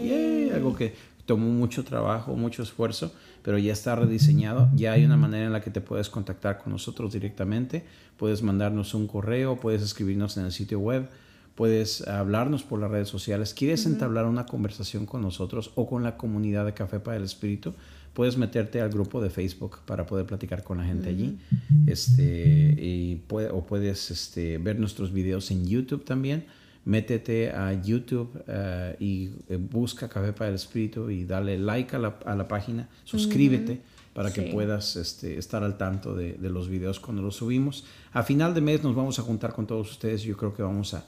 algo 0.54 0.76
que 0.76 0.94
tomó 1.26 1.48
mucho 1.48 1.84
trabajo, 1.84 2.34
mucho 2.36 2.62
esfuerzo, 2.62 3.14
pero 3.42 3.58
ya 3.58 3.72
está 3.72 3.96
rediseñado. 3.96 4.70
Ya 4.74 4.92
hay 4.92 5.04
una 5.04 5.16
manera 5.16 5.46
en 5.46 5.52
la 5.52 5.60
que 5.60 5.70
te 5.70 5.80
puedes 5.80 6.08
contactar 6.08 6.58
con 6.58 6.72
nosotros 6.72 7.12
directamente. 7.12 7.84
Puedes 8.16 8.42
mandarnos 8.42 8.94
un 8.94 9.06
correo, 9.06 9.60
puedes 9.60 9.82
escribirnos 9.82 10.36
en 10.36 10.44
el 10.44 10.52
sitio 10.52 10.78
web 10.78 11.08
puedes 11.54 12.06
hablarnos 12.08 12.62
por 12.62 12.80
las 12.80 12.90
redes 12.90 13.08
sociales. 13.08 13.54
¿Quieres 13.54 13.86
entablar 13.86 14.26
una 14.26 14.46
conversación 14.46 15.06
con 15.06 15.22
nosotros 15.22 15.72
o 15.74 15.86
con 15.86 16.02
la 16.02 16.16
comunidad 16.16 16.64
de 16.64 16.74
Café 16.74 17.00
para 17.00 17.16
el 17.16 17.24
Espíritu? 17.24 17.74
Puedes 18.14 18.36
meterte 18.36 18.80
al 18.80 18.90
grupo 18.90 19.22
de 19.22 19.30
Facebook 19.30 19.78
para 19.86 20.04
poder 20.04 20.26
platicar 20.26 20.62
con 20.62 20.78
la 20.78 20.84
gente 20.84 21.08
allí. 21.08 21.38
Este, 21.86 22.74
y 22.78 23.22
o 23.30 23.64
puedes 23.64 24.10
este, 24.10 24.58
ver 24.58 24.78
nuestros 24.78 25.12
videos 25.12 25.50
en 25.50 25.66
YouTube 25.66 26.04
también. 26.04 26.44
Métete 26.84 27.50
a 27.50 27.72
YouTube 27.72 28.42
eh, 28.46 28.96
y 28.98 29.30
eh, 29.48 29.56
busca 29.56 30.08
Café 30.08 30.32
para 30.32 30.48
el 30.48 30.56
Espíritu 30.56 31.10
y 31.10 31.24
dale 31.24 31.58
like 31.58 31.94
a 31.94 31.98
la, 31.98 32.18
a 32.24 32.34
la 32.34 32.48
página. 32.48 32.88
Suscríbete. 33.04 33.80
para 34.12 34.32
que 34.32 34.42
puedas 34.42 34.96
este, 34.96 35.38
estar 35.38 35.62
al 35.62 35.78
tanto 35.78 36.14
de, 36.14 36.34
de, 36.34 36.50
los 36.50 36.68
videos 36.68 37.00
cuando 37.00 37.22
los 37.22 37.36
subimos. 37.36 37.84
A 38.12 38.22
final 38.22 38.52
de 38.52 38.60
mes 38.60 38.82
nos 38.82 38.94
vamos 38.94 39.18
a 39.18 39.22
juntar 39.22 39.54
con 39.54 39.66
todos 39.66 39.90
ustedes. 39.90 40.22
Yo 40.22 40.36
creo 40.36 40.52
que 40.52 40.62
vamos 40.62 40.92
a, 40.92 41.04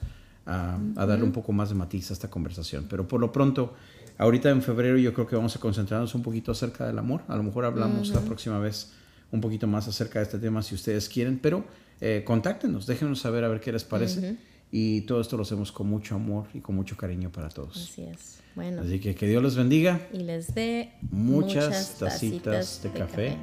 a, 0.47 0.79
darle 1.07 1.25
un 1.25 1.33
poco 1.33 1.53
más 1.53 1.69
de 1.69 1.75
matiz 1.75 2.11
a 2.11 2.15
esta 2.15 2.31
conversación. 2.31 2.87
Pero 2.89 3.07
por 3.07 3.21
lo 3.21 3.33
pronto, 3.33 3.75
ahorita 4.19 4.51
en 4.51 4.63
febrero 4.63 4.97
yo 4.99 5.13
creo 5.13 5.27
que 5.27 5.37
vamos 5.37 5.57
a 5.57 5.61
concentrarnos 5.61 6.15
un 6.15 6.23
poquito 6.23 6.53
acerca 6.53 6.87
del 6.87 6.99
amor. 6.99 7.23
A 7.29 7.37
lo 7.37 7.43
mejor 7.43 7.65
hablamos 7.65 8.11
la 8.11 8.21
próxima 8.21 8.59
vez 8.59 8.93
un 9.31 9.41
poquito 9.41 9.67
más 9.67 9.89
acerca 9.89 10.21
de 10.21 10.25
este 10.25 10.39
tema 10.39 10.63
si 10.63 10.75
ustedes 10.75 11.09
quieren, 11.09 11.39
pero 11.39 11.65
eh, 12.01 12.23
contáctenos, 12.25 12.87
déjenos 12.87 13.21
saber 13.21 13.45
a 13.45 13.49
ver 13.49 13.61
qué 13.61 13.73
les 13.73 13.85
parece. 13.85 14.37
Y 14.77 15.03
todo 15.03 15.21
esto 15.21 15.37
lo 15.37 15.45
hacemos 15.45 15.71
con 15.71 15.87
mucho 15.87 16.17
amor 16.17 16.47
y 16.53 16.59
con 16.59 16.75
mucho 16.75 16.97
cariño 16.97 17.31
para 17.31 17.49
todos. 17.49 17.77
Así 17.77 18.03
es. 18.03 18.41
Bueno. 18.57 18.83
Así 18.83 18.99
que 18.99 19.15
que 19.15 19.29
Dios 19.29 19.41
les 19.41 19.55
bendiga. 19.55 20.01
Y 20.13 20.25
les 20.25 20.53
dé 20.53 20.91
muchas, 21.13 21.95
tacitas, 21.97 22.83
de, 22.83 22.91
café. 22.91 23.37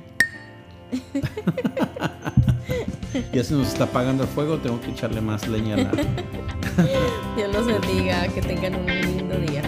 ya 3.34 3.44
se 3.46 3.54
nos 3.54 3.70
está 3.70 3.86
apagando 3.86 4.24
el 4.24 4.30
fuego, 4.30 4.58
tengo 4.58 4.82
que 4.82 4.92
echarle 4.92 5.22
más 5.22 5.48
leña 5.48 5.76
a 5.76 5.78
la... 5.78 5.92
Dios 7.38 7.54
los 7.54 7.66
bendiga, 7.66 8.28
que 8.28 8.42
tengan 8.42 8.76
un 8.76 8.88
lindo 8.88 9.38
día. 9.38 9.64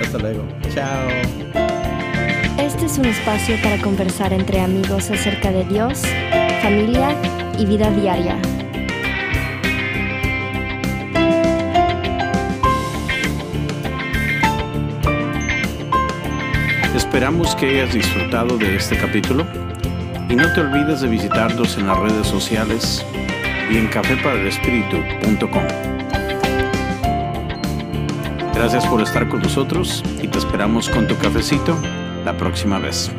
Hasta 0.00 0.16
luego. 0.16 0.42
Chao. 0.72 1.08
Este 2.58 2.86
es 2.86 2.96
un 2.96 3.04
espacio 3.04 3.56
para 3.62 3.78
conversar 3.82 4.32
entre 4.32 4.62
amigos 4.62 5.10
acerca 5.10 5.52
de 5.52 5.66
Dios, 5.66 6.00
familia 6.62 7.14
y 7.58 7.66
vida 7.66 7.90
diaria. 7.90 8.40
Esperamos 17.12 17.54
que 17.56 17.66
hayas 17.66 17.92
disfrutado 17.92 18.56
de 18.56 18.74
este 18.74 18.96
capítulo 18.96 19.46
y 20.30 20.34
no 20.34 20.50
te 20.54 20.62
olvides 20.62 21.02
de 21.02 21.08
visitarnos 21.08 21.76
en 21.76 21.86
las 21.86 21.98
redes 21.98 22.26
sociales 22.26 23.04
y 23.70 23.76
en 23.76 23.86
cafeparalespíritu.com. 23.88 25.62
Gracias 28.54 28.86
por 28.86 29.02
estar 29.02 29.28
con 29.28 29.42
nosotros 29.42 30.02
y 30.22 30.28
te 30.28 30.38
esperamos 30.38 30.88
con 30.88 31.06
tu 31.06 31.14
cafecito 31.18 31.76
la 32.24 32.34
próxima 32.34 32.78
vez. 32.78 33.12